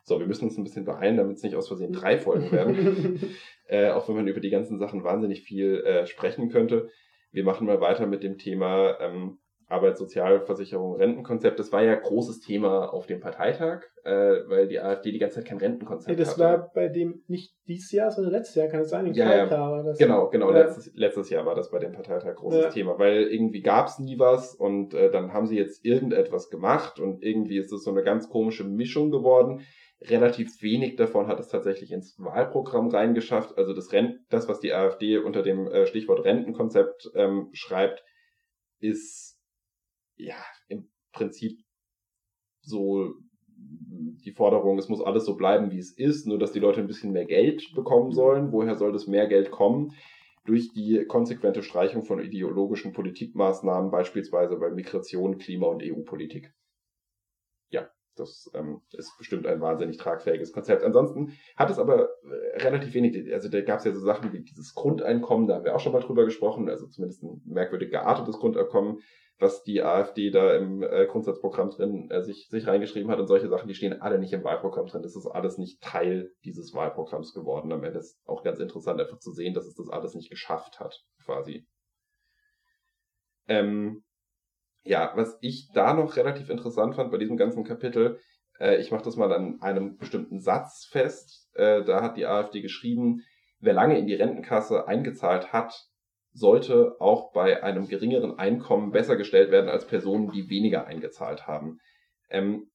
So, 0.04 0.18
wir 0.18 0.26
müssen 0.26 0.44
uns 0.44 0.58
ein 0.58 0.64
bisschen 0.64 0.84
beeilen, 0.84 1.16
damit 1.16 1.36
es 1.36 1.42
nicht 1.44 1.54
aus 1.54 1.68
Versehen 1.68 1.92
drei 1.92 2.18
Folgen 2.18 2.50
werden 2.50 3.36
äh, 3.72 3.90
auch 3.90 4.06
wenn 4.06 4.16
man 4.16 4.28
über 4.28 4.40
die 4.40 4.50
ganzen 4.50 4.78
Sachen 4.78 5.02
wahnsinnig 5.02 5.42
viel 5.42 5.80
äh, 5.84 6.06
sprechen 6.06 6.50
könnte. 6.50 6.90
Wir 7.32 7.44
machen 7.44 7.66
mal 7.66 7.80
weiter 7.80 8.06
mit 8.06 8.22
dem 8.22 8.38
Thema 8.38 8.98
ähm, 9.00 9.38
Arbeitssozialversicherung, 9.68 10.96
Rentenkonzept. 10.96 11.58
Das 11.58 11.72
war 11.72 11.82
ja 11.82 11.94
großes 11.94 12.40
Thema 12.40 12.92
auf 12.92 13.06
dem 13.06 13.20
Parteitag, 13.20 13.82
äh, 14.04 14.12
weil 14.46 14.68
die 14.68 14.78
AfD 14.78 15.12
die 15.12 15.18
ganze 15.18 15.36
Zeit 15.36 15.46
kein 15.46 15.58
Rentenkonzept 15.58 16.10
Nee, 16.10 16.16
das 16.22 16.32
hatte. 16.32 16.40
war 16.40 16.70
bei 16.74 16.88
dem 16.88 17.22
nicht 17.26 17.54
dieses 17.66 17.90
Jahr, 17.90 18.10
sondern 18.10 18.32
letztes 18.34 18.56
Jahr, 18.56 18.68
kann 18.68 18.80
es 18.80 18.90
sein? 18.90 19.06
In 19.06 19.14
Ja, 19.14 19.34
ja. 19.34 19.50
War 19.50 19.82
das. 19.82 19.98
Genau, 19.98 20.28
genau. 20.28 20.50
Ja. 20.50 20.58
Letztes, 20.58 20.92
letztes 20.94 21.30
Jahr 21.30 21.46
war 21.46 21.54
das 21.54 21.70
bei 21.70 21.78
dem 21.78 21.92
Parteitag 21.92 22.36
großes 22.36 22.64
Ja. 22.64 22.70
Thema, 22.70 22.98
weil 22.98 23.22
irgendwie 23.22 23.62
gab 23.62 23.86
es 23.86 23.98
nie 23.98 24.18
was 24.18 24.54
und 24.54 24.92
äh, 24.94 25.10
dann 25.10 25.32
haben 25.32 25.46
sie 25.46 25.56
jetzt 25.56 25.84
irgendetwas 25.84 26.50
gemacht 26.50 27.00
und 27.00 27.22
irgendwie 27.22 27.56
ist 27.58 27.72
es 27.72 27.82
so 27.82 27.90
eine 27.90 28.02
ganz 28.02 28.28
komische 28.28 28.64
Mischung 28.64 29.10
geworden. 29.10 29.62
Relativ 30.08 30.62
wenig 30.62 30.96
davon 30.96 31.26
hat 31.28 31.38
es 31.38 31.48
tatsächlich 31.48 31.92
ins 31.92 32.18
Wahlprogramm 32.18 32.88
reingeschafft. 32.88 33.56
Also 33.56 33.72
das, 33.72 33.92
Rent 33.92 34.20
das 34.30 34.48
was 34.48 34.60
die 34.60 34.72
AfD 34.72 35.18
unter 35.18 35.42
dem 35.42 35.66
äh, 35.68 35.86
Stichwort 35.86 36.24
Rentenkonzept 36.24 37.10
ähm, 37.14 37.50
schreibt, 37.52 38.02
ist 38.80 39.38
ja 40.16 40.36
im 40.68 40.90
Prinzip 41.12 41.58
so 42.62 43.14
die 44.24 44.32
Forderung, 44.32 44.78
es 44.78 44.88
muss 44.88 45.02
alles 45.02 45.24
so 45.24 45.36
bleiben, 45.36 45.70
wie 45.70 45.78
es 45.78 45.96
ist, 45.96 46.26
nur 46.26 46.38
dass 46.38 46.52
die 46.52 46.60
Leute 46.60 46.80
ein 46.80 46.86
bisschen 46.86 47.12
mehr 47.12 47.26
Geld 47.26 47.72
bekommen 47.74 48.12
sollen. 48.12 48.52
Woher 48.52 48.76
soll 48.76 48.92
das 48.92 49.06
mehr 49.06 49.26
Geld 49.28 49.50
kommen? 49.50 49.94
Durch 50.44 50.72
die 50.72 51.04
konsequente 51.06 51.62
Streichung 51.62 52.04
von 52.04 52.20
ideologischen 52.20 52.92
Politikmaßnahmen, 52.92 53.90
beispielsweise 53.90 54.56
bei 54.56 54.70
Migration, 54.70 55.38
Klima 55.38 55.68
und 55.68 55.82
EU-Politik. 55.82 56.52
Das 58.16 58.50
ähm, 58.54 58.82
ist 58.92 59.16
bestimmt 59.16 59.46
ein 59.46 59.60
wahnsinnig 59.60 59.96
tragfähiges 59.96 60.52
Konzept. 60.52 60.82
Ansonsten 60.82 61.32
hat 61.56 61.70
es 61.70 61.78
aber 61.78 62.10
äh, 62.24 62.62
relativ 62.62 62.92
wenig, 62.94 63.32
also 63.32 63.48
da 63.48 63.60
gab 63.62 63.78
es 63.78 63.84
ja 63.84 63.92
so 63.92 64.00
Sachen 64.00 64.32
wie 64.32 64.42
dieses 64.42 64.74
Grundeinkommen, 64.74 65.46
da 65.46 65.54
haben 65.56 65.64
wir 65.64 65.74
auch 65.74 65.80
schon 65.80 65.92
mal 65.92 66.02
drüber 66.02 66.24
gesprochen, 66.24 66.68
also 66.68 66.86
zumindest 66.86 67.22
ein 67.22 67.40
merkwürdig 67.46 67.90
geartetes 67.90 68.38
Grundeinkommen, 68.38 69.00
was 69.38 69.62
die 69.62 69.82
AfD 69.82 70.30
da 70.30 70.54
im 70.54 70.82
äh, 70.82 71.06
Grundsatzprogramm 71.06 71.70
drin 71.70 72.10
äh, 72.10 72.22
sich, 72.22 72.48
sich 72.48 72.66
reingeschrieben 72.66 73.10
hat 73.10 73.18
und 73.18 73.26
solche 73.26 73.48
Sachen, 73.48 73.66
die 73.66 73.74
stehen 73.74 74.00
alle 74.00 74.18
nicht 74.18 74.32
im 74.32 74.44
Wahlprogramm 74.44 74.86
drin. 74.86 75.02
Das 75.02 75.16
ist 75.16 75.26
alles 75.26 75.58
nicht 75.58 75.82
Teil 75.82 76.32
dieses 76.44 76.72
Wahlprogramms 76.74 77.34
geworden. 77.34 77.72
Am 77.72 77.82
Ende 77.82 77.98
ist 77.98 78.20
auch 78.26 78.44
ganz 78.44 78.60
interessant, 78.60 79.00
einfach 79.00 79.18
zu 79.18 79.32
sehen, 79.32 79.54
dass 79.54 79.66
es 79.66 79.74
das 79.74 79.88
alles 79.88 80.14
nicht 80.14 80.30
geschafft 80.30 80.80
hat, 80.80 81.04
quasi. 81.24 81.66
Ähm, 83.48 84.04
ja, 84.84 85.12
was 85.14 85.38
ich 85.40 85.70
da 85.72 85.94
noch 85.94 86.16
relativ 86.16 86.50
interessant 86.50 86.96
fand 86.96 87.10
bei 87.10 87.18
diesem 87.18 87.36
ganzen 87.36 87.64
Kapitel, 87.64 88.18
äh, 88.58 88.80
ich 88.80 88.90
mache 88.90 89.04
das 89.04 89.16
mal 89.16 89.32
an 89.32 89.60
einem 89.60 89.96
bestimmten 89.96 90.40
Satz 90.40 90.88
fest. 90.90 91.48
Äh, 91.54 91.84
da 91.84 92.02
hat 92.02 92.16
die 92.16 92.26
AfD 92.26 92.60
geschrieben, 92.60 93.22
wer 93.60 93.74
lange 93.74 93.98
in 93.98 94.06
die 94.06 94.14
Rentenkasse 94.14 94.88
eingezahlt 94.88 95.52
hat, 95.52 95.74
sollte 96.32 96.96
auch 96.98 97.32
bei 97.32 97.62
einem 97.62 97.88
geringeren 97.88 98.38
Einkommen 98.38 98.90
besser 98.90 99.16
gestellt 99.16 99.50
werden 99.50 99.68
als 99.68 99.86
Personen, 99.86 100.30
die 100.30 100.48
weniger 100.48 100.86
eingezahlt 100.86 101.46
haben. 101.46 101.78
Ähm, 102.30 102.70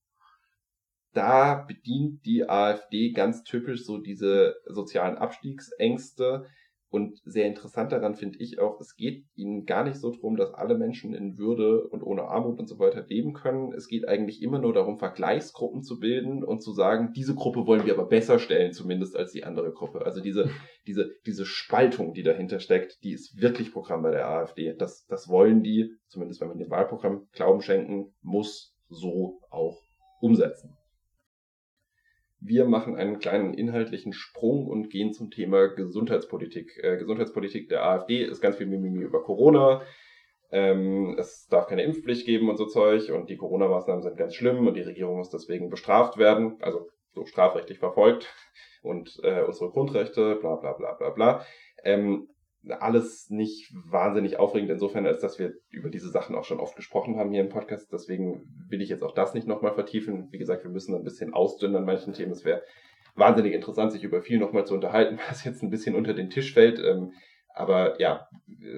da 1.12 1.64
bedient 1.66 2.24
die 2.24 2.48
AfD 2.48 3.12
ganz 3.12 3.42
typisch 3.42 3.84
so 3.84 3.98
diese 3.98 4.54
sozialen 4.66 5.16
Abstiegsängste. 5.16 6.46
Und 6.90 7.20
sehr 7.24 7.46
interessant 7.46 7.92
daran 7.92 8.14
finde 8.14 8.38
ich 8.38 8.58
auch, 8.58 8.80
es 8.80 8.96
geht 8.96 9.26
ihnen 9.34 9.66
gar 9.66 9.84
nicht 9.84 9.96
so 9.96 10.10
darum, 10.10 10.36
dass 10.36 10.54
alle 10.54 10.78
Menschen 10.78 11.12
in 11.12 11.36
Würde 11.36 11.86
und 11.86 12.02
ohne 12.02 12.22
Armut 12.22 12.58
und 12.58 12.66
so 12.66 12.78
weiter 12.78 13.04
leben 13.06 13.34
können. 13.34 13.72
Es 13.72 13.88
geht 13.88 14.08
eigentlich 14.08 14.42
immer 14.42 14.58
nur 14.58 14.72
darum, 14.72 14.98
Vergleichsgruppen 14.98 15.82
zu 15.82 15.98
bilden 15.98 16.42
und 16.42 16.62
zu 16.62 16.72
sagen, 16.72 17.12
diese 17.14 17.34
Gruppe 17.34 17.66
wollen 17.66 17.84
wir 17.84 17.92
aber 17.92 18.06
besser 18.06 18.38
stellen, 18.38 18.72
zumindest 18.72 19.16
als 19.16 19.32
die 19.32 19.44
andere 19.44 19.72
Gruppe. 19.72 20.06
Also 20.06 20.22
diese, 20.22 20.50
diese, 20.86 21.10
diese 21.26 21.44
Spaltung, 21.44 22.14
die 22.14 22.22
dahinter 22.22 22.58
steckt, 22.58 23.02
die 23.04 23.12
ist 23.12 23.38
wirklich 23.38 23.72
Programm 23.72 24.02
bei 24.02 24.10
der 24.10 24.26
AfD. 24.26 24.74
Das, 24.74 25.04
das 25.06 25.28
wollen 25.28 25.62
die, 25.62 25.92
zumindest 26.06 26.40
wenn 26.40 26.48
man 26.48 26.58
dem 26.58 26.70
Wahlprogramm 26.70 27.28
Glauben 27.32 27.60
schenken 27.60 28.14
muss, 28.22 28.67
Wir 32.48 32.64
machen 32.64 32.96
einen 32.96 33.18
kleinen 33.18 33.52
inhaltlichen 33.52 34.14
Sprung 34.14 34.66
und 34.66 34.88
gehen 34.88 35.12
zum 35.12 35.30
Thema 35.30 35.68
Gesundheitspolitik. 35.68 36.80
Äh, 36.82 36.96
Gesundheitspolitik 36.96 37.68
der 37.68 37.84
AfD 37.84 38.24
ist 38.24 38.40
ganz 38.40 38.56
viel 38.56 38.66
Mimimi 38.66 39.02
über 39.02 39.22
Corona. 39.22 39.82
Ähm, 40.50 41.14
es 41.18 41.46
darf 41.48 41.66
keine 41.66 41.82
Impfpflicht 41.82 42.24
geben 42.24 42.48
und 42.48 42.56
so 42.56 42.64
Zeug 42.64 43.10
und 43.12 43.28
die 43.28 43.36
Corona-Maßnahmen 43.36 44.02
sind 44.02 44.16
ganz 44.16 44.34
schlimm 44.34 44.66
und 44.66 44.74
die 44.74 44.82
Regierung 44.82 45.18
muss 45.18 45.28
deswegen 45.28 45.68
bestraft 45.68 46.16
werden, 46.16 46.56
also 46.60 46.88
so 47.12 47.26
strafrechtlich 47.26 47.78
verfolgt 47.78 48.34
und 48.82 49.20
äh, 49.22 49.42
unsere 49.42 49.70
Grundrechte, 49.70 50.36
bla 50.36 50.56
bla 50.56 50.72
bla 50.72 50.94
bla 50.94 51.10
bla. 51.10 51.44
Ähm, 51.84 52.28
alles 52.70 53.30
nicht 53.30 53.72
wahnsinnig 53.72 54.38
aufregend 54.38 54.70
insofern, 54.70 55.06
als 55.06 55.20
dass 55.20 55.38
wir 55.38 55.54
über 55.70 55.90
diese 55.90 56.10
Sachen 56.10 56.36
auch 56.36 56.44
schon 56.44 56.60
oft 56.60 56.76
gesprochen 56.76 57.18
haben 57.18 57.32
hier 57.32 57.40
im 57.40 57.48
Podcast. 57.48 57.92
Deswegen 57.92 58.46
will 58.68 58.82
ich 58.82 58.88
jetzt 58.88 59.02
auch 59.02 59.14
das 59.14 59.34
nicht 59.34 59.46
nochmal 59.46 59.74
vertiefen. 59.74 60.28
Wie 60.30 60.38
gesagt, 60.38 60.64
wir 60.64 60.70
müssen 60.70 60.94
ein 60.94 61.04
bisschen 61.04 61.34
ausdünnen 61.34 61.76
an 61.76 61.84
manchen 61.84 62.12
Themen. 62.12 62.32
Es 62.32 62.44
wäre 62.44 62.62
wahnsinnig 63.14 63.52
interessant, 63.52 63.92
sich 63.92 64.04
über 64.04 64.22
viel 64.22 64.38
nochmal 64.38 64.66
zu 64.66 64.74
unterhalten, 64.74 65.18
was 65.28 65.44
jetzt 65.44 65.62
ein 65.62 65.70
bisschen 65.70 65.94
unter 65.94 66.14
den 66.14 66.30
Tisch 66.30 66.54
fällt. 66.54 66.78
Ähm, 66.78 67.12
aber 67.54 68.00
ja, 68.00 68.28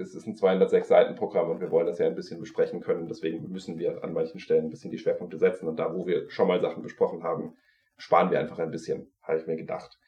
es 0.01 0.15
ist 0.15 0.25
ein 0.25 0.35
206 0.35 0.87
Seiten 0.87 1.15
Programm 1.15 1.51
und 1.51 1.61
wir 1.61 1.69
wollen 1.69 1.85
das 1.85 1.99
ja 1.99 2.07
ein 2.07 2.15
bisschen 2.15 2.39
besprechen 2.39 2.81
können. 2.81 3.07
Deswegen 3.07 3.49
müssen 3.49 3.77
wir 3.77 4.03
an 4.03 4.13
manchen 4.13 4.39
Stellen 4.39 4.65
ein 4.65 4.69
bisschen 4.71 4.89
die 4.89 4.97
Schwerpunkte 4.97 5.37
setzen. 5.37 5.67
Und 5.67 5.77
da, 5.77 5.93
wo 5.93 6.07
wir 6.07 6.29
schon 6.31 6.47
mal 6.47 6.61
Sachen 6.61 6.81
besprochen 6.81 7.23
haben, 7.23 7.55
sparen 7.97 8.31
wir 8.31 8.39
einfach 8.39 8.57
ein 8.57 8.71
bisschen, 8.71 9.13
habe 9.21 9.37
ich 9.37 9.45
mir 9.45 9.55
gedacht. 9.55 9.99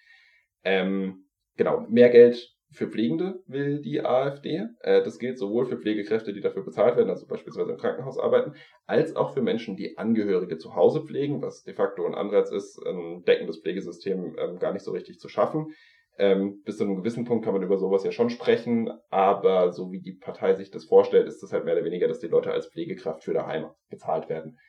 Ähm, 0.64 1.26
genau, 1.56 1.82
mehr 1.90 2.10
Geld 2.10 2.54
für 2.74 2.88
Pflegende 2.88 3.44
will 3.48 3.82
die 3.82 4.02
AfD. 4.02 4.68
Äh, 4.82 5.04
das 5.04 5.20
gilt 5.20 5.38
sowohl 5.38 5.66
für 5.66 5.78
Pflegekräfte, 5.78 6.34
die 6.34 6.42
dafür 6.42 6.64
bezahlt 6.64 6.98
werden, 6.98 7.10
also 7.10 7.28
beispielsweise 7.28 7.72
im 7.72 7.78
Krankenhaus 7.78 8.18
arbeiten, 8.18 8.54
als 8.86 9.16
auch 9.16 9.34
für 9.34 9.42
Menschen, 9.42 9.76
die 9.76 9.98
Angehörige 9.98 10.58
zu 10.58 10.76
Hause 10.76 11.02
pflegen, 11.06 11.42
was 11.42 11.64
de 11.64 11.74
facto 11.74 12.06
ein 12.06 12.16
Anreiz 12.16 12.52
ist, 12.52 12.80
ein 12.86 13.24
deckendes 13.24 13.62
Pflegesystem 13.62 14.36
ähm, 14.38 14.60
gar 14.60 14.74
nicht 14.74 14.84
so 14.84 14.92
richtig 14.92 15.20
zu 15.20 15.30
schaffen. 15.30 15.74
Ähm, 16.18 16.62
bis 16.64 16.78
zu 16.78 16.84
einem 16.84 16.98
gewissen 16.98 17.26
Punkt 17.26 17.44
kann 17.44 17.54
man 17.54 17.64
über 17.64 17.78
sowas 17.78 18.04
ja 18.04 18.12
schon 18.12 18.30
sprechen, 18.30 18.92
aber 19.10 19.72
so 19.72 19.92
wie 19.92 20.00
die 20.00 20.14
Partei 20.14 20.54
sich 20.54 20.70
das 20.70 20.86
vorstellt, 20.86 21.28
ist 21.28 21.42
das 21.42 21.52
halt 21.52 21.66
mehr 21.66 21.74
oder 21.74 21.86
weniger, 21.86 22.08
dass 22.08 22.20
die 22.20 22.28
Leute 22.28 22.52
als 22.52 22.68
Pflegekraft 22.68 23.24
für 23.24 23.34
daheim 23.34 23.72
bezahlt 23.90 24.30
werden. 24.30 24.60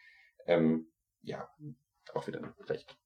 Ähm, 0.46 0.88
ja, 1.20 1.48
auch 2.14 2.26
wieder 2.26 2.38
eine 2.38 2.54
recht 2.68 2.96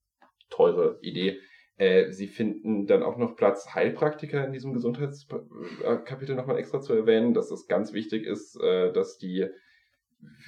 teure 0.50 0.98
Idee. 1.02 1.40
Äh, 1.78 2.10
sie 2.10 2.26
finden 2.26 2.86
dann 2.86 3.04
auch 3.04 3.16
noch 3.16 3.36
Platz, 3.36 3.72
Heilpraktiker 3.72 4.44
in 4.44 4.52
diesem 4.52 4.72
Gesundheitskapitel 4.72 6.34
nochmal 6.34 6.58
extra 6.58 6.80
zu 6.80 6.92
erwähnen, 6.92 7.34
dass 7.34 7.52
es 7.52 7.68
ganz 7.68 7.92
wichtig 7.92 8.26
ist, 8.26 8.60
äh, 8.60 8.92
dass 8.92 9.16
die 9.16 9.46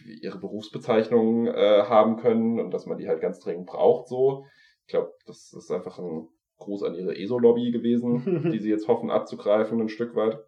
ihre 0.05 0.39
Berufsbezeichnungen 0.39 1.47
äh, 1.47 1.85
haben 1.85 2.17
können 2.17 2.59
und 2.59 2.73
dass 2.73 2.87
man 2.87 2.99
die 2.99 3.09
halt 3.09 3.21
ganz 3.21 3.39
dringend 3.39 3.67
braucht 3.67 4.09
so. 4.09 4.45
Ich 4.87 4.91
glaube, 4.91 5.13
das 5.27 5.53
ist 5.53 5.71
einfach 5.71 6.01
ein 6.01 6.27
Gruß 6.59 6.83
an 6.83 6.97
ihre 6.97 7.17
ESO-Lobby 7.17 7.71
gewesen, 7.71 8.51
die 8.53 8.59
sie 8.59 8.71
jetzt 8.71 8.89
hoffen 8.89 9.11
abzugreifen 9.11 9.81
ein 9.81 9.89
Stück 9.89 10.17
weit. 10.17 10.41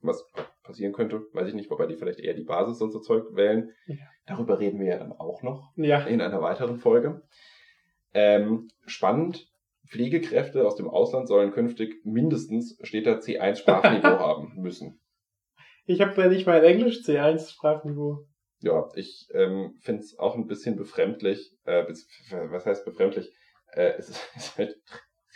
Was 0.00 0.26
passieren 0.62 0.94
könnte, 0.94 1.26
weiß 1.34 1.48
ich 1.48 1.54
nicht, 1.54 1.70
wobei 1.70 1.86
die 1.86 1.96
vielleicht 1.96 2.20
eher 2.20 2.32
die 2.32 2.44
Basis 2.44 2.80
und 2.80 2.92
so 2.92 3.00
Zeug 3.00 3.34
wählen. 3.34 3.72
Ja. 3.86 3.96
Darüber 4.26 4.58
reden 4.58 4.80
wir 4.80 4.86
ja 4.86 4.98
dann 4.98 5.12
auch 5.12 5.42
noch 5.42 5.72
ja. 5.76 6.00
in 6.04 6.22
einer 6.22 6.40
weiteren 6.40 6.78
Folge. 6.78 7.22
Ähm, 8.14 8.68
spannend 8.86 9.50
Pflegekräfte 9.88 10.66
aus 10.66 10.76
dem 10.76 10.88
Ausland 10.88 11.28
sollen 11.28 11.52
künftig 11.52 12.04
mindestens, 12.04 12.78
steht 12.82 13.06
da, 13.06 13.18
C1-Sprachniveau 13.18 14.02
haben 14.18 14.54
müssen. 14.56 15.00
Ich 15.86 16.00
habe 16.00 16.20
ja 16.20 16.28
nicht 16.28 16.46
mal 16.46 16.64
Englisch 16.64 16.98
C1-Sprachniveau. 17.04 18.26
Ja, 18.60 18.88
ich 18.94 19.28
ähm, 19.32 19.78
finde 19.80 20.02
es 20.02 20.18
auch 20.18 20.34
ein 20.34 20.46
bisschen 20.46 20.76
befremdlich. 20.76 21.56
Äh, 21.64 21.84
was 22.50 22.66
heißt 22.66 22.84
befremdlich? 22.84 23.32
Äh, 23.72 23.94
es 23.98 24.08
ist 24.36 24.58
halt 24.58 24.76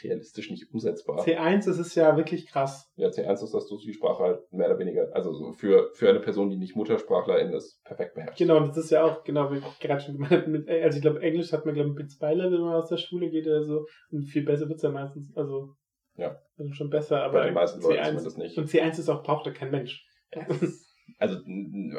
realistisch 0.02 0.50
nicht 0.50 0.72
umsetzbar. 0.72 1.24
C1 1.24 1.66
das 1.66 1.78
ist 1.78 1.94
ja 1.94 2.16
wirklich 2.16 2.46
krass. 2.46 2.90
Ja, 2.96 3.08
C1 3.08 3.44
ist, 3.44 3.52
dass 3.52 3.68
du 3.68 3.76
die 3.78 3.92
Sprache 3.92 4.22
halt 4.22 4.52
mehr 4.52 4.68
oder 4.68 4.78
weniger, 4.78 5.14
also 5.14 5.32
so 5.32 5.52
für, 5.52 5.90
für 5.94 6.08
eine 6.08 6.20
Person, 6.20 6.50
die 6.50 6.56
nicht 6.56 6.76
Muttersprachlerin 6.76 7.52
ist, 7.52 7.82
perfekt 7.84 8.14
beherrscht. 8.14 8.38
Genau, 8.38 8.60
das 8.60 8.76
ist 8.76 8.90
ja 8.90 9.04
auch, 9.04 9.24
genau, 9.24 9.50
wie 9.52 9.58
ich 9.58 9.78
gerade 9.80 10.00
schon 10.00 10.14
gemeint 10.14 10.48
mit, 10.48 10.68
also 10.68 10.96
ich 10.96 11.02
glaube, 11.02 11.20
Englisch 11.20 11.52
hat 11.52 11.66
man, 11.66 11.74
glaube 11.74 11.90
ich, 11.90 11.96
mit 11.96 12.10
B2-Level, 12.10 12.52
wenn 12.52 12.60
man 12.60 12.74
aus 12.74 12.88
der 12.88 12.96
Schule 12.96 13.30
geht 13.30 13.46
oder 13.46 13.64
so. 13.64 13.86
Und 14.10 14.24
viel 14.24 14.44
besser 14.44 14.68
wird 14.68 14.76
es 14.76 14.82
ja 14.82 14.90
meistens, 14.90 15.36
also. 15.36 15.74
Ja. 16.16 16.38
Also 16.58 16.72
schon 16.72 16.90
besser, 16.90 17.22
aber. 17.22 17.40
Bei 17.40 17.46
den 17.46 17.54
meisten 17.54 17.80
Leuten 17.80 18.02
ist 18.02 18.14
man 18.14 18.24
das 18.24 18.36
nicht. 18.36 18.58
Und 18.58 18.68
C1 18.68 18.98
ist 18.98 19.08
auch, 19.08 19.22
braucht 19.22 19.46
da 19.46 19.50
kein 19.50 19.70
Mensch. 19.70 20.06
Also 21.18 21.36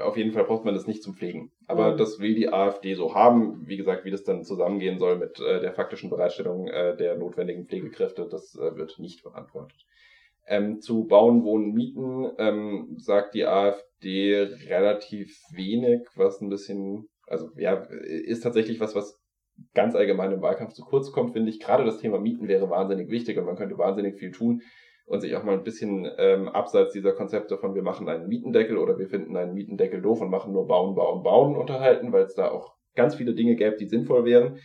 auf 0.03 0.17
jeden 0.17 0.33
Fall 0.33 0.43
braucht 0.43 0.65
man 0.65 0.73
das 0.73 0.87
nicht 0.87 1.01
zum 1.01 1.13
Pflegen. 1.13 1.51
Aber 1.67 1.93
mhm. 1.93 1.97
das 1.97 2.19
will 2.19 2.35
die 2.35 2.49
AfD 2.49 2.93
so 2.93 3.15
haben. 3.15 3.67
Wie 3.67 3.77
gesagt, 3.77 4.05
wie 4.05 4.11
das 4.11 4.23
dann 4.23 4.43
zusammengehen 4.43 4.99
soll 4.99 5.17
mit 5.17 5.39
äh, 5.39 5.61
der 5.61 5.73
faktischen 5.73 6.09
Bereitstellung 6.09 6.67
äh, 6.67 6.95
der 6.97 7.17
notwendigen 7.17 7.65
Pflegekräfte, 7.65 8.27
das 8.29 8.55
äh, 8.55 8.75
wird 8.75 8.99
nicht 8.99 9.23
beantwortet. 9.23 9.85
Ähm, 10.45 10.81
zu 10.81 11.05
Bauen, 11.05 11.43
Wohnen, 11.43 11.73
Mieten 11.73 12.31
ähm, 12.37 12.95
sagt 12.97 13.33
die 13.33 13.45
AfD 13.45 14.49
relativ 14.67 15.39
wenig, 15.53 16.01
was 16.15 16.41
ein 16.41 16.49
bisschen, 16.49 17.07
also 17.27 17.49
ja, 17.55 17.75
ist 17.75 18.41
tatsächlich 18.41 18.81
was, 18.81 18.93
was 18.93 19.21
ganz 19.73 19.95
allgemein 19.95 20.33
im 20.33 20.41
Wahlkampf 20.41 20.73
zu 20.73 20.83
kurz 20.83 21.11
kommt, 21.11 21.31
finde 21.31 21.49
ich. 21.49 21.61
Gerade 21.61 21.85
das 21.85 21.99
Thema 21.99 22.19
Mieten 22.19 22.49
wäre 22.49 22.69
wahnsinnig 22.69 23.09
wichtig 23.09 23.37
und 23.37 23.45
man 23.45 23.55
könnte 23.55 23.77
wahnsinnig 23.77 24.17
viel 24.17 24.31
tun 24.31 24.61
und 25.13 25.21
sich 25.21 25.35
auch 25.35 25.43
mal 25.43 25.53
ein 25.53 25.63
bisschen 25.63 26.09
ähm, 26.17 26.49
abseits 26.49 26.91
dieser 26.91 27.13
Konzepte 27.13 27.59
von 27.59 27.75
wir 27.75 27.83
machen 27.83 28.09
einen 28.09 28.27
Mietendeckel 28.27 28.79
oder 28.79 28.97
wir 28.97 29.07
finden 29.07 29.37
einen 29.37 29.53
Mietendeckel 29.53 30.01
doof 30.01 30.21
und 30.21 30.31
machen 30.31 30.53
nur 30.53 30.65
Bauen, 30.65 30.95
Bauen, 30.95 31.21
Bauen 31.21 31.55
unterhalten, 31.55 32.11
weil 32.11 32.23
es 32.23 32.33
da 32.33 32.49
auch 32.49 32.73
ganz 32.95 33.13
viele 33.13 33.35
Dinge 33.35 33.55
gäbe, 33.55 33.75
die 33.75 33.85
sinnvoll 33.85 34.25
wären. 34.25 34.57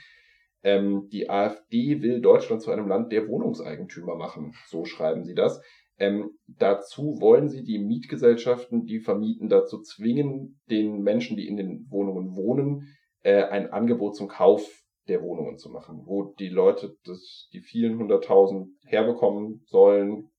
Ähm, 0.63 1.07
die 1.13 1.29
AfD 1.29 2.01
will 2.01 2.23
Deutschland 2.23 2.63
zu 2.63 2.71
einem 2.71 2.89
Land 2.89 3.13
der 3.13 3.29
Wohnungseigentümer 3.29 4.17
machen, 4.17 4.55
so 4.69 4.87
schreiben 4.87 5.23
sie 5.23 5.35
das. 5.35 5.61
Ähm, 5.99 6.31
dazu 6.47 7.21
wollen 7.21 7.51
sie 7.51 7.63
die 7.63 7.79
Mietgesellschaften, 7.79 8.87
die 8.87 9.01
vermieten, 9.01 9.51
dazu 9.51 9.83
zwingen, 9.83 10.61
den 10.71 11.03
Menschen, 11.03 11.37
die 11.37 11.47
in 11.47 11.59
den 11.59 11.87
Wohnungen 11.91 12.35
wohnen, 12.37 12.97
äh, 13.23 13.43
ein 13.43 13.71
Angebot 13.71 14.17
zum 14.17 14.29
Kauf 14.29 14.67
der 15.09 15.23
Wohnungen 15.23 15.59
zu 15.59 15.69
machen, 15.69 16.05
wo 16.07 16.35
die 16.39 16.49
Leute 16.49 16.97
das, 17.05 17.51
die 17.53 17.61
vielen 17.61 17.99
hunderttausend 17.99 18.71
herbekommen 18.87 19.63
sollen, 19.67 20.31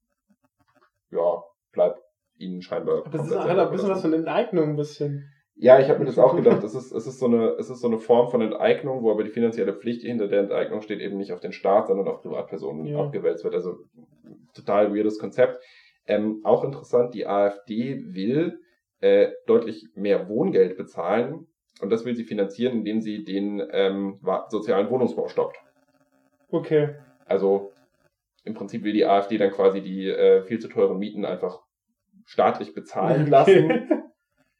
ja, 1.11 1.43
bleibt 1.71 2.01
ihnen 2.37 2.61
scheinbar. 2.61 3.05
Aber 3.05 3.09
das 3.09 3.27
ist 3.27 3.37
halt 3.37 3.59
ein 3.59 3.71
bisschen 3.71 3.89
was 3.89 4.01
von 4.01 4.13
Enteignung, 4.13 4.69
ein 4.69 4.75
bisschen. 4.75 5.29
Ja, 5.55 5.79
ich 5.79 5.89
habe 5.89 5.99
mir 5.99 6.05
das 6.05 6.17
auch 6.17 6.35
gedacht. 6.35 6.63
Es 6.63 6.73
ist, 6.73 6.93
es, 6.93 7.05
ist 7.05 7.19
so 7.19 7.25
eine, 7.25 7.49
es 7.59 7.69
ist 7.69 7.81
so 7.81 7.87
eine 7.87 7.97
Form 7.97 8.29
von 8.29 8.41
Enteignung, 8.41 9.03
wo 9.03 9.11
aber 9.11 9.25
die 9.25 9.29
finanzielle 9.29 9.73
Pflicht, 9.73 10.03
hinter 10.03 10.29
der 10.29 10.41
Enteignung 10.41 10.81
steht, 10.81 11.01
eben 11.01 11.17
nicht 11.17 11.33
auf 11.33 11.41
den 11.41 11.51
Staat, 11.51 11.87
sondern 11.87 12.07
auf 12.07 12.21
Privatpersonen 12.21 12.85
ja. 12.85 12.99
abgewälzt 12.99 13.43
wird. 13.43 13.55
Also 13.55 13.75
total 14.53 14.95
weirdes 14.95 15.19
Konzept. 15.19 15.61
Ähm, 16.07 16.39
auch 16.43 16.63
interessant, 16.63 17.13
die 17.13 17.27
AfD 17.27 18.01
will 18.13 18.59
äh, 19.01 19.31
deutlich 19.47 19.85
mehr 19.95 20.29
Wohngeld 20.29 20.77
bezahlen, 20.77 21.47
und 21.81 21.91
das 21.91 22.05
will 22.05 22.15
sie 22.15 22.25
finanzieren, 22.25 22.79
indem 22.79 23.01
sie 23.01 23.23
den 23.23 23.61
ähm, 23.71 24.19
sozialen 24.49 24.89
Wohnungsbau 24.89 25.27
stoppt. 25.27 25.57
Okay. 26.49 26.95
Also 27.25 27.71
im 28.43 28.53
Prinzip 28.53 28.83
will 28.83 28.93
die 28.93 29.05
AfD 29.05 29.37
dann 29.37 29.51
quasi 29.51 29.81
die 29.81 30.07
äh, 30.07 30.43
viel 30.43 30.59
zu 30.59 30.67
teuren 30.67 30.97
Mieten 30.97 31.25
einfach 31.25 31.59
staatlich 32.25 32.73
bezahlen 32.73 33.27
lassen. 33.29 33.89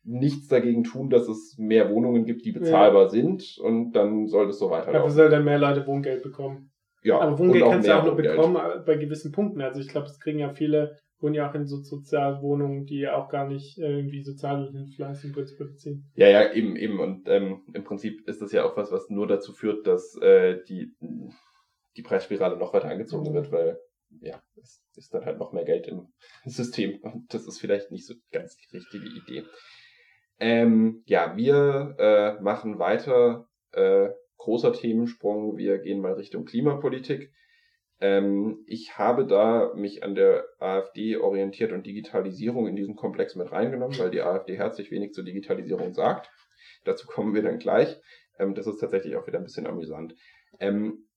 Nichts 0.04 0.48
dagegen 0.48 0.84
tun, 0.84 1.10
dass 1.10 1.28
es 1.28 1.56
mehr 1.58 1.92
Wohnungen 1.92 2.26
gibt, 2.26 2.46
die 2.46 2.52
bezahlbar 2.52 3.04
ja. 3.04 3.10
sind 3.10 3.58
und 3.62 3.92
dann 3.92 4.28
soll 4.28 4.48
das 4.48 4.58
so 4.58 4.70
weiterlaufen. 4.70 4.94
Dafür 4.94 5.12
soll 5.12 5.30
dann 5.30 5.46
mehr 5.46 5.60
Leute 5.60 5.86
Wohngeld 5.86 6.24
bekommen. 6.24 6.72
Ja. 7.04 7.20
Aber 7.20 7.38
Wohngeld 7.38 7.64
kannst 7.64 7.88
du 7.88 7.92
ja 7.92 8.00
auch 8.00 8.06
nur 8.06 8.16
bekommen 8.16 8.56
äh, 8.56 8.80
bei 8.86 8.96
gewissen 8.96 9.32
Punkten. 9.32 9.62
Also 9.62 9.80
ich 9.82 9.88
glaube, 9.88 10.08
das 10.08 10.20
kriegen 10.20 10.40
ja 10.40 10.50
viele 10.50 10.98
wohnen 11.22 11.36
ja 11.36 11.50
auch 11.50 11.56
in 11.56 11.66
so 11.66 11.78
Sozialwohnungen, 11.78 12.86
die 12.86 13.00
ja 13.00 13.16
auch 13.16 13.30
gar 13.30 13.48
nicht 13.48 13.78
irgendwie 13.78 14.24
Sozialhilfeleistungen 14.24 15.36
beziehen. 15.36 16.10
Ja, 16.16 16.28
ja, 16.28 16.52
eben, 16.54 16.76
eben. 16.76 17.00
Und 17.00 17.28
ähm, 17.28 17.62
im 17.74 17.84
Prinzip 17.84 18.28
ist 18.28 18.42
das 18.42 18.52
ja 18.52 18.64
auch 18.66 18.78
was, 18.78 18.92
was 18.92 19.10
nur 19.10 19.28
dazu 19.28 19.54
führt, 19.54 19.86
dass 19.86 20.16
äh, 20.22 20.60
die, 20.68 20.94
die 21.98 22.02
Preisspirale 22.02 22.58
noch 22.58 22.74
weiter 22.74 22.90
angezogen 22.90 23.30
mhm. 23.30 23.34
wird, 23.34 23.52
weil 23.52 23.80
ja, 24.22 24.42
es 24.56 24.84
ist 24.96 25.14
dann 25.14 25.26
halt 25.26 25.38
noch 25.38 25.54
mehr 25.54 25.66
Geld 25.66 25.88
im 25.88 26.08
System. 26.46 27.00
Und 27.02 27.34
das 27.34 27.48
ist 27.48 27.60
vielleicht 27.60 27.92
nicht 27.92 28.06
so 28.06 28.16
ganz 28.32 28.58
die 28.58 28.78
richtige 28.78 29.08
Idee. 29.08 29.44
Ähm, 30.40 31.04
ja, 31.06 31.36
wir 31.36 31.96
äh, 32.00 32.42
machen 32.42 32.80
weiter 32.80 33.48
äh, 33.74 34.10
großer 34.38 34.74
Themensprung. 34.74 35.58
Wir 35.58 35.80
gehen 35.80 36.02
mal 36.02 36.14
Richtung 36.14 36.46
Klimapolitik. 36.46 37.32
Ähm, 38.02 38.64
ich 38.66 38.98
habe 38.98 39.28
da 39.28 39.74
mich 39.76 40.04
an 40.04 40.16
der 40.16 40.46
AfD 40.60 41.18
orientiert 41.18 41.74
und 41.74 41.86
Digitalisierung 41.86 42.68
in 42.68 42.78
diesen 42.78 42.96
Komplex 42.96 43.36
mit 43.36 43.52
reingenommen, 43.52 44.00
weil 44.00 44.12
die 44.12 44.22
AfD 44.22 44.58
herzlich 44.58 44.90
wenig 44.92 45.12
zur 45.12 45.26
Digitalisierung 45.26 45.94
sagt. 45.94 46.32
Dazu 46.86 47.06
kommen 47.08 47.36
wir 47.36 47.44
dann 47.44 47.60
gleich. 47.60 48.00
Ähm, 48.40 48.56
das 48.56 48.68
ist 48.68 48.80
tatsächlich 48.80 49.18
auch 49.18 49.28
wieder 49.28 49.38
ein 49.38 49.44
bisschen 49.44 49.68
amüsant. 49.68 50.16
Ähm, 50.62 51.09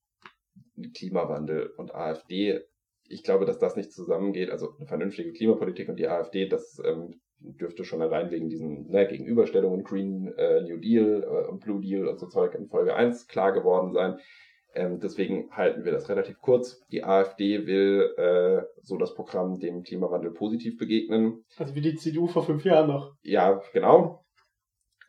Klimawandel 0.95 1.73
und 1.77 1.95
AfD, 1.95 2.61
ich 3.09 3.23
glaube, 3.23 3.45
dass 3.45 3.59
das 3.59 3.77
nicht 3.77 3.93
zusammengeht. 3.93 4.51
Also 4.51 4.75
eine 4.77 4.87
vernünftige 4.87 5.33
Klimapolitik 5.33 5.89
und 5.89 5.97
die 5.97 6.09
AfD, 6.09 6.49
das 6.49 6.81
ähm, 6.85 7.21
dürfte 7.39 7.85
schon 7.85 8.03
allein 8.03 8.31
wegen 8.31 8.49
diesen 8.49 8.89
ne, 8.89 9.07
Gegenüberstellungen 9.07 9.85
Green 9.85 10.33
äh, 10.37 10.63
New 10.63 10.79
Deal 10.79 11.23
äh, 11.23 11.49
und 11.49 11.61
Blue 11.61 11.81
Deal 11.81 12.07
und 12.07 12.19
so 12.19 12.27
Zeug 12.29 12.55
in 12.55 12.69
Folge 12.69 12.95
1 12.95 13.27
klar 13.27 13.53
geworden 13.53 13.93
sein. 13.93 14.19
Ähm, 14.75 15.01
deswegen 15.01 15.51
halten 15.51 15.85
wir 15.85 15.93
das 15.93 16.09
relativ 16.09 16.39
kurz. 16.41 16.81
Die 16.89 17.05
AfD 17.05 17.67
will 17.67 18.15
äh, 18.17 18.63
so 18.81 18.97
das 18.97 19.15
Programm 19.15 19.59
dem 19.59 19.83
Klimawandel 19.83 20.33
positiv 20.33 20.79
begegnen. 20.79 21.45
Also 21.59 21.75
wie 21.75 21.83
die 21.83 21.97
CDU 21.97 22.27
vor 22.27 22.45
fünf 22.45 22.65
Jahren 22.65 22.89
noch. 22.89 23.15
Ja, 23.23 23.61
genau. 23.75 24.25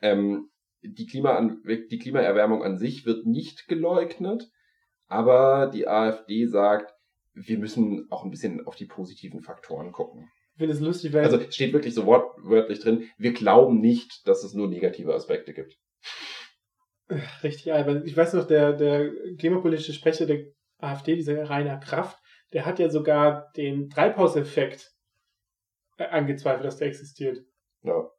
Ähm, 0.01 0.49
die, 0.81 1.05
Klima 1.05 1.49
die 1.63 1.97
Klimaerwärmung 1.97 2.61
an 2.61 2.77
sich 2.77 3.05
wird 3.05 3.25
nicht 3.25 3.69
geleugnet, 3.69 4.51
aber 5.13 5.67
die 5.67 5.87
AfD 5.87 6.47
sagt, 6.47 6.91
wir 7.33 7.59
müssen 7.59 8.07
auch 8.09 8.23
ein 8.23 8.31
bisschen 8.31 8.65
auf 8.65 8.75
die 8.75 8.85
positiven 8.85 9.41
Faktoren 9.41 9.91
gucken. 9.91 10.27
Ich 10.53 10.59
finde 10.59 10.73
es 10.73 10.79
lustig, 10.81 11.13
weil. 11.13 11.23
Also 11.23 11.39
steht 11.51 11.73
wirklich 11.73 11.93
so 11.93 12.05
wortwörtlich 12.05 12.79
drin, 12.79 13.07
wir 13.17 13.33
glauben 13.33 13.79
nicht, 13.79 14.27
dass 14.27 14.43
es 14.43 14.53
nur 14.53 14.67
negative 14.67 15.13
Aspekte 15.13 15.53
gibt. 15.53 15.77
Richtig 17.43 17.71
albern. 17.71 18.03
Ich 18.05 18.17
weiß 18.17 18.33
noch, 18.33 18.47
der, 18.47 18.73
der 18.73 19.11
klimapolitische 19.37 19.93
Sprecher 19.93 20.25
der 20.25 20.45
AfD, 20.79 21.15
dieser 21.15 21.47
Rainer 21.47 21.77
Kraft, 21.77 22.17
der 22.53 22.65
hat 22.65 22.79
ja 22.79 22.89
sogar 22.89 23.51
den 23.55 23.89
Treibhauseffekt 23.89 24.91
äh, 25.97 26.05
angezweifelt, 26.05 26.65
dass 26.65 26.77
der 26.77 26.87
existiert. 26.87 27.39
Ja. 27.83 28.09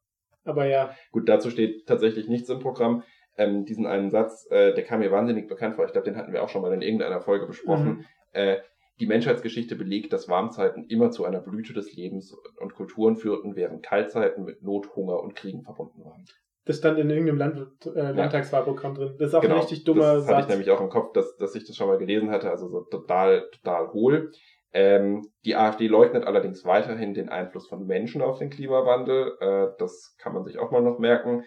Aber 0.45 0.67
ja. 0.67 0.95
Gut, 1.11 1.29
dazu 1.29 1.51
steht 1.51 1.87
tatsächlich 1.87 2.29
nichts 2.29 2.49
im 2.51 2.61
Programm. 2.61 3.03
Ähm, 3.37 3.64
diesen 3.64 3.87
einen 3.87 4.11
Satz, 4.11 4.47
äh, 4.51 4.75
der 4.75 4.85
kam 4.85 5.01
mir 5.01 5.11
wahnsinnig 5.11 5.49
bekannt 5.49 5.77
vor. 5.77 5.85
Ich 5.85 5.92
glaube, 5.92 6.05
den 6.05 6.16
hatten 6.16 6.33
wir 6.33 6.42
auch 6.42 6.49
schon 6.49 6.62
mal 6.62 6.73
in 6.73 6.83
irgendeiner 6.83 7.20
Folge 7.20 7.47
besprochen. 7.47 7.88
Mhm. 7.88 8.05
Äh, 8.33 8.57
die 9.01 9.07
Menschheitsgeschichte 9.07 9.75
belegt, 9.75 10.12
dass 10.12 10.29
Warmzeiten 10.29 10.85
immer 10.85 11.11
zu 11.11 11.25
einer 11.25 11.40
Blüte 11.40 11.73
des 11.73 11.92
Lebens 11.94 12.37
und 12.61 12.75
Kulturen 12.75 13.16
führten, 13.16 13.57
während 13.57 13.83
Kaltzeiten 13.83 14.44
mit 14.44 14.62
Not, 14.62 14.94
Hunger 14.94 15.20
und 15.20 15.35
Kriegen 15.35 15.62
verbunden 15.62 16.05
waren. 16.05 16.25
Das 16.64 16.79
stand 16.79 16.99
in 16.99 17.11
irgendeinem 17.11 17.38
Land, 17.38 17.87
äh, 17.87 18.12
Landtagswahlprogramm 18.12 18.94
drin. 18.94 19.16
Das 19.18 19.29
ist 19.29 19.35
auch 19.35 19.42
genau, 19.42 19.57
ein 19.57 19.61
richtig 19.61 19.85
dummer 19.85 20.14
das 20.14 20.25
Satz. 20.25 20.33
hatte 20.33 20.42
ich 20.42 20.49
nämlich 20.49 20.70
auch 20.70 20.81
im 20.81 20.88
Kopf, 20.88 21.12
dass, 21.12 21.37
dass 21.37 21.55
ich 21.55 21.66
das 21.66 21.77
schon 21.77 21.88
mal 21.88 21.99
gelesen 21.99 22.31
hatte, 22.31 22.51
also 22.51 22.68
so 22.68 22.83
total, 22.83 23.51
total 23.51 23.92
hohl. 23.92 24.31
Ähm, 24.73 25.29
die 25.44 25.57
AfD 25.57 25.87
leugnet 25.87 26.25
allerdings 26.25 26.64
weiterhin 26.64 27.14
den 27.14 27.29
Einfluss 27.29 27.68
von 27.68 27.87
Menschen 27.87 28.23
auf 28.23 28.38
den 28.38 28.51
Klimawandel. 28.51 29.37
Äh, 29.40 29.66
das 29.79 30.16
kann 30.18 30.33
man 30.33 30.44
sich 30.44 30.59
auch 30.59 30.70
mal 30.70 30.83
noch 30.83 30.99
merken. 30.99 31.44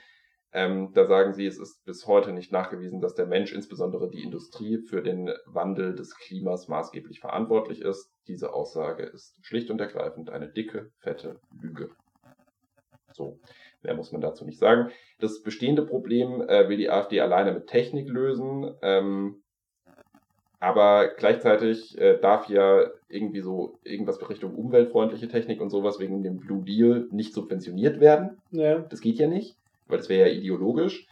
Ähm, 0.54 0.92
da 0.94 1.06
sagen 1.06 1.34
sie, 1.34 1.46
es 1.46 1.60
ist 1.60 1.84
bis 1.86 2.08
heute 2.08 2.32
nicht 2.32 2.52
nachgewiesen, 2.52 3.02
dass 3.02 3.16
der 3.16 3.26
Mensch, 3.26 3.54
insbesondere 3.54 4.10
die 4.10 4.24
Industrie, 4.24 4.78
für 4.78 5.02
den 5.02 5.32
Wandel 5.46 5.96
des 5.96 6.16
Klimas 6.18 6.68
maßgeblich 6.68 7.20
verantwortlich 7.20 7.82
ist. 7.82 8.10
Diese 8.28 8.54
Aussage 8.54 9.04
ist 9.04 9.38
schlicht 9.42 9.70
und 9.70 9.82
ergreifend 9.82 10.30
eine 10.30 10.48
dicke, 10.48 10.92
fette 11.00 11.40
Lüge. 11.62 11.90
So. 13.14 13.40
Mehr 13.84 13.96
muss 13.96 14.12
man 14.12 14.22
dazu 14.22 14.46
nicht 14.46 14.60
sagen. 14.60 14.92
Das 15.20 15.42
bestehende 15.42 15.86
Problem 15.86 16.42
äh, 16.42 16.68
will 16.68 16.78
die 16.78 16.90
AfD 16.90 17.22
alleine 17.22 17.54
mit 17.54 17.68
Technik 17.68 18.08
lösen. 18.08 18.74
Ähm, 18.82 19.44
aber 20.60 21.10
gleichzeitig 21.10 21.98
äh, 22.00 22.18
darf 22.20 22.50
ja 22.50 22.90
irgendwie 23.08 23.42
so 23.42 23.78
irgendwas 23.84 24.28
Richtung 24.28 24.56
umweltfreundliche 24.56 25.28
Technik 25.28 25.62
und 25.62 25.70
sowas 25.70 26.00
wegen 26.00 26.24
dem 26.24 26.38
Blue 26.38 26.64
Deal 26.64 27.08
nicht 27.12 27.34
subventioniert 27.34 28.00
werden. 28.00 28.42
Ja. 28.52 28.80
Das 28.80 29.02
geht 29.02 29.20
ja 29.20 29.28
nicht, 29.28 29.56
weil 29.88 29.98
das 29.98 30.10
wäre 30.10 30.30
ja 30.30 30.36
ideologisch. 30.36 31.08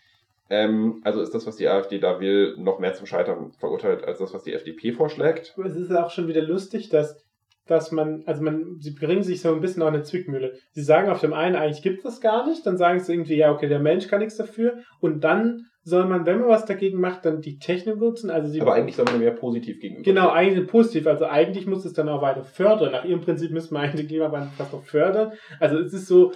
Ähm, 0.50 1.02
also 1.04 1.22
ist 1.22 1.34
das, 1.34 1.48
was 1.48 1.56
die 1.56 1.68
AfD 1.68 2.00
da 2.00 2.20
will, 2.20 2.56
noch 2.58 2.80
mehr 2.80 2.94
zum 2.94 3.08
Scheitern 3.08 3.52
verurteilt 3.54 4.04
als 4.04 4.20
das, 4.20 4.34
was 4.34 4.44
die 4.44 4.54
FDP 4.54 4.92
vorschlägt. 4.92 5.56
Es 5.66 5.76
ist 5.76 5.92
auch 5.92 6.12
schon 6.12 6.28
wieder 6.28 6.42
lustig, 6.42 6.90
dass 6.90 7.26
dass 7.68 7.92
man, 7.92 8.24
also 8.26 8.44
man, 8.44 8.78
sie 8.80 8.92
bringen 8.92 9.24
sich 9.24 9.42
so 9.42 9.54
ein 9.54 9.62
bisschen 9.62 9.82
auf 9.82 9.90
eine 9.90 10.04
Zwickmühle. 10.04 10.54
Sie 10.72 10.84
sagen 10.84 11.10
auf 11.10 11.22
dem 11.22 11.34
einen, 11.34 11.56
eigentlich 11.56 11.82
gibt 11.82 11.98
es 11.98 12.04
das 12.04 12.22
gar 12.22 12.48
nicht, 12.48 12.66
dann 12.66 12.78
sagen 12.78 13.00
sie 13.00 13.14
irgendwie, 13.14 13.38
ja, 13.38 13.52
okay, 13.52 13.68
der 13.68 13.80
Mensch 13.80 14.08
kann 14.08 14.20
nichts 14.20 14.38
dafür, 14.38 14.84
und 15.00 15.24
dann 15.24 15.66
soll 15.84 16.06
man, 16.06 16.26
wenn 16.26 16.40
man 16.40 16.50
was 16.50 16.66
dagegen 16.66 17.00
macht, 17.00 17.26
dann 17.26 17.42
die 17.42 17.60
Technik 17.60 17.98
nutzen. 17.98 18.32
Also 18.32 18.50
sie 18.50 18.60
Aber 18.60 18.74
eigentlich 18.74 18.96
soll 18.96 19.06
man 19.06 19.20
mehr 19.20 19.32
positiv 19.32 19.80
gegenüber. 19.80 20.04
Genau, 20.04 20.30
eigentlich 20.30 20.68
positiv. 20.68 21.06
Also 21.06 21.26
eigentlich 21.26 21.68
muss 21.68 21.86
es 21.86 21.94
dann 21.94 22.10
auch 22.10 22.24
weiter 22.24 22.44
fördern. 22.44 22.92
Nach 22.92 23.06
ihrem 23.06 23.22
Prinzip 23.22 23.52
müssen 23.52 23.76
wir 23.76 23.82
eigentlich 23.82 24.02
den 24.02 24.08
Klimawandel 24.08 24.50
fast 24.58 24.74
noch 24.74 24.84
fördern. 24.84 25.34
Also 25.60 25.78
es 25.78 25.94
ist 25.94 26.08
so, 26.08 26.32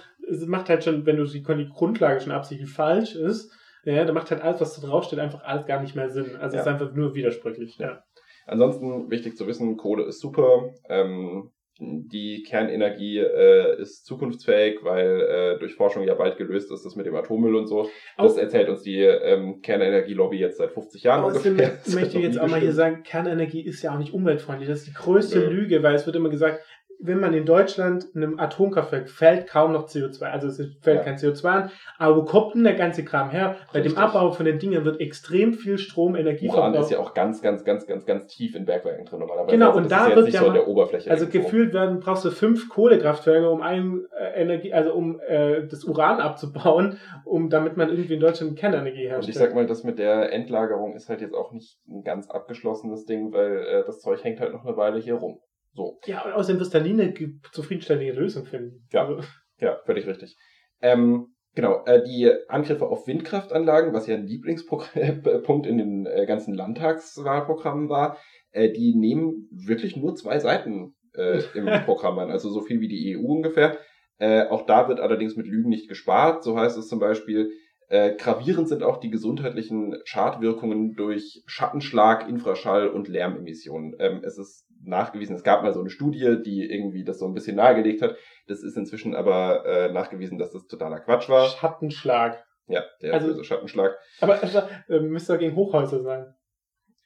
macht 0.46 0.68
halt 0.68 0.84
schon, 0.84 1.06
wenn 1.06 1.16
du 1.16 1.24
die, 1.24 1.42
die 1.42 1.68
Grundlage 1.68 2.20
schon 2.20 2.32
absichtlich 2.32 2.70
falsch 2.70 3.14
ist, 3.14 3.52
ja, 3.84 4.04
dann 4.04 4.14
macht 4.14 4.30
halt 4.30 4.42
alles, 4.42 4.60
was 4.60 4.78
da 4.78 4.86
draufsteht, 4.86 5.18
einfach 5.18 5.42
alles 5.42 5.66
gar 5.66 5.80
nicht 5.80 5.96
mehr 5.96 6.10
Sinn. 6.10 6.36
Also 6.36 6.56
ja. 6.56 6.60
es 6.62 6.66
ist 6.66 6.72
einfach 6.72 6.92
nur 6.92 7.14
widersprüchlich. 7.14 7.78
Ja. 7.78 8.04
Ansonsten 8.46 9.10
wichtig 9.10 9.36
zu 9.36 9.46
wissen, 9.46 9.76
Kohle 9.76 10.04
ist 10.04 10.20
super. 10.20 10.74
Ähm, 10.88 11.50
die 11.80 12.42
Kernenergie 12.42 13.18
äh, 13.18 13.80
ist 13.80 14.04
zukunftsfähig, 14.04 14.80
weil 14.82 15.20
äh, 15.22 15.58
durch 15.58 15.74
Forschung 15.74 16.02
ja 16.02 16.14
bald 16.14 16.36
gelöst 16.36 16.70
ist, 16.70 16.84
das 16.84 16.94
mit 16.94 17.06
dem 17.06 17.14
Atommüll 17.14 17.54
und 17.54 17.68
so. 17.68 17.88
Das 18.18 18.34
auch 18.34 18.38
erzählt 18.38 18.68
uns 18.68 18.82
die 18.82 18.98
ähm, 18.98 19.62
Kernenergielobby 19.62 20.38
jetzt 20.38 20.58
seit 20.58 20.72
50 20.72 21.02
Jahren 21.02 21.24
Außerdem 21.24 21.56
möchte 21.94 22.18
ich 22.18 22.24
jetzt 22.24 22.38
auch 22.38 22.48
mal 22.48 22.60
hier 22.60 22.74
sagen, 22.74 23.02
Kernenergie 23.02 23.62
ist 23.62 23.82
ja 23.82 23.94
auch 23.94 23.98
nicht 23.98 24.12
umweltfreundlich. 24.12 24.68
Das 24.68 24.80
ist 24.80 24.88
die 24.88 24.92
größte 24.92 25.42
ja. 25.42 25.48
Lüge, 25.48 25.82
weil 25.82 25.94
es 25.94 26.04
wird 26.04 26.16
immer 26.16 26.28
gesagt, 26.28 26.60
wenn 27.02 27.18
man 27.18 27.32
in 27.32 27.46
Deutschland 27.46 28.06
in 28.14 28.22
einem 28.22 28.38
Atomkraftwerk 28.38 29.08
fällt 29.08 29.46
kaum 29.48 29.72
noch 29.72 29.88
CO2, 29.88 30.22
also 30.24 30.48
es 30.48 30.56
fällt 30.82 30.98
ja. 30.98 31.02
kein 31.02 31.16
CO2 31.16 31.44
an, 31.46 31.70
aber 31.98 32.16
wo 32.16 32.24
kommt 32.24 32.54
denn 32.54 32.64
der 32.64 32.74
ganze 32.74 33.04
Kram 33.04 33.30
her? 33.30 33.56
Bei 33.72 33.78
Richtig. 33.78 33.94
dem 33.94 33.98
Abbau 34.02 34.30
von 34.32 34.44
den 34.44 34.58
Dingen 34.58 34.84
wird 34.84 35.00
extrem 35.00 35.54
viel 35.54 35.78
Strom, 35.78 36.14
Energie 36.14 36.48
Uran 36.48 36.74
ist 36.74 36.90
ja 36.90 36.98
auch 36.98 37.14
ganz, 37.14 37.40
ganz, 37.40 37.64
ganz, 37.64 37.86
ganz, 37.86 38.04
ganz 38.04 38.26
tief 38.26 38.54
in 38.54 38.66
Bergwerken 38.66 39.06
drin 39.06 39.20
normalerweise. 39.20 39.52
Genau, 39.52 39.68
also 39.68 39.78
und 39.78 39.90
da 39.90 40.14
wird 40.14 40.28
ja 40.28 40.44
so 40.44 40.52
der 40.52 40.68
Oberfläche. 40.68 41.10
Also 41.10 41.24
irgendwo. 41.24 41.42
gefühlt 41.44 41.72
werden, 41.72 42.00
brauchst 42.00 42.24
du 42.24 42.30
fünf 42.30 42.68
Kohlekraftwerke, 42.68 43.48
um 43.48 43.62
ein 43.62 44.06
äh, 44.18 44.42
Energie, 44.42 44.72
also 44.72 44.92
um 44.92 45.20
äh, 45.26 45.66
das 45.66 45.84
Uran 45.84 46.20
abzubauen, 46.20 46.98
um 47.24 47.48
damit 47.48 47.76
man 47.76 47.88
irgendwie 47.88 48.14
in 48.14 48.20
Deutschland 48.20 48.58
Kernenergie 48.58 49.08
herstellt. 49.08 49.22
Und 49.24 49.28
ich 49.28 49.36
sag 49.36 49.54
mal, 49.54 49.66
das 49.66 49.84
mit 49.84 49.98
der 49.98 50.32
Endlagerung 50.32 50.94
ist 50.94 51.08
halt 51.08 51.20
jetzt 51.20 51.34
auch 51.34 51.52
nicht 51.52 51.78
ein 51.88 52.02
ganz 52.02 52.28
abgeschlossenes 52.28 53.06
Ding, 53.06 53.32
weil 53.32 53.56
äh, 53.56 53.84
das 53.86 54.00
Zeug 54.00 54.22
hängt 54.22 54.40
halt 54.40 54.52
noch 54.52 54.64
eine 54.64 54.76
Weile 54.76 55.00
hier 55.00 55.14
rum. 55.14 55.40
So. 55.72 55.98
Ja, 56.06 56.24
und 56.24 56.32
außerdem 56.32 56.60
wirst 56.60 56.74
du 56.74 56.78
da 56.78 56.84
nie 56.84 57.00
eine 57.00 57.14
zufriedenstellende 57.52 58.18
Lösung 58.18 58.44
finden. 58.44 58.86
Ja, 58.92 59.06
also. 59.06 59.22
ja 59.58 59.78
völlig 59.84 60.06
richtig. 60.06 60.36
Ähm, 60.82 61.34
genau, 61.54 61.84
äh, 61.84 62.02
die 62.02 62.30
Angriffe 62.48 62.86
auf 62.86 63.06
Windkraftanlagen, 63.06 63.92
was 63.92 64.06
ja 64.06 64.16
ein 64.16 64.26
Lieblingspunkt 64.26 64.96
in 64.96 65.78
den 65.78 66.06
äh, 66.06 66.26
ganzen 66.26 66.54
Landtagswahlprogrammen 66.54 67.88
war, 67.88 68.18
äh, 68.52 68.70
die 68.70 68.94
nehmen 68.96 69.48
wirklich 69.50 69.96
nur 69.96 70.14
zwei 70.16 70.38
Seiten 70.38 70.94
äh, 71.14 71.40
im 71.54 71.66
Programm 71.84 72.18
an, 72.18 72.30
also 72.30 72.50
so 72.50 72.62
viel 72.62 72.80
wie 72.80 72.88
die 72.88 73.16
EU 73.16 73.26
ungefähr. 73.26 73.78
Äh, 74.18 74.46
auch 74.48 74.66
da 74.66 74.88
wird 74.88 75.00
allerdings 75.00 75.36
mit 75.36 75.46
Lügen 75.46 75.70
nicht 75.70 75.88
gespart. 75.88 76.44
So 76.44 76.58
heißt 76.58 76.76
es 76.76 76.88
zum 76.88 76.98
Beispiel, 76.98 77.52
äh, 77.88 78.14
gravierend 78.16 78.68
sind 78.68 78.82
auch 78.82 78.98
die 78.98 79.10
gesundheitlichen 79.10 79.96
Schadwirkungen 80.04 80.94
durch 80.94 81.42
Schattenschlag, 81.46 82.28
Infraschall 82.28 82.88
und 82.88 83.08
Lärmemissionen. 83.08 83.96
Ähm, 83.98 84.20
es 84.22 84.38
ist 84.38 84.66
nachgewiesen, 84.82 85.36
es 85.36 85.42
gab 85.42 85.62
mal 85.62 85.72
so 85.72 85.80
eine 85.80 85.90
Studie, 85.90 86.42
die 86.44 86.70
irgendwie 86.70 87.04
das 87.04 87.18
so 87.18 87.26
ein 87.26 87.34
bisschen 87.34 87.56
nahegelegt 87.56 88.02
hat. 88.02 88.16
Das 88.46 88.62
ist 88.62 88.76
inzwischen 88.76 89.14
aber 89.14 89.64
äh, 89.66 89.92
nachgewiesen, 89.92 90.38
dass 90.38 90.52
das 90.52 90.66
totaler 90.66 91.00
Quatsch 91.00 91.28
war. 91.28 91.48
Schattenschlag. 91.48 92.44
Ja, 92.66 92.84
der 93.02 93.14
also, 93.14 93.28
böse 93.28 93.44
Schattenschlag. 93.44 93.96
Aber 94.20 94.40
also, 94.40 94.62
äh, 94.88 95.00
müsste 95.00 95.38
gegen 95.38 95.56
Hochhäuser 95.56 96.02
sein. 96.02 96.34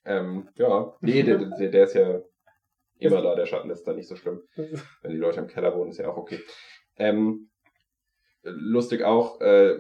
Ähm, 0.04 0.48
ja, 0.56 0.94
nee, 1.00 1.22
der, 1.22 1.38
der, 1.38 1.70
der 1.70 1.84
ist 1.84 1.94
ja 1.94 2.20
immer 2.98 3.22
da, 3.22 3.34
der 3.34 3.46
Schatten 3.46 3.70
ist 3.70 3.84
da 3.84 3.94
nicht 3.94 4.08
so 4.08 4.16
schlimm. 4.16 4.42
Wenn 5.02 5.12
die 5.12 5.16
Leute 5.16 5.40
im 5.40 5.46
Keller 5.46 5.74
wohnen, 5.74 5.90
ist 5.90 5.98
ja 5.98 6.08
auch 6.08 6.16
okay. 6.16 6.40
Ähm, 6.96 7.50
lustig 8.42 9.02
auch, 9.02 9.40
äh, 9.40 9.78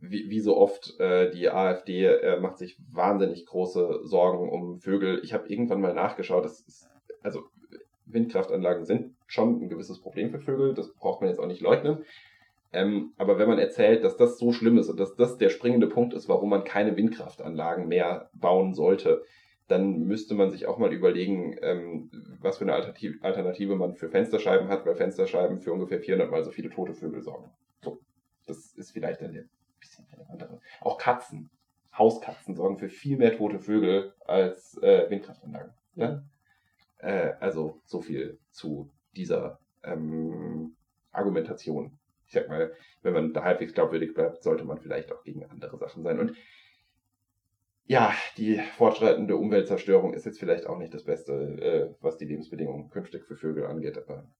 wie, 0.00 0.30
wie 0.30 0.40
so 0.40 0.56
oft, 0.56 0.98
äh, 0.98 1.30
die 1.30 1.50
AfD 1.50 2.06
äh, 2.06 2.40
macht 2.40 2.58
sich 2.58 2.78
wahnsinnig 2.90 3.44
große 3.46 4.00
Sorgen 4.04 4.48
um 4.48 4.80
Vögel. 4.80 5.20
Ich 5.22 5.34
habe 5.34 5.48
irgendwann 5.48 5.80
mal 5.80 5.94
nachgeschaut, 5.94 6.44
das 6.44 6.60
ist, 6.60 6.89
also 7.22 7.44
Windkraftanlagen 8.06 8.84
sind 8.84 9.14
schon 9.26 9.62
ein 9.62 9.68
gewisses 9.68 10.00
Problem 10.00 10.30
für 10.30 10.40
Vögel, 10.40 10.74
das 10.74 10.92
braucht 10.94 11.20
man 11.20 11.30
jetzt 11.30 11.38
auch 11.38 11.46
nicht 11.46 11.60
leugnen. 11.60 12.04
Ähm, 12.72 13.12
aber 13.16 13.38
wenn 13.38 13.48
man 13.48 13.58
erzählt, 13.58 14.04
dass 14.04 14.16
das 14.16 14.38
so 14.38 14.52
schlimm 14.52 14.78
ist 14.78 14.88
und 14.88 15.00
dass 15.00 15.16
das 15.16 15.38
der 15.38 15.48
springende 15.48 15.88
Punkt 15.88 16.14
ist, 16.14 16.28
warum 16.28 16.50
man 16.50 16.64
keine 16.64 16.96
Windkraftanlagen 16.96 17.88
mehr 17.88 18.30
bauen 18.32 18.74
sollte, 18.74 19.24
dann 19.66 20.04
müsste 20.04 20.34
man 20.34 20.50
sich 20.50 20.66
auch 20.66 20.78
mal 20.78 20.92
überlegen, 20.92 21.56
ähm, 21.62 22.10
was 22.40 22.58
für 22.58 22.64
eine 22.64 22.74
Alternative 22.74 23.76
man 23.76 23.94
für 23.94 24.08
Fensterscheiben 24.08 24.68
hat, 24.68 24.86
weil 24.86 24.96
Fensterscheiben 24.96 25.60
für 25.60 25.72
ungefähr 25.72 26.00
400 26.00 26.30
mal 26.30 26.44
so 26.44 26.50
viele 26.50 26.70
tote 26.70 26.94
Vögel 26.94 27.22
sorgen. 27.22 27.50
So, 27.82 28.00
das 28.46 28.72
ist 28.74 28.92
vielleicht 28.92 29.20
dann 29.22 29.32
der 29.32 29.44
bisschen 29.80 30.06
relevantere. 30.12 30.60
Auch 30.80 30.98
Katzen 30.98 31.50
Hauskatzen 31.96 32.54
sorgen 32.54 32.78
für 32.78 32.88
viel 32.88 33.16
mehr 33.16 33.36
tote 33.36 33.58
Vögel 33.58 34.14
als 34.26 34.78
äh, 34.82 35.10
Windkraftanlagen. 35.10 35.72
Ja? 35.96 36.22
Äh, 37.02 37.32
also 37.40 37.80
so 37.84 38.00
viel 38.00 38.38
zu 38.50 38.90
dieser 39.16 39.58
ähm, 39.82 40.76
Argumentation. 41.12 41.98
Ich 42.26 42.32
sag 42.32 42.48
mal, 42.48 42.72
wenn 43.02 43.12
man 43.12 43.32
da 43.32 43.42
halbwegs 43.42 43.74
glaubwürdig 43.74 44.14
bleibt, 44.14 44.42
sollte 44.42 44.64
man 44.64 44.78
vielleicht 44.78 45.12
auch 45.12 45.24
gegen 45.24 45.44
andere 45.44 45.76
Sachen 45.78 46.02
sein. 46.02 46.20
Und 46.20 46.36
ja, 47.86 48.14
die 48.36 48.60
fortschreitende 48.76 49.34
Umweltzerstörung 49.34 50.14
ist 50.14 50.24
jetzt 50.24 50.38
vielleicht 50.38 50.66
auch 50.66 50.78
nicht 50.78 50.94
das 50.94 51.04
Beste, 51.04 51.32
äh, 51.32 51.94
was 52.00 52.16
die 52.18 52.24
Lebensbedingungen 52.24 52.88
künftig 52.90 53.24
für 53.24 53.36
Vögel 53.36 53.66
angeht, 53.66 53.98
aber. 53.98 54.30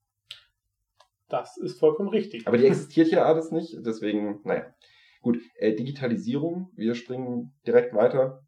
Das 1.29 1.57
ist 1.57 1.81
vollkommen 1.81 2.11
richtig. 2.11 2.47
Aber 2.47 2.59
die 2.59 2.67
existiert 2.67 3.09
ja 3.09 3.25
alles 3.25 3.51
nicht, 3.51 3.77
deswegen, 3.85 4.41
naja. 4.45 4.73
Gut, 5.21 5.39
äh, 5.57 5.75
Digitalisierung, 5.75 6.71
wir 6.77 6.95
springen 6.95 7.53
direkt 7.67 7.93
weiter. 7.93 8.43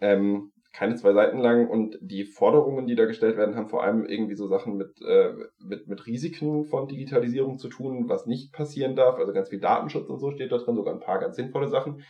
Ähm, 0.00 0.52
keine 0.74 0.96
zwei 0.96 1.12
Seiten 1.12 1.38
lang 1.38 1.68
und 1.68 1.96
die 2.00 2.24
Forderungen, 2.24 2.86
die 2.86 2.96
da 2.96 3.04
gestellt 3.04 3.36
werden, 3.36 3.54
haben 3.54 3.68
vor 3.68 3.84
allem 3.84 4.04
irgendwie 4.04 4.34
so 4.34 4.48
Sachen 4.48 4.76
mit, 4.76 5.00
äh, 5.06 5.32
mit, 5.60 5.86
mit 5.86 6.06
Risiken 6.06 6.64
von 6.64 6.88
Digitalisierung 6.88 7.58
zu 7.58 7.68
tun, 7.68 8.08
was 8.08 8.26
nicht 8.26 8.52
passieren 8.52 8.96
darf. 8.96 9.16
Also 9.16 9.32
ganz 9.32 9.50
viel 9.50 9.60
Datenschutz 9.60 10.08
und 10.10 10.18
so 10.18 10.32
steht 10.32 10.50
da 10.50 10.58
drin, 10.58 10.74
sogar 10.74 10.92
ein 10.92 11.00
paar 11.00 11.20
ganz 11.20 11.36
sinnvolle 11.36 11.68
Sachen. 11.68 12.02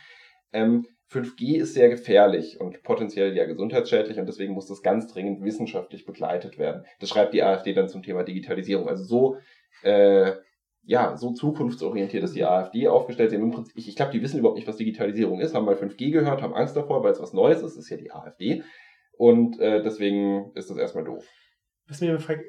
Ähm, 0.51 0.87
5G 1.11 1.57
ist 1.57 1.75
sehr 1.75 1.89
gefährlich 1.89 2.59
und 2.59 2.81
potenziell 2.81 3.35
ja 3.37 3.45
gesundheitsschädlich 3.45 4.17
und 4.17 4.25
deswegen 4.25 4.53
muss 4.53 4.65
das 4.65 4.81
ganz 4.81 5.07
dringend 5.13 5.43
wissenschaftlich 5.43 6.05
begleitet 6.05 6.57
werden. 6.57 6.85
Das 6.99 7.09
schreibt 7.09 7.35
die 7.35 7.43
AfD 7.43 7.73
dann 7.73 7.87
zum 7.87 8.01
Thema 8.01 8.23
Digitalisierung. 8.23 8.89
Also 8.89 9.03
so 9.03 9.37
äh, 9.83 10.33
ja, 10.85 11.17
so 11.17 11.33
zukunftsorientiert 11.33 12.23
ist 12.23 12.35
die 12.35 12.43
AfD 12.43 12.87
aufgestellt. 12.87 13.31
Sie 13.31 13.37
haben 13.37 13.45
im 13.45 13.51
Prinzip, 13.51 13.75
ich, 13.77 13.87
ich 13.87 13.95
glaube, 13.95 14.11
die 14.11 14.21
wissen 14.21 14.39
überhaupt 14.39 14.57
nicht, 14.57 14.67
was 14.67 14.77
Digitalisierung 14.77 15.39
ist, 15.39 15.55
haben 15.55 15.65
mal 15.65 15.75
5G 15.75 16.11
gehört, 16.11 16.41
haben 16.41 16.53
Angst 16.53 16.75
davor, 16.75 17.03
weil 17.03 17.11
es 17.11 17.21
was 17.21 17.33
Neues 17.33 17.61
ist, 17.61 17.75
ist 17.75 17.89
ja 17.89 17.97
die 17.97 18.11
AfD. 18.11 18.63
Und 19.17 19.59
äh, 19.59 19.81
deswegen 19.81 20.51
ist 20.53 20.69
das 20.69 20.77
erstmal 20.77 21.05
doof. 21.05 21.25
Was 21.87 22.01
mir 22.01 22.19
fragt, 22.19 22.43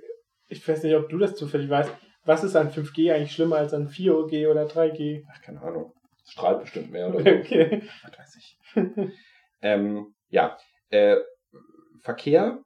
ich 0.48 0.66
weiß 0.66 0.82
nicht, 0.82 0.94
ob 0.94 1.08
du 1.08 1.18
das 1.18 1.34
zufällig 1.34 1.70
weißt, 1.70 1.90
was 2.24 2.44
ist 2.44 2.56
an 2.56 2.70
5G 2.70 3.12
eigentlich 3.12 3.32
schlimmer 3.32 3.56
als 3.56 3.72
an 3.72 3.88
4G 3.88 4.50
oder 4.50 4.66
3G? 4.66 5.22
Ach, 5.32 5.40
keine 5.42 5.62
Ahnung. 5.62 5.92
Es 6.24 6.32
strahlt 6.32 6.60
bestimmt 6.60 6.90
mehr 6.90 7.08
oder 7.08 7.20
so. 7.20 7.26
Okay. 7.38 7.82
Was 8.02 8.18
weiß 8.18 8.36
ich. 8.36 8.58
ähm, 9.62 10.14
ja, 10.28 10.58
äh, 10.90 11.16
Verkehr 12.02 12.62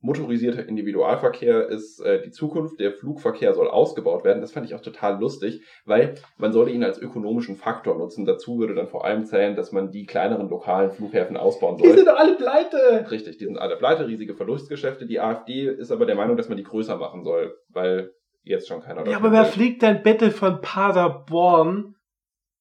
motorisierter 0.00 0.66
Individualverkehr 0.68 1.68
ist 1.68 2.00
äh, 2.00 2.22
die 2.22 2.30
Zukunft, 2.30 2.78
der 2.78 2.92
Flugverkehr 2.92 3.52
soll 3.54 3.68
ausgebaut 3.68 4.24
werden. 4.24 4.40
Das 4.40 4.52
fand 4.52 4.64
ich 4.66 4.74
auch 4.74 4.80
total 4.80 5.18
lustig, 5.18 5.62
weil 5.84 6.14
man 6.36 6.52
solle 6.52 6.70
ihn 6.70 6.84
als 6.84 6.98
ökonomischen 6.98 7.56
Faktor 7.56 7.96
nutzen. 7.96 8.24
Dazu 8.24 8.58
würde 8.58 8.74
dann 8.74 8.86
vor 8.88 9.04
allem 9.04 9.24
zählen, 9.24 9.56
dass 9.56 9.72
man 9.72 9.90
die 9.90 10.06
kleineren 10.06 10.48
lokalen 10.48 10.90
Flughäfen 10.90 11.36
ausbauen 11.36 11.78
soll. 11.78 11.88
Die 11.88 11.96
sind 11.96 12.06
doch 12.06 12.16
alle 12.16 12.36
pleite! 12.36 13.10
Richtig, 13.10 13.38
die 13.38 13.44
sind 13.46 13.58
alle 13.58 13.76
pleite, 13.76 14.06
riesige 14.06 14.34
Verlustgeschäfte. 14.34 15.06
Die 15.06 15.20
AfD 15.20 15.68
ist 15.68 15.90
aber 15.90 16.06
der 16.06 16.14
Meinung, 16.14 16.36
dass 16.36 16.48
man 16.48 16.58
die 16.58 16.64
größer 16.64 16.96
machen 16.96 17.24
soll, 17.24 17.56
weil 17.68 18.12
jetzt 18.42 18.68
schon 18.68 18.80
keiner 18.80 19.06
Ja, 19.06 19.16
aber 19.16 19.32
wer 19.32 19.44
fliegt 19.44 19.82
denn 19.82 20.02
bitte 20.02 20.30
von 20.30 20.60
Paderborn 20.60 21.96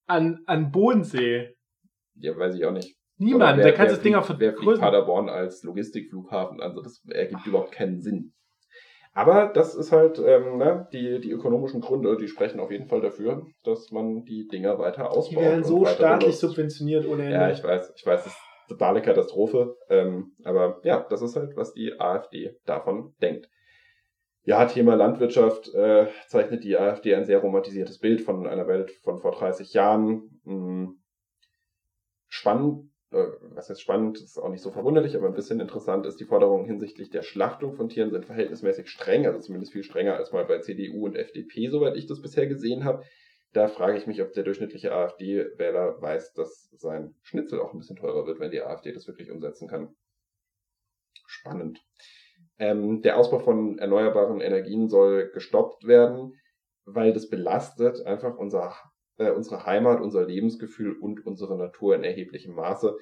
an, 0.08 0.40
an 0.48 0.72
Bodensee? 0.72 1.56
Ja, 2.16 2.36
weiß 2.36 2.56
ich 2.56 2.66
auch 2.66 2.72
nicht. 2.72 2.96
Niemand, 3.18 3.58
wer, 3.58 3.66
der 3.66 3.74
kann 3.74 3.88
das 3.88 4.02
Ding 4.02 4.16
auf 4.16 4.32
Wer 4.38 4.54
fliegt 4.54 4.80
Paderborn 4.80 5.30
als 5.30 5.64
Logistikflughafen? 5.64 6.62
Also 6.62 6.82
das 6.82 7.04
ergibt 7.10 7.42
Ach. 7.44 7.48
überhaupt 7.48 7.72
keinen 7.72 8.02
Sinn. 8.02 8.34
Aber 9.14 9.48
das 9.48 9.74
ist 9.74 9.92
halt, 9.92 10.20
ähm, 10.20 10.58
ne, 10.58 10.88
die, 10.94 11.20
die 11.20 11.32
ökonomischen 11.32 11.82
Gründe, 11.82 12.18
die 12.18 12.28
sprechen 12.28 12.60
auf 12.60 12.70
jeden 12.70 12.86
Fall 12.86 13.02
dafür, 13.02 13.48
dass 13.64 13.90
man 13.90 14.26
die 14.26 14.48
Dinger 14.48 14.78
weiter 14.78 15.10
ausbaut. 15.10 15.32
Die 15.32 15.44
werden 15.44 15.64
so 15.64 15.84
staatlich 15.86 16.20
benutzt. 16.20 16.42
subventioniert 16.42 17.08
ohne 17.08 17.24
Ende. 17.24 17.36
Ja, 17.36 17.50
ich 17.50 17.64
weiß, 17.64 17.94
ich 17.96 18.06
weiß, 18.06 18.26
das 18.26 18.34
ist 18.34 18.40
eine 18.68 18.78
totale 18.78 19.02
Katastrophe. 19.02 19.76
Ähm, 19.90 20.34
aber 20.44 20.82
ja, 20.84 21.04
das 21.10 21.24
ist 21.24 21.36
halt, 21.36 21.56
was 21.56 21.74
die 21.74 22.00
AfD 22.00 22.56
davon 22.66 23.16
denkt. 23.20 23.50
Ja, 24.44 24.66
Thema 24.66 24.96
Landwirtschaft 24.96 25.74
äh, 25.74 26.06
zeichnet 26.28 26.64
die 26.64 26.78
AfD 26.78 27.16
ein 27.16 27.26
sehr 27.26 27.40
romantisiertes 27.40 27.98
Bild 27.98 28.22
von 28.22 28.46
einer 28.46 28.68
Welt 28.68 28.92
von 29.04 29.20
vor 29.20 29.32
30 29.32 29.74
Jahren. 29.74 30.40
Hm. 30.46 31.02
Spannend 32.28 32.87
was 33.10 33.70
jetzt 33.70 33.82
spannend 33.82 34.20
ist, 34.20 34.38
auch 34.38 34.50
nicht 34.50 34.62
so 34.62 34.72
verwunderlich, 34.72 35.16
aber 35.16 35.28
ein 35.28 35.34
bisschen 35.34 35.62
interessant 35.62 36.06
ist, 36.06 36.20
die 36.20 36.26
Forderungen 36.26 36.66
hinsichtlich 36.66 37.10
der 37.10 37.22
Schlachtung 37.22 37.74
von 37.74 37.88
Tieren 37.88 38.12
sind 38.12 38.26
verhältnismäßig 38.26 38.90
streng, 38.90 39.26
also 39.26 39.40
zumindest 39.40 39.72
viel 39.72 39.84
strenger 39.84 40.16
als 40.16 40.34
mal 40.34 40.46
bei 40.46 40.60
CDU 40.60 41.06
und 41.06 41.16
FDP, 41.16 41.70
soweit 41.70 41.96
ich 41.96 42.08
das 42.08 42.22
bisher 42.22 42.48
gesehen 42.48 42.84
habe. 42.84 43.04
Da 43.54 43.70
frage 43.70 43.98
ich 43.98 44.08
mich, 44.08 44.22
ob 44.22 44.34
der 44.34 44.44
durchschnittliche 44.44 44.92
AfD-Wähler 44.92 46.02
weiß, 46.02 46.34
dass 46.34 46.70
sein 46.72 47.16
Schnitzel 47.22 47.62
auch 47.62 47.74
ein 47.74 47.80
bisschen 47.80 47.96
teurer 47.96 48.28
wird, 48.28 48.40
wenn 48.40 48.52
die 48.52 48.62
AfD 48.62 48.92
das 48.92 49.08
wirklich 49.08 49.32
umsetzen 49.32 49.70
kann. 49.70 49.96
Spannend. 51.26 51.82
Ähm, 52.60 53.02
der 53.02 53.18
Ausbau 53.18 53.40
von 53.40 53.80
erneuerbaren 53.80 54.42
Energien 54.42 54.90
soll 54.90 55.32
gestoppt 55.32 55.88
werden, 55.88 56.34
weil 56.86 57.14
das 57.14 57.30
belastet 57.30 58.06
einfach 58.06 58.38
unser 58.38 58.76
äh, 59.18 59.32
unsere 59.32 59.66
Heimat, 59.66 60.02
unser 60.02 60.26
Lebensgefühl 60.26 60.98
und 60.98 61.26
unsere 61.26 61.58
Natur 61.58 61.96
in 61.96 62.04
erheblichem 62.04 62.56
Maße. 62.56 62.96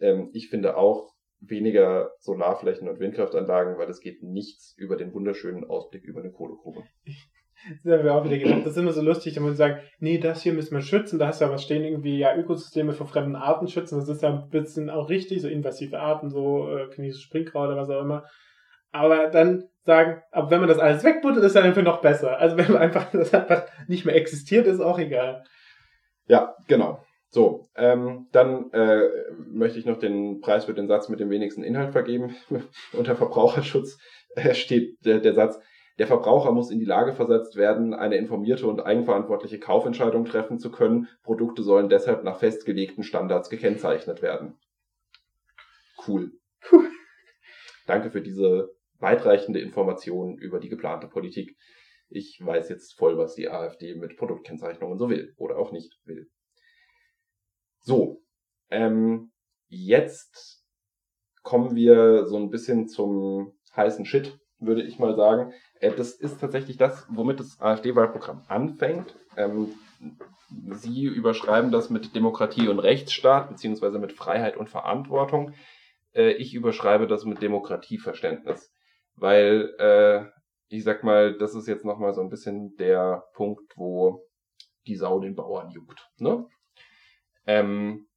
Ähm, 0.00 0.30
ich 0.32 0.48
finde 0.48 0.76
auch 0.76 1.14
weniger 1.40 2.10
Solarflächen 2.20 2.88
und 2.88 2.98
Windkraftanlagen, 2.98 3.78
weil 3.78 3.90
es 3.90 4.00
geht 4.00 4.22
nichts 4.22 4.74
über 4.76 4.96
den 4.96 5.12
wunderschönen 5.12 5.64
Ausblick 5.64 6.04
über 6.04 6.20
eine 6.20 6.32
Kohlegrube. 6.32 6.82
Das 7.82 7.98
haben 7.98 8.04
wir 8.04 8.14
auch 8.14 8.24
wieder 8.24 8.38
gedacht. 8.38 8.60
Das 8.64 8.72
ist 8.72 8.78
immer 8.78 8.92
so 8.92 9.00
lustig, 9.00 9.34
wenn 9.34 9.42
man 9.42 9.56
sagt, 9.56 9.82
nee, 9.98 10.18
das 10.18 10.42
hier 10.42 10.52
müssen 10.52 10.74
wir 10.74 10.82
schützen, 10.82 11.18
da 11.18 11.28
hast 11.28 11.40
du 11.40 11.46
ja 11.46 11.50
was 11.50 11.64
stehen, 11.64 11.84
irgendwie 11.84 12.18
ja 12.18 12.36
Ökosysteme 12.36 12.92
vor 12.92 13.06
fremden 13.06 13.34
Arten 13.34 13.66
schützen. 13.66 13.98
Das 13.98 14.08
ist 14.08 14.22
ja 14.22 14.28
ein 14.28 14.50
bisschen 14.50 14.90
auch 14.90 15.08
richtig, 15.08 15.40
so 15.40 15.48
invasive 15.48 15.98
Arten, 15.98 16.28
so 16.28 16.68
äh, 16.68 16.92
chinesische 16.94 17.24
Springkraut 17.24 17.68
oder 17.68 17.78
was 17.78 17.88
auch 17.88 18.02
immer. 18.02 18.24
Aber 18.92 19.28
dann 19.28 19.64
sagen, 19.84 20.22
aber 20.32 20.50
wenn 20.50 20.60
man 20.60 20.68
das 20.68 20.78
alles 20.78 21.02
wegbuttet, 21.02 21.42
ist 21.44 21.56
dann 21.56 21.64
einfach 21.64 21.82
noch 21.82 22.02
besser. 22.02 22.38
Also 22.38 22.56
wenn 22.56 22.70
man 22.70 22.82
einfach 22.82 23.10
das 23.12 23.32
einfach 23.32 23.64
nicht 23.88 24.04
mehr 24.04 24.16
existiert, 24.16 24.66
ist 24.66 24.80
auch 24.80 24.98
egal. 24.98 25.42
Ja, 26.26 26.56
genau. 26.66 27.02
So, 27.28 27.68
ähm, 27.74 28.28
dann 28.32 28.70
äh, 28.72 29.02
möchte 29.48 29.78
ich 29.78 29.84
noch 29.84 29.98
den 29.98 30.40
Preis 30.40 30.64
für 30.64 30.74
den 30.74 30.88
Satz 30.88 31.08
mit 31.08 31.20
dem 31.20 31.30
wenigsten 31.30 31.62
Inhalt 31.62 31.92
vergeben. 31.92 32.36
Unter 32.92 33.16
Verbraucherschutz 33.16 33.98
äh, 34.36 34.54
steht 34.54 34.96
der, 35.04 35.18
der 35.18 35.34
Satz, 35.34 35.60
der 35.98 36.06
Verbraucher 36.06 36.52
muss 36.52 36.70
in 36.70 36.78
die 36.78 36.84
Lage 36.84 37.14
versetzt 37.14 37.56
werden, 37.56 37.94
eine 37.94 38.16
informierte 38.16 38.66
und 38.66 38.80
eigenverantwortliche 38.80 39.58
Kaufentscheidung 39.58 40.24
treffen 40.26 40.58
zu 40.58 40.70
können. 40.70 41.08
Produkte 41.22 41.62
sollen 41.62 41.88
deshalb 41.88 42.22
nach 42.22 42.38
festgelegten 42.38 43.02
Standards 43.02 43.48
gekennzeichnet 43.48 44.22
werden. 44.22 44.58
Cool. 46.06 46.32
Danke 47.86 48.10
für 48.10 48.20
diese 48.20 48.70
weitreichende 48.98 49.60
Information 49.60 50.36
über 50.38 50.58
die 50.58 50.68
geplante 50.68 51.06
Politik 51.06 51.56
ich 52.08 52.38
weiß 52.44 52.68
jetzt 52.68 52.96
voll, 52.96 53.18
was 53.18 53.34
die 53.34 53.48
AfD 53.48 53.94
mit 53.94 54.16
Produktkennzeichnungen 54.16 54.98
so 54.98 55.10
will 55.10 55.34
oder 55.36 55.58
auch 55.58 55.72
nicht 55.72 55.98
will. 56.04 56.28
So, 57.80 58.22
ähm, 58.70 59.32
jetzt 59.68 60.64
kommen 61.42 61.76
wir 61.76 62.26
so 62.26 62.36
ein 62.36 62.50
bisschen 62.50 62.88
zum 62.88 63.52
heißen 63.76 64.06
Shit, 64.06 64.38
würde 64.58 64.82
ich 64.82 64.98
mal 64.98 65.14
sagen. 65.14 65.52
Äh, 65.80 65.92
das 65.92 66.12
ist 66.12 66.40
tatsächlich 66.40 66.76
das, 66.76 67.06
womit 67.08 67.40
das 67.40 67.60
AfD-Wahlprogramm 67.60 68.44
anfängt. 68.48 69.16
Ähm, 69.36 69.74
Sie 70.72 71.04
überschreiben 71.04 71.72
das 71.72 71.90
mit 71.90 72.14
Demokratie 72.14 72.68
und 72.68 72.78
Rechtsstaat, 72.78 73.48
beziehungsweise 73.48 73.98
mit 73.98 74.12
Freiheit 74.12 74.56
und 74.56 74.68
Verantwortung. 74.68 75.54
Äh, 76.12 76.32
ich 76.32 76.54
überschreibe 76.54 77.06
das 77.06 77.24
mit 77.24 77.42
Demokratieverständnis, 77.42 78.72
weil 79.16 79.74
äh, 79.78 80.35
ich 80.68 80.84
sag 80.84 81.04
mal, 81.04 81.36
das 81.38 81.54
ist 81.54 81.68
jetzt 81.68 81.84
nochmal 81.84 82.14
so 82.14 82.20
ein 82.20 82.28
bisschen 82.28 82.74
der 82.76 83.24
Punkt, 83.34 83.72
wo 83.76 84.24
die 84.86 84.96
Sau 84.96 85.20
den 85.20 85.34
Bauern 85.34 85.70
juckt. 85.70 86.08
Ne? 86.18 86.46
Ähm, 87.46 88.08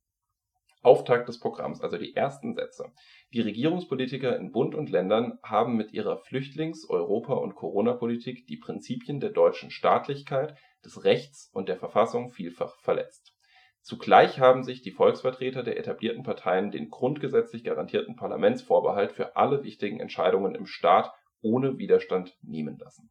Auftakt 0.81 1.27
des 1.27 1.39
Programms, 1.39 1.81
also 1.81 1.97
die 1.97 2.15
ersten 2.15 2.55
Sätze. 2.55 2.91
Die 3.33 3.41
Regierungspolitiker 3.41 4.37
in 4.37 4.51
Bund 4.51 4.75
und 4.75 4.89
Ländern 4.89 5.37
haben 5.43 5.75
mit 5.75 5.91
ihrer 5.91 6.17
Flüchtlings-, 6.17 6.89
Europa- 6.89 7.33
und 7.33 7.55
Corona-Politik 7.55 8.47
die 8.47 8.57
Prinzipien 8.57 9.19
der 9.19 9.31
deutschen 9.31 9.71
Staatlichkeit, 9.71 10.57
des 10.85 11.03
Rechts 11.03 11.49
und 11.53 11.67
der 11.67 11.77
Verfassung 11.77 12.31
vielfach 12.31 12.79
verletzt. 12.79 13.33
Zugleich 13.81 14.39
haben 14.39 14.63
sich 14.63 14.81
die 14.81 14.91
Volksvertreter 14.91 15.63
der 15.63 15.77
etablierten 15.77 16.23
Parteien 16.23 16.71
den 16.71 16.89
grundgesetzlich 16.89 17.63
garantierten 17.63 18.15
Parlamentsvorbehalt 18.15 19.11
für 19.11 19.35
alle 19.35 19.63
wichtigen 19.63 19.99
Entscheidungen 19.99 20.55
im 20.55 20.65
Staat 20.65 21.11
ohne 21.41 21.77
Widerstand 21.77 22.37
nehmen 22.41 22.77
lassen. 22.77 23.09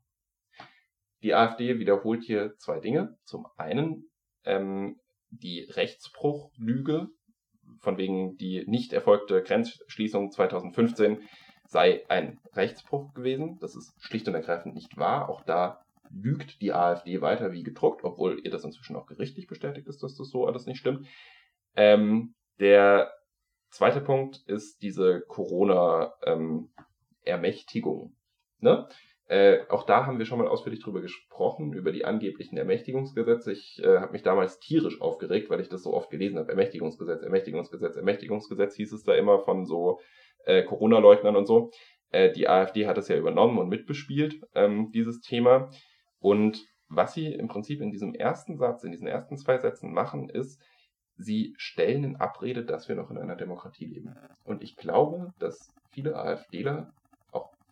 Die 1.23 1.35
AfD 1.35 1.79
wiederholt 1.79 2.25
hier 2.25 2.57
zwei 2.59 2.81
Dinge. 2.81 3.17
Zum 3.25 3.47
einen 3.57 4.11
ähm, 4.45 5.01
die 5.31 5.63
Rechtsbruchlüge, 5.63 7.09
von 7.81 7.99
wegen 7.99 8.37
die 8.37 8.65
nicht 8.67 8.93
erfolgte 8.93 9.43
Grenzschließung 9.43 10.31
2015 10.31 11.23
sei 11.67 12.09
ein 12.09 12.39
Rechtsbruch 12.55 13.13
gewesen. 13.15 13.59
Das 13.61 13.75
ist 13.77 13.93
schlicht 13.99 14.29
und 14.29 14.35
ergreifend 14.35 14.75
nicht 14.75 14.97
wahr. 14.97 15.29
Auch 15.29 15.43
da 15.43 15.85
lügt 16.11 16.63
die 16.63 16.73
AfD 16.73 17.21
weiter 17.21 17.53
wie 17.53 17.63
gedruckt, 17.63 18.03
obwohl 18.05 18.41
ihr 18.43 18.51
das 18.51 18.65
inzwischen 18.65 18.97
auch 18.97 19.05
gerichtlich 19.07 19.47
bestätigt 19.47 19.87
ist, 19.87 20.03
dass 20.03 20.17
das 20.17 20.31
so 20.31 20.47
alles 20.47 20.65
nicht 20.67 20.79
stimmt. 20.79 21.07
Ähm, 21.77 22.35
Der 22.59 23.13
zweite 23.71 24.01
Punkt 24.01 24.39
ist 24.47 24.83
diese 24.83 25.21
Corona-Ermächtigung. 25.29 28.03
Ähm, 28.03 28.18
ne? 28.61 28.89
Äh, 29.29 29.67
auch 29.69 29.85
da 29.85 30.07
haben 30.07 30.19
wir 30.19 30.25
schon 30.25 30.39
mal 30.39 30.49
ausführlich 30.49 30.83
drüber 30.83 31.03
gesprochen, 31.03 31.75
über 31.75 31.93
die 31.93 32.07
angeblichen 32.07 32.57
Ermächtigungsgesetze. 32.57 33.53
Ich 33.53 33.79
äh, 33.83 33.99
habe 33.99 34.13
mich 34.13 34.23
damals 34.23 34.59
tierisch 34.59 35.03
aufgeregt, 35.03 35.51
weil 35.51 35.61
ich 35.61 35.69
das 35.69 35.83
so 35.83 35.93
oft 35.93 36.09
gelesen 36.09 36.39
habe. 36.39 36.49
Ermächtigungsgesetz, 36.49 37.23
Ermächtigungsgesetz, 37.23 37.97
Ermächtigungsgesetz 37.97 38.75
hieß 38.77 38.93
es 38.93 39.03
da 39.03 39.15
immer 39.15 39.41
von 39.41 39.67
so 39.67 40.01
äh, 40.47 40.63
Corona-Leugnern 40.63 41.37
und 41.37 41.45
so. 41.45 41.71
Äh, 42.11 42.33
die 42.33 42.49
AfD 42.49 42.87
hat 42.87 42.97
es 42.97 43.09
ja 43.09 43.17
übernommen 43.19 43.59
und 43.59 43.69
mitbespielt, 43.69 44.41
ähm, 44.55 44.91
dieses 44.93 45.21
Thema. 45.21 45.69
Und 46.21 46.65
was 46.89 47.13
sie 47.13 47.27
im 47.27 47.49
Prinzip 47.49 47.83
in 47.83 47.91
diesem 47.91 48.15
ersten 48.15 48.57
Satz, 48.57 48.83
in 48.83 48.93
diesen 48.93 49.07
ersten 49.07 49.37
zwei 49.37 49.59
Sätzen 49.59 49.93
machen, 49.93 50.31
ist, 50.31 50.59
sie 51.17 51.53
stellen 51.59 52.05
in 52.05 52.17
Abrede, 52.17 52.65
dass 52.65 52.89
wir 52.89 52.97
noch 52.97 53.11
in 53.11 53.19
einer 53.19 53.37
Demokratie 53.37 53.87
leben. 53.87 54.15
Und 54.45 54.63
ich 54.63 54.77
glaube, 54.77 55.33
dass 55.39 55.75
viele 55.91 56.17
AfDler 56.17 56.93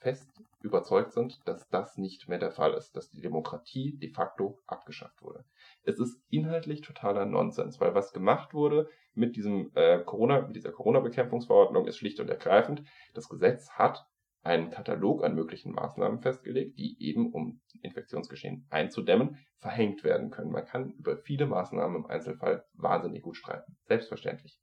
fest 0.07 0.31
überzeugt 0.63 1.13
sind, 1.13 1.41
dass 1.49 1.69
das 1.69 1.99
nicht 1.99 2.29
mehr 2.29 2.39
der 2.39 2.53
Fall 2.53 2.75
ist, 2.75 2.95
dass 2.95 3.11
die 3.11 3.21
Demokratie 3.21 3.97
de 3.97 4.13
facto 4.13 4.61
abgeschafft 4.69 5.21
wurde. 5.21 5.45
Es 5.83 5.99
ist 5.99 6.23
inhaltlich 6.31 6.81
totaler 6.81 7.27
Nonsens, 7.27 7.81
weil 7.81 7.93
was 7.97 8.13
gemacht 8.13 8.55
wurde 8.55 8.89
mit 9.15 9.35
diesem 9.35 9.73
äh, 9.75 9.99
Corona, 9.99 10.43
mit 10.43 10.55
dieser 10.55 10.71
Corona-Bekämpfungsverordnung 10.71 11.89
ist 11.89 11.97
schlicht 11.97 12.21
und 12.21 12.31
ergreifend, 12.31 12.85
das 13.15 13.29
Gesetz 13.29 13.69
hat 13.73 14.07
einen 14.45 14.71
Katalog 14.71 15.25
an 15.25 15.35
möglichen 15.35 15.73
Maßnahmen 15.73 16.21
festgelegt, 16.21 16.79
die 16.79 16.97
eben, 17.01 17.33
um 17.33 17.61
Infektionsgeschehen 17.83 18.65
einzudämmen, 18.71 19.45
verhängt 19.57 20.05
werden 20.05 20.31
können. 20.31 20.53
Man 20.53 20.67
kann 20.67 20.91
über 20.93 21.17
viele 21.17 21.47
Maßnahmen 21.47 21.97
im 21.97 22.07
Einzelfall 22.07 22.65
wahnsinnig 22.75 23.23
gut 23.23 23.37
streiten. 23.37 23.77
Selbstverständlich. 23.87 24.61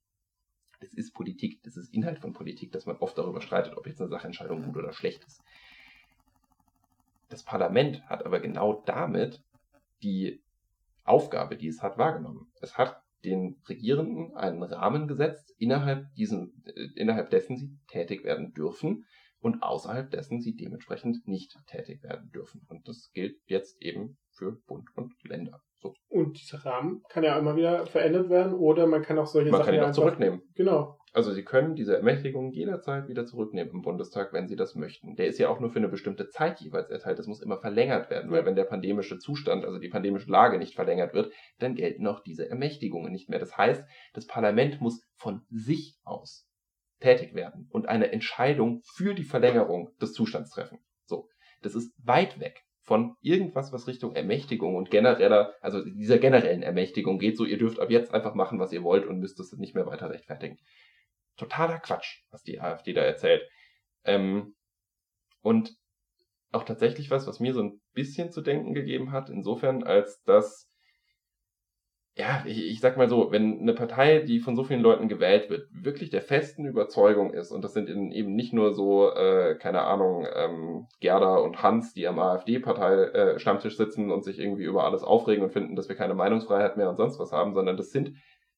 Das 0.84 0.94
ist 0.94 1.14
Politik, 1.14 1.64
das 1.64 1.78
ist 1.78 1.94
Inhalt 1.94 2.20
von 2.20 2.34
Politik, 2.34 2.74
dass 2.74 2.86
man 2.86 2.98
oft 2.98 3.18
darüber 3.18 3.40
streitet, 3.40 3.78
ob 3.78 3.88
jetzt 3.88 4.02
eine 4.02 4.10
Sachentscheidung 4.10 4.64
gut 4.64 4.76
oder 4.76 4.92
schlecht 4.92 5.24
ist. 5.24 5.42
Das 7.30 7.44
Parlament 7.44 8.04
hat 8.10 8.26
aber 8.26 8.42
genau 8.42 8.84
damit 8.86 9.42
die 10.02 10.44
Aufgabe, 11.06 11.56
die 11.56 11.70
es 11.70 11.82
hat, 11.82 11.98
wahrgenommen. 11.98 12.52
Es 12.60 12.78
hat 12.78 13.02
den 13.24 13.62
Regierenden 13.70 14.36
einen 14.36 14.62
Rahmen 14.62 15.08
gesetzt, 15.08 15.56
innerhalb, 15.58 16.14
diesen, 16.16 16.62
äh, 16.66 16.90
innerhalb 16.96 17.30
dessen 17.30 17.56
sie 17.56 17.80
tätig 17.88 18.26
werden 18.26 18.54
dürfen 18.54 19.06
und 19.40 19.64
außerhalb 19.64 20.12
dessen 20.12 20.42
sie 20.42 20.56
dementsprechend 20.56 21.26
nicht 21.30 21.58
tätig 21.66 22.04
werden 22.04 22.30
dürfen. 22.32 22.66
Und 22.68 22.90
das 22.90 23.10
gilt 23.14 23.38
jetzt 23.46 23.82
eben 23.82 24.18
für 24.32 24.52
Bund 24.68 24.90
und 24.96 25.14
Länder. 25.24 25.64
So. 25.84 25.94
Und 26.08 26.42
dieser 26.42 26.66
Rahmen 26.66 27.04
kann 27.10 27.26
ja 27.26 27.38
immer 27.38 27.58
wieder 27.58 27.86
verändert 27.86 28.30
werden 28.30 28.54
oder 28.54 28.88
man 28.88 29.02
kann 29.02 29.20
auch 29.20 29.28
solche 29.28 29.52
man 29.52 29.60
Sachen 29.60 29.76
kann 29.76 29.84
ihn 29.84 29.90
auch 29.90 29.92
zurücknehmen. 29.92 30.42
Genau. 30.56 30.98
Also 31.12 31.32
Sie 31.34 31.44
können 31.44 31.76
diese 31.76 31.98
Ermächtigung 31.98 32.52
jederzeit 32.52 33.10
wieder 33.10 33.26
zurücknehmen 33.26 33.72
im 33.74 33.82
Bundestag, 33.82 34.32
wenn 34.32 34.48
Sie 34.48 34.56
das 34.56 34.76
möchten. 34.76 35.16
Der 35.16 35.28
ist 35.28 35.38
ja 35.38 35.50
auch 35.50 35.60
nur 35.60 35.70
für 35.70 35.80
eine 35.80 35.90
bestimmte 35.90 36.30
Zeit 36.30 36.62
jeweils 36.62 36.90
erteilt. 36.90 37.20
Das 37.20 37.28
muss 37.28 37.42
immer 37.42 37.60
verlängert 37.60 38.10
werden, 38.10 38.32
weil 38.32 38.46
wenn 38.46 38.56
der 38.56 38.64
pandemische 38.64 39.20
Zustand, 39.20 39.66
also 39.66 39.78
die 39.78 39.90
pandemische 39.90 40.32
Lage 40.32 40.58
nicht 40.58 40.74
verlängert 40.74 41.14
wird, 41.14 41.32
dann 41.60 41.76
gelten 41.76 42.08
auch 42.08 42.22
diese 42.22 42.50
Ermächtigungen 42.50 43.12
nicht 43.12 43.30
mehr. 43.30 43.40
Das 43.40 43.58
heißt, 43.58 43.84
das 44.14 44.26
Parlament 44.26 44.80
muss 44.80 45.06
von 45.16 45.42
sich 45.50 46.00
aus 46.04 46.48
tätig 47.02 47.36
werden 47.36 47.68
und 47.70 47.90
eine 47.90 48.14
Entscheidung 48.14 48.82
für 48.96 49.14
die 49.14 49.26
Verlängerung 49.26 49.90
des 50.02 50.14
Zustands 50.14 50.52
treffen. 50.52 50.80
So. 51.04 51.28
Das 51.62 51.76
ist 51.76 51.94
weit 52.02 52.40
weg 52.40 52.64
von 52.84 53.16
irgendwas, 53.22 53.72
was 53.72 53.88
Richtung 53.88 54.14
Ermächtigung 54.14 54.76
und 54.76 54.92
genereller, 54.92 55.54
also 55.62 55.84
dieser 55.84 56.20
generellen 56.20 56.64
Ermächtigung 56.64 57.18
geht, 57.18 57.38
so 57.38 57.46
ihr 57.46 57.58
dürft 57.58 57.80
ab 57.80 57.90
jetzt 57.90 58.14
einfach 58.14 58.36
machen, 58.36 58.60
was 58.60 58.74
ihr 58.74 58.84
wollt 58.84 59.06
und 59.06 59.20
müsst 59.20 59.40
es 59.40 59.54
nicht 59.54 59.74
mehr 59.74 59.86
weiter 59.86 60.10
rechtfertigen. 60.10 60.58
Totaler 61.38 61.80
Quatsch, 61.80 62.24
was 62.30 62.44
die 62.44 62.60
AfD 62.60 62.94
da 62.94 63.02
erzählt. 63.02 63.42
Ähm, 64.04 64.56
und 65.42 65.76
auch 66.52 66.64
tatsächlich 66.64 67.10
was, 67.10 67.26
was 67.26 67.40
mir 67.40 67.54
so 67.54 67.64
ein 67.64 67.82
bisschen 67.94 68.32
zu 68.32 68.42
denken 68.42 68.74
gegeben 68.74 69.12
hat, 69.12 69.30
insofern, 69.30 69.84
als 69.84 70.22
dass 70.24 70.70
ja, 72.16 72.44
ich, 72.46 72.64
ich 72.70 72.80
sag 72.80 72.96
mal 72.96 73.10
so, 73.10 73.32
wenn 73.32 73.60
eine 73.60 73.74
Partei, 73.74 74.20
die 74.20 74.40
von 74.40 74.56
so 74.56 74.64
vielen 74.64 74.82
Leuten 74.82 75.10
gewählt 75.10 75.50
wird, 75.50 75.68
wirklich 75.72 76.12
der 76.12 76.22
festen 76.22 76.66
Überzeugung 76.66 77.34
ist, 77.34 77.52
und 77.52 77.64
das 77.64 77.74
sind 77.74 77.90
eben 77.90 78.36
nicht 78.36 78.54
nur 78.54 78.74
so, 78.74 79.12
äh, 79.12 79.56
keine 79.56 79.82
Ahnung, 79.82 80.28
ähm, 80.36 80.88
Gerda 81.00 81.38
und 81.38 81.64
Hans, 81.64 81.94
die 81.94 82.08
am 82.08 82.20
AfD-Partei-Stammtisch 82.20 83.74
äh, 83.74 83.78
sitzen 83.78 84.12
und 84.12 84.24
sich 84.24 84.38
irgendwie 84.38 84.64
über 84.64 84.84
alles 84.84 85.04
aufregen 85.04 85.44
und 85.44 85.54
finden, 85.54 85.76
dass 85.76 85.90
wir 85.90 85.96
keine 85.96 86.14
Meinungsfreiheit 86.14 86.78
mehr 86.78 86.90
und 86.90 86.98
sonst 86.98 87.18
was 87.18 87.32
haben, 87.32 87.56
sondern 87.56 87.78
das 87.78 87.90
sind, 87.90 88.16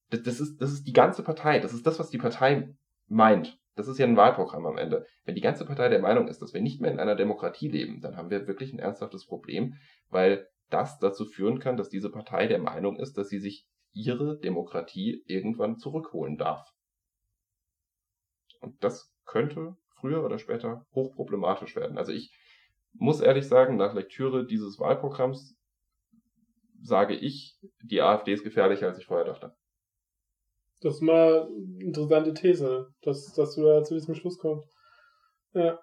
das, 0.09 0.21
das 0.23 0.41
ist, 0.41 0.61
das 0.61 0.73
ist 0.73 0.85
die 0.85 0.93
ganze 0.93 1.23
Partei, 1.23 1.59
das 1.59 1.73
ist 1.73 1.87
das, 1.87 1.97
was 1.97 2.09
die 2.09 2.17
Partei 2.17 2.75
meint. 3.07 3.57
Das 3.75 3.87
ist 3.87 3.99
ja 3.99 4.05
ein 4.05 4.17
Wahlprogramm 4.17 4.65
am 4.65 4.77
Ende. 4.77 5.05
Wenn 5.23 5.35
die 5.35 5.41
ganze 5.41 5.65
Partei 5.65 5.89
der 5.89 5.99
Meinung 5.99 6.27
ist, 6.27 6.41
dass 6.41 6.53
wir 6.53 6.61
nicht 6.61 6.81
mehr 6.81 6.91
in 6.91 6.99
einer 6.99 7.15
Demokratie 7.15 7.69
leben, 7.69 8.01
dann 8.01 8.17
haben 8.17 8.29
wir 8.29 8.47
wirklich 8.47 8.73
ein 8.73 8.79
ernsthaftes 8.79 9.25
Problem, 9.25 9.75
weil 10.09 10.47
das 10.69 10.99
dazu 10.99 11.25
führen 11.25 11.59
kann, 11.59 11.77
dass 11.77 11.89
diese 11.89 12.09
Partei 12.09 12.47
der 12.47 12.59
Meinung 12.59 12.99
ist, 12.99 13.17
dass 13.17 13.29
sie 13.29 13.39
sich 13.39 13.65
ihre 13.93 14.37
Demokratie 14.39 15.23
irgendwann 15.25 15.77
zurückholen 15.77 16.37
darf. 16.37 16.67
Und 18.59 18.83
das 18.83 19.13
könnte 19.25 19.75
früher 19.99 20.23
oder 20.23 20.37
später 20.37 20.85
hochproblematisch 20.93 21.75
werden. 21.75 21.97
Also 21.97 22.11
ich 22.11 22.35
muss 22.93 23.21
ehrlich 23.21 23.47
sagen, 23.47 23.77
nach 23.77 23.93
Lektüre 23.93 24.45
dieses 24.45 24.79
Wahlprogramms 24.79 25.55
sage 26.81 27.15
ich, 27.15 27.57
die 27.83 28.01
AfD 28.01 28.33
ist 28.33 28.43
gefährlicher, 28.43 28.87
als 28.87 28.97
ich 28.97 29.05
vorher 29.05 29.25
dachte. 29.25 29.55
Das 30.81 30.95
ist 30.95 31.01
mal 31.01 31.47
eine 31.47 31.83
interessante 31.83 32.33
These, 32.33 32.89
dass, 33.01 33.33
dass 33.33 33.55
du 33.55 33.63
da 33.63 33.83
zu 33.83 33.95
diesem 33.95 34.13
Schluss 34.13 34.37
kommst. 34.37 34.69
Ja. 35.53 35.79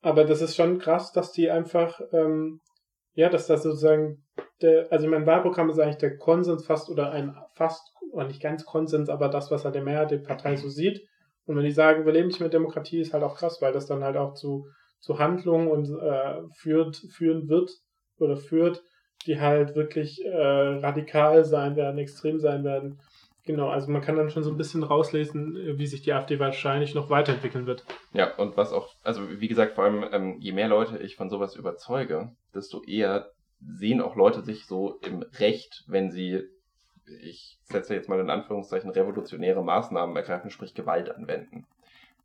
Aber 0.00 0.24
das 0.24 0.40
ist 0.40 0.54
schon 0.54 0.78
krass, 0.78 1.12
dass 1.12 1.32
die 1.32 1.50
einfach 1.50 2.00
ähm, 2.12 2.60
ja, 3.18 3.28
dass 3.28 3.48
das 3.48 3.64
sozusagen, 3.64 4.22
der, 4.62 4.86
also 4.92 5.08
mein 5.08 5.26
Wahlprogramm 5.26 5.68
ist 5.70 5.80
eigentlich 5.80 5.96
der 5.96 6.16
Konsens 6.18 6.64
fast 6.64 6.88
oder 6.88 7.10
ein 7.10 7.34
fast, 7.56 7.92
oder 8.12 8.28
nicht 8.28 8.40
ganz 8.40 8.64
Konsens, 8.64 9.08
aber 9.08 9.28
das, 9.28 9.50
was 9.50 9.64
halt 9.64 9.74
der 9.74 9.82
Mehrheit 9.82 10.12
der 10.12 10.18
Partei 10.18 10.54
so 10.54 10.68
sieht. 10.68 11.04
Und 11.44 11.56
wenn 11.56 11.64
die 11.64 11.72
sagen, 11.72 12.06
wir 12.06 12.12
leben 12.12 12.28
nicht 12.28 12.38
mit 12.38 12.52
Demokratie, 12.52 13.00
ist 13.00 13.12
halt 13.12 13.24
auch 13.24 13.36
krass, 13.36 13.60
weil 13.60 13.72
das 13.72 13.86
dann 13.86 14.04
halt 14.04 14.16
auch 14.16 14.34
zu, 14.34 14.68
zu 15.00 15.18
Handlungen 15.18 15.66
und 15.66 15.90
äh, 16.00 16.42
führt, 16.54 16.94
führen 17.10 17.48
wird 17.48 17.72
oder 18.20 18.36
führt, 18.36 18.84
die 19.26 19.40
halt 19.40 19.74
wirklich 19.74 20.24
äh, 20.24 20.30
radikal 20.30 21.44
sein 21.44 21.74
werden, 21.74 21.98
extrem 21.98 22.38
sein 22.38 22.62
werden. 22.62 23.00
Genau, 23.48 23.70
also 23.70 23.90
man 23.90 24.02
kann 24.02 24.14
dann 24.14 24.28
schon 24.28 24.44
so 24.44 24.50
ein 24.50 24.58
bisschen 24.58 24.82
rauslesen, 24.82 25.78
wie 25.78 25.86
sich 25.86 26.02
die 26.02 26.12
AfD 26.12 26.38
wahrscheinlich 26.38 26.94
noch 26.94 27.08
weiterentwickeln 27.08 27.64
wird. 27.64 27.82
Ja, 28.12 28.34
und 28.36 28.58
was 28.58 28.74
auch, 28.74 28.94
also 29.04 29.40
wie 29.40 29.48
gesagt, 29.48 29.72
vor 29.72 29.84
allem, 29.84 30.04
ähm, 30.12 30.36
je 30.38 30.52
mehr 30.52 30.68
Leute 30.68 30.98
ich 30.98 31.16
von 31.16 31.30
sowas 31.30 31.56
überzeuge, 31.56 32.30
desto 32.54 32.82
eher 32.82 33.30
sehen 33.66 34.02
auch 34.02 34.16
Leute 34.16 34.42
sich 34.42 34.66
so 34.66 35.00
im 35.00 35.24
Recht, 35.38 35.84
wenn 35.86 36.10
sie, 36.10 36.42
ich 37.22 37.56
setze 37.62 37.94
jetzt 37.94 38.10
mal 38.10 38.20
in 38.20 38.28
Anführungszeichen, 38.28 38.90
revolutionäre 38.90 39.64
Maßnahmen 39.64 40.14
ergreifen, 40.14 40.50
sprich 40.50 40.74
Gewalt 40.74 41.08
anwenden. 41.08 41.64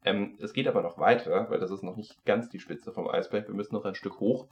Ähm, 0.03 0.38
es 0.41 0.51
geht 0.51 0.67
aber 0.67 0.82
noch 0.82 0.97
weiter, 0.97 1.49
weil 1.49 1.61
das 1.61 1.71
ist 1.71 1.84
noch 1.84 1.95
nicht 1.95 2.26
ganz 2.26 2.49
die 2.49 2.59
Spitze 2.59 2.91
vom 2.91 3.07
Eisberg, 3.07 3.47
wir 3.47 3.55
müssen 3.55 3.76
noch 3.76 3.86
ein 3.86 3.95
Stück 3.95 4.19
hoch. 4.19 4.47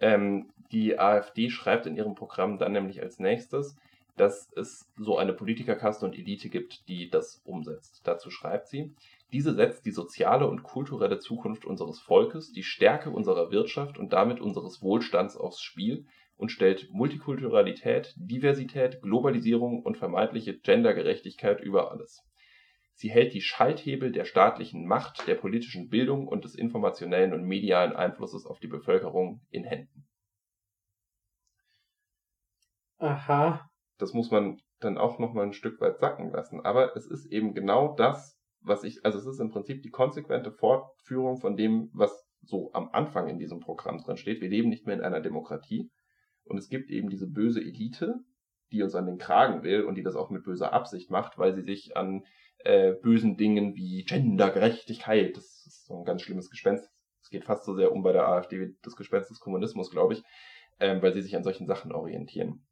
Ähm, 0.00 0.50
die 0.72 0.98
AfD 0.98 1.48
schreibt 1.48 1.86
in 1.86 1.94
ihrem 1.94 2.16
Programm 2.16 2.58
dann 2.58 2.72
nämlich 2.72 3.00
als 3.00 3.20
nächstes, 3.20 3.76
dass 4.16 4.50
es 4.56 4.90
so 4.96 5.18
eine 5.18 5.32
Politikerkaste 5.32 6.04
und 6.06 6.16
Elite 6.16 6.48
gibt, 6.48 6.88
die 6.88 7.10
das 7.10 7.42
umsetzt. 7.44 8.00
Dazu 8.04 8.30
schreibt 8.30 8.68
sie, 8.68 8.94
diese 9.32 9.54
setzt 9.54 9.84
die 9.84 9.90
soziale 9.90 10.48
und 10.48 10.62
kulturelle 10.62 11.18
Zukunft 11.18 11.64
unseres 11.64 12.00
Volkes, 12.00 12.52
die 12.52 12.62
Stärke 12.62 13.10
unserer 13.10 13.50
Wirtschaft 13.50 13.98
und 13.98 14.12
damit 14.12 14.40
unseres 14.40 14.82
Wohlstands 14.82 15.36
aufs 15.36 15.60
Spiel 15.60 16.06
und 16.36 16.50
stellt 16.50 16.90
Multikulturalität, 16.92 18.14
Diversität, 18.16 19.02
Globalisierung 19.02 19.82
und 19.82 19.96
vermeintliche 19.96 20.58
Gendergerechtigkeit 20.58 21.60
über 21.60 21.90
alles. 21.90 22.24
Sie 22.94 23.10
hält 23.10 23.34
die 23.34 23.42
Schalthebel 23.42 24.10
der 24.10 24.24
staatlichen 24.24 24.86
Macht, 24.86 25.26
der 25.26 25.34
politischen 25.34 25.90
Bildung 25.90 26.26
und 26.26 26.44
des 26.44 26.54
informationellen 26.54 27.34
und 27.34 27.44
medialen 27.44 27.94
Einflusses 27.94 28.46
auf 28.46 28.58
die 28.58 28.68
Bevölkerung 28.68 29.42
in 29.50 29.64
Händen. 29.64 30.06
Aha, 32.98 33.68
das 33.98 34.12
muss 34.12 34.30
man 34.30 34.60
dann 34.80 34.98
auch 34.98 35.18
nochmal 35.18 35.46
ein 35.46 35.52
Stück 35.52 35.80
weit 35.80 35.98
sacken 35.98 36.30
lassen. 36.30 36.60
Aber 36.60 36.96
es 36.96 37.06
ist 37.06 37.26
eben 37.26 37.54
genau 37.54 37.94
das, 37.94 38.38
was 38.60 38.84
ich, 38.84 39.04
also 39.04 39.18
es 39.18 39.26
ist 39.26 39.40
im 39.40 39.50
Prinzip 39.50 39.82
die 39.82 39.90
konsequente 39.90 40.52
Fortführung 40.52 41.38
von 41.38 41.56
dem, 41.56 41.90
was 41.92 42.26
so 42.42 42.70
am 42.72 42.90
Anfang 42.92 43.28
in 43.28 43.38
diesem 43.38 43.60
Programm 43.60 43.98
drin 43.98 44.16
steht. 44.16 44.40
Wir 44.40 44.48
leben 44.48 44.68
nicht 44.68 44.86
mehr 44.86 44.96
in 44.96 45.02
einer 45.02 45.20
Demokratie. 45.20 45.90
Und 46.44 46.58
es 46.58 46.68
gibt 46.68 46.90
eben 46.90 47.08
diese 47.08 47.26
böse 47.26 47.60
Elite, 47.60 48.20
die 48.70 48.82
uns 48.82 48.94
an 48.94 49.06
den 49.06 49.18
Kragen 49.18 49.62
will 49.62 49.82
und 49.82 49.96
die 49.96 50.02
das 50.02 50.16
auch 50.16 50.30
mit 50.30 50.44
böser 50.44 50.72
Absicht 50.72 51.10
macht, 51.10 51.38
weil 51.38 51.54
sie 51.54 51.62
sich 51.62 51.96
an 51.96 52.24
äh, 52.58 52.92
bösen 52.92 53.36
Dingen 53.36 53.74
wie 53.74 54.04
Gendergerechtigkeit, 54.04 55.36
das 55.36 55.64
ist 55.66 55.86
so 55.86 55.98
ein 55.98 56.04
ganz 56.04 56.22
schlimmes 56.22 56.50
Gespenst, 56.50 56.88
es 57.22 57.30
geht 57.30 57.44
fast 57.44 57.64
so 57.64 57.74
sehr 57.74 57.92
um 57.92 58.02
bei 58.02 58.12
der 58.12 58.28
AfD 58.28 58.60
wie 58.60 58.76
das 58.82 58.96
Gespenst 58.96 59.30
des 59.30 59.40
Kommunismus, 59.40 59.90
glaube 59.90 60.14
ich, 60.14 60.22
ähm, 60.78 61.02
weil 61.02 61.12
sie 61.12 61.22
sich 61.22 61.36
an 61.36 61.42
solchen 61.42 61.66
Sachen 61.66 61.92
orientieren. 61.92 62.66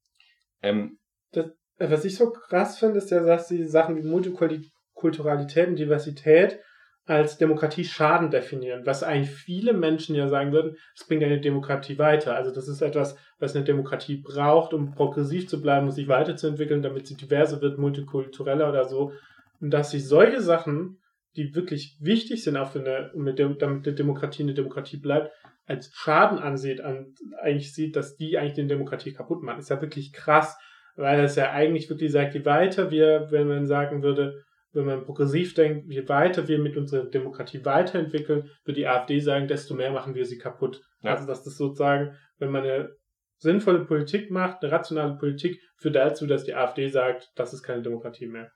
Ähm, 0.62 0.99
das, 1.37 1.47
was 1.78 2.05
ich 2.05 2.16
so 2.16 2.30
krass 2.30 2.78
finde, 2.78 2.99
ist 2.99 3.11
dass 3.11 3.49
die 3.49 3.64
Sachen 3.64 3.97
wie 3.97 4.03
Multikulturalität 4.03 5.68
und 5.68 5.76
Diversität 5.76 6.61
als 7.07 7.37
Demokratie 7.37 7.85
Schaden 7.85 8.30
definieren, 8.30 8.87
was 8.87 9.03
eigentlich 9.03 9.30
viele 9.30 9.74
Menschen 9.74 10.14
ja 10.14 10.28
sagen 10.28 10.53
würden, 10.53 10.76
es 10.97 11.07
bringt 11.07 11.22
eine 11.22 11.41
Demokratie 11.41 11.99
weiter. 11.99 12.35
Also 12.35 12.51
das 12.51 12.66
ist 12.66 12.80
etwas, 12.80 13.16
was 13.39 13.55
eine 13.55 13.64
Demokratie 13.64 14.16
braucht, 14.16 14.72
um 14.72 14.95
progressiv 14.95 15.47
zu 15.49 15.61
bleiben 15.61 15.87
und 15.87 15.93
sich 15.93 16.09
weiterzuentwickeln, 16.09 16.82
damit 16.82 17.07
sie 17.07 17.16
diverser 17.16 17.61
wird, 17.61 17.78
multikultureller 17.78 18.68
oder 18.70 18.87
so. 18.87 19.12
Und 19.61 19.70
dass 19.70 19.91
sich 19.91 20.09
solche 20.09 20.41
Sachen, 20.41 20.99
die 21.37 21.55
wirklich 21.55 21.99
wichtig 22.01 22.43
sind, 22.43 22.57
auch 22.57 22.70
für 22.70 22.80
eine, 22.80 23.11
damit 23.35 23.87
eine 23.87 23.95
Demokratie 23.95 24.43
eine 24.45 24.55
Demokratie 24.55 24.97
bleibt, 24.97 25.30
als 25.66 25.91
Schaden 25.93 26.39
ansieht, 26.39 26.80
an, 26.80 27.14
eigentlich 27.43 27.74
sieht, 27.74 27.97
dass 27.97 28.16
die 28.16 28.39
eigentlich 28.39 28.55
die 28.55 28.66
Demokratie 28.66 29.12
kaputt 29.12 29.43
machen, 29.43 29.59
ist 29.59 29.70
ja 29.70 29.80
wirklich 29.80 30.12
krass, 30.12 30.57
weil 30.97 31.20
es 31.20 31.36
ja 31.36 31.51
eigentlich 31.51 31.88
wirklich 31.88 32.12
sagt, 32.12 32.34
je 32.34 32.45
weiter 32.45 32.90
wir, 32.90 33.28
wenn 33.30 33.49
man 33.49 33.66
sagen 33.66 34.03
würde, 34.03 34.45
wenn 34.72 34.86
man 34.86 35.05
progressiv 35.05 35.55
denkt, 35.55 35.86
je 35.88 36.09
weiter 36.09 36.49
wir 36.49 36.59
mit 36.59 36.76
unserer 36.76 37.05
Demokratie 37.05 37.64
weiterentwickeln, 37.64 38.51
würde 38.64 38.80
die 38.80 38.86
AfD 38.86 39.20
sagen, 39.20 39.47
desto 39.49 39.74
mehr 39.74 39.92
machen 39.92 40.14
wir 40.14 40.26
sie 40.26 40.38
kaputt. 40.38 40.82
Ja. 41.03 41.12
Also 41.12 41.26
dass 41.26 41.45
das 41.45 41.57
sozusagen, 41.57 42.16
wenn 42.38 42.51
man 42.51 42.64
eine 42.64 42.97
sinnvolle 43.38 43.84
Politik 43.84 44.30
macht, 44.30 44.62
eine 44.62 44.72
rationale 44.72 45.16
Politik, 45.16 45.61
führt 45.76 45.97
dazu, 45.97 46.26
dass 46.26 46.45
die 46.45 46.55
AfD 46.55 46.88
sagt, 46.88 47.30
das 47.36 47.53
ist 47.53 47.62
keine 47.62 47.82
Demokratie 47.82 48.26
mehr. 48.26 48.51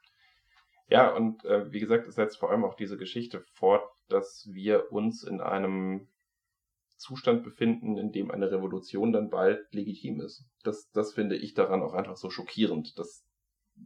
Ja, 0.90 1.14
und 1.14 1.44
äh, 1.44 1.70
wie 1.70 1.80
gesagt, 1.80 2.06
es 2.08 2.14
setzt 2.14 2.38
vor 2.38 2.50
allem 2.50 2.64
auch 2.64 2.74
diese 2.74 2.96
Geschichte 2.96 3.44
fort, 3.52 3.84
dass 4.08 4.48
wir 4.52 4.90
uns 4.90 5.22
in 5.22 5.40
einem 5.40 6.08
Zustand 6.98 7.42
befinden, 7.44 7.96
in 7.96 8.12
dem 8.12 8.30
eine 8.30 8.50
Revolution 8.50 9.12
dann 9.12 9.30
bald 9.30 9.60
legitim 9.72 10.20
ist. 10.20 10.44
Das, 10.64 10.90
das 10.92 11.12
finde 11.12 11.36
ich 11.36 11.54
daran 11.54 11.82
auch 11.82 11.94
einfach 11.94 12.16
so 12.16 12.28
schockierend. 12.28 12.98
Das 12.98 13.24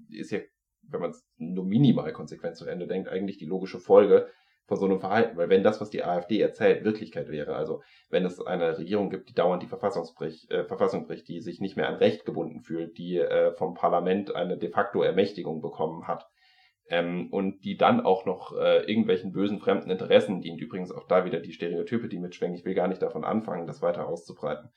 ist 0.09 0.31
ja 0.31 0.41
wenn 0.89 1.01
man 1.01 1.11
es 1.11 1.27
nur 1.37 1.65
minimal 1.65 2.13
konsequent 2.13 2.57
zu 2.57 2.67
Ende 2.67 2.87
denkt, 2.87 3.09
eigentlich 3.09 3.39
die 3.39 3.47
logische 3.47 3.79
Folge 3.79 4.29
von 4.67 4.79
so 4.79 4.87
einem 4.87 5.01
Verhalten. 5.01 5.37
Weil 5.37 5.49
wenn 5.49 5.63
das, 5.63 5.81
was 5.81 5.91
die 5.91 6.05
AfD 6.05 6.41
erzählt, 6.41 6.85
Wirklichkeit 6.85 7.29
wäre, 7.29 7.57
also 7.57 7.83
wenn 8.11 8.25
es 8.25 8.41
eine 8.41 8.79
Regierung 8.79 9.11
gibt, 9.11 9.29
die 9.29 9.35
dauernd 9.35 9.63
die 9.63 9.67
äh, 9.67 10.65
Verfassung 10.65 11.07
bricht, 11.07 11.29
die 11.29 11.41
sich 11.41 11.61
nicht 11.61 11.77
mehr 11.77 11.89
an 11.89 11.97
Recht 11.97 12.25
gebunden 12.25 12.61
fühlt, 12.61 12.99
die 12.99 13.19
äh, 13.19 13.53
vom 13.55 13.75
Parlament 13.75 14.35
eine 14.35 14.57
de 14.59 14.71
facto 14.71 15.03
Ermächtigung 15.03 15.61
bekommen 15.61 16.07
hat, 16.07 16.29
ähm, 16.87 17.29
und 17.31 17.65
die 17.65 17.77
dann 17.77 18.01
auch 18.01 18.27
noch 18.27 18.57
äh, 18.57 18.85
irgendwelchen 18.85 19.33
bösen 19.33 19.59
fremden 19.59 19.91
Interessen 19.91 20.41
dient, 20.41 20.61
übrigens 20.61 20.93
auch 20.93 21.07
da 21.07 21.25
wieder 21.25 21.41
die 21.41 21.53
Stereotype, 21.53 22.09
die 22.09 22.19
mitschwingen, 22.19 22.57
ich 22.57 22.65
will 22.65 22.75
gar 22.75 22.89
nicht 22.89 23.03
davon 23.03 23.25
anfangen, 23.25 23.67
das 23.67 23.83
weiter 23.83 24.07
auszubreiten, 24.07 24.71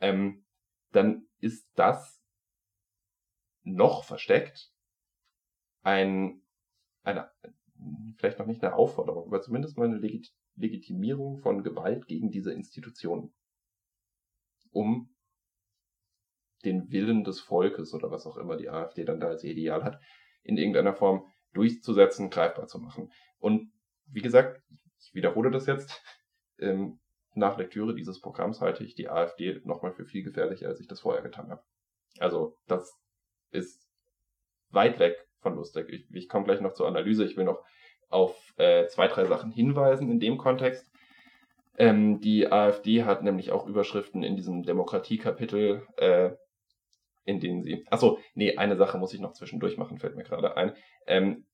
ähm, 0.00 0.44
dann 0.92 1.26
ist 1.38 1.68
das 1.74 2.22
noch 3.62 4.04
versteckt 4.04 4.72
ein, 5.82 6.42
eine, 7.02 7.30
vielleicht 8.16 8.38
noch 8.38 8.46
nicht 8.46 8.62
eine 8.62 8.74
Aufforderung, 8.74 9.26
aber 9.26 9.40
zumindest 9.40 9.76
mal 9.76 9.86
eine 9.86 9.98
Legit 9.98 10.32
Legitimierung 10.54 11.38
von 11.38 11.62
Gewalt 11.62 12.06
gegen 12.06 12.30
diese 12.30 12.52
Institutionen. 12.52 13.32
Um 14.70 15.14
den 16.64 16.90
Willen 16.90 17.24
des 17.24 17.40
Volkes 17.40 17.94
oder 17.94 18.10
was 18.10 18.26
auch 18.26 18.36
immer 18.36 18.56
die 18.56 18.68
AfD 18.68 19.04
dann 19.04 19.18
da 19.18 19.28
als 19.28 19.44
Ideal 19.44 19.82
hat, 19.82 20.00
in 20.42 20.56
irgendeiner 20.56 20.94
Form 20.94 21.26
durchzusetzen, 21.52 22.30
greifbar 22.30 22.66
zu 22.66 22.78
machen. 22.78 23.12
Und 23.38 23.72
wie 24.06 24.22
gesagt, 24.22 24.62
ich 25.00 25.14
wiederhole 25.14 25.50
das 25.50 25.66
jetzt, 25.66 26.02
ähm, 26.58 27.00
nach 27.34 27.56
Lektüre 27.56 27.94
dieses 27.94 28.20
Programms 28.20 28.60
halte 28.60 28.84
ich 28.84 28.94
die 28.94 29.08
AfD 29.08 29.60
nochmal 29.64 29.92
für 29.92 30.04
viel 30.04 30.22
gefährlicher, 30.22 30.68
als 30.68 30.80
ich 30.80 30.86
das 30.86 31.00
vorher 31.00 31.22
getan 31.22 31.50
habe. 31.50 31.62
Also 32.18 32.58
das 32.66 32.92
ist 33.50 33.88
weit 34.70 34.98
weg 34.98 35.16
von 35.40 35.54
lustig. 35.56 35.88
Ich, 35.88 36.06
ich 36.10 36.28
komme 36.28 36.44
gleich 36.44 36.60
noch 36.60 36.74
zur 36.74 36.86
Analyse. 36.86 37.24
Ich 37.24 37.36
will 37.36 37.44
noch 37.44 37.64
auf 38.08 38.52
äh, 38.56 38.86
zwei, 38.88 39.08
drei 39.08 39.24
Sachen 39.24 39.50
hinweisen 39.50 40.10
in 40.10 40.20
dem 40.20 40.36
Kontext. 40.36 40.90
Ähm, 41.78 42.20
die 42.20 42.52
AfD 42.52 43.04
hat 43.04 43.22
nämlich 43.22 43.50
auch 43.50 43.66
Überschriften 43.66 44.22
in 44.22 44.36
diesem 44.36 44.62
Demokratiekapitel, 44.62 45.86
äh, 45.96 46.32
in 47.24 47.40
denen 47.40 47.62
sie. 47.62 47.86
Achso, 47.90 48.18
nee, 48.34 48.56
eine 48.56 48.76
Sache 48.76 48.98
muss 48.98 49.14
ich 49.14 49.20
noch 49.20 49.32
zwischendurch 49.32 49.76
machen, 49.76 49.98
fällt 49.98 50.16
mir 50.16 50.24
gerade 50.24 50.56
ein. 50.56 50.74
Ähm, 51.06 51.46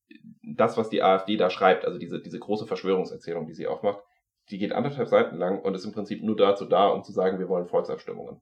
das, 0.43 0.77
was 0.77 0.89
die 0.89 1.03
AfD 1.03 1.37
da 1.37 1.51
schreibt, 1.51 1.85
also 1.85 1.99
diese, 1.99 2.21
diese 2.21 2.39
große 2.39 2.67
Verschwörungserzählung, 2.67 3.47
die 3.47 3.55
sie 3.55 3.67
aufmacht, 3.67 4.03
die 4.51 4.59
geht 4.59 4.73
anderthalb 4.73 5.09
Seiten 5.09 5.37
lang 5.37 5.61
und 5.61 5.75
ist 5.75 5.85
im 5.85 5.93
Prinzip 5.93 6.23
nur 6.23 6.37
dazu 6.37 6.65
da, 6.65 6.89
um 6.89 7.05
zu 7.05 7.13
sagen, 7.13 7.39
wir 7.39 7.49
wollen 7.49 7.69
Volksabstimmungen. 7.69 8.41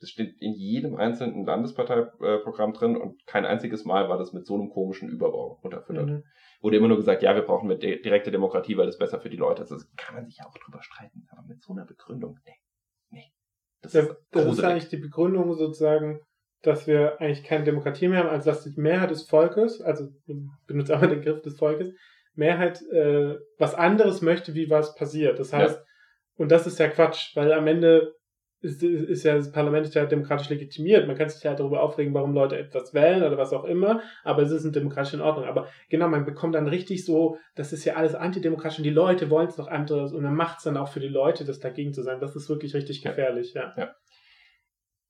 Das 0.00 0.10
steht 0.10 0.40
in 0.40 0.54
jedem 0.54 0.96
einzelnen 0.96 1.44
Landesparteiprogramm 1.44 2.72
drin 2.72 2.96
und 2.96 3.24
kein 3.24 3.46
einziges 3.46 3.84
Mal 3.84 4.08
war 4.08 4.18
das 4.18 4.32
mit 4.32 4.46
so 4.46 4.54
einem 4.54 4.70
komischen 4.70 5.08
Überbau 5.08 5.60
unterfüttert. 5.62 6.08
Mhm. 6.08 6.24
Wurde 6.60 6.76
immer 6.76 6.88
nur 6.88 6.96
gesagt, 6.96 7.22
ja, 7.22 7.36
wir 7.36 7.42
brauchen 7.42 7.70
eine 7.70 7.78
direkte 7.78 8.32
Demokratie, 8.32 8.76
weil 8.76 8.86
das 8.86 8.98
besser 8.98 9.20
für 9.20 9.30
die 9.30 9.36
Leute 9.36 9.62
ist. 9.62 9.70
Das 9.70 9.88
kann 9.96 10.16
man 10.16 10.26
sich 10.26 10.38
ja 10.38 10.46
auch 10.46 10.58
drüber 10.58 10.82
streiten, 10.82 11.28
aber 11.30 11.42
mit 11.42 11.62
so 11.62 11.72
einer 11.72 11.84
Begründung, 11.84 12.36
nee, 12.44 12.50
nee. 12.50 12.61
Das, 13.82 13.92
ja, 13.92 14.02
ist, 14.02 14.16
das 14.30 14.46
ist 14.46 14.64
eigentlich 14.64 14.88
die 14.88 14.96
Begründung 14.96 15.54
sozusagen, 15.54 16.20
dass 16.62 16.86
wir 16.86 17.20
eigentlich 17.20 17.44
keine 17.44 17.64
Demokratie 17.64 18.08
mehr 18.08 18.20
haben, 18.20 18.28
also 18.28 18.50
dass 18.50 18.62
die 18.62 18.80
Mehrheit 18.80 19.10
des 19.10 19.24
Volkes, 19.28 19.80
also 19.80 20.08
benutzt 20.66 20.90
aber 20.90 21.08
den 21.08 21.18
Begriff 21.20 21.42
des 21.42 21.56
Volkes, 21.56 21.92
Mehrheit 22.34 22.80
äh, 22.92 23.36
was 23.58 23.74
anderes 23.74 24.22
möchte, 24.22 24.54
wie 24.54 24.70
was 24.70 24.94
passiert. 24.94 25.38
Das 25.38 25.52
heißt, 25.52 25.76
ja. 25.76 25.84
und 26.36 26.50
das 26.50 26.66
ist 26.66 26.78
ja 26.78 26.88
Quatsch, 26.88 27.36
weil 27.36 27.52
am 27.52 27.66
Ende 27.66 28.14
ist, 28.62 28.82
ist 28.82 29.24
ja 29.24 29.34
das 29.34 29.50
Parlament 29.50 29.86
ist 29.86 29.94
ja 29.94 30.06
demokratisch 30.06 30.48
legitimiert. 30.48 31.06
Man 31.06 31.16
kann 31.16 31.28
sich 31.28 31.42
ja 31.42 31.54
darüber 31.54 31.82
aufregen, 31.82 32.14
warum 32.14 32.32
Leute 32.32 32.56
etwas 32.56 32.94
wählen 32.94 33.22
oder 33.22 33.36
was 33.36 33.52
auch 33.52 33.64
immer, 33.64 34.00
aber 34.24 34.42
es 34.42 34.50
ist 34.50 34.64
in 34.64 34.72
demokratisch 34.72 35.14
in 35.14 35.20
Ordnung. 35.20 35.46
Aber 35.46 35.68
genau, 35.90 36.08
man 36.08 36.24
bekommt 36.24 36.54
dann 36.54 36.68
richtig 36.68 37.04
so, 37.04 37.38
das 37.56 37.72
ist 37.72 37.84
ja 37.84 37.94
alles 37.94 38.14
antidemokratisch 38.14 38.78
und 38.78 38.84
die 38.84 38.90
Leute 38.90 39.30
wollen 39.30 39.48
es 39.48 39.58
noch 39.58 39.68
anderes 39.68 40.12
und 40.12 40.22
dann 40.22 40.34
macht 40.34 40.58
es 40.58 40.64
dann 40.64 40.76
auch 40.76 40.88
für 40.88 41.00
die 41.00 41.08
Leute, 41.08 41.44
das 41.44 41.60
dagegen 41.60 41.92
zu 41.92 42.02
sein. 42.02 42.20
Das 42.20 42.36
ist 42.36 42.48
wirklich 42.48 42.74
richtig 42.74 43.02
gefährlich, 43.02 43.52
ja. 43.54 43.74
ja. 43.76 43.94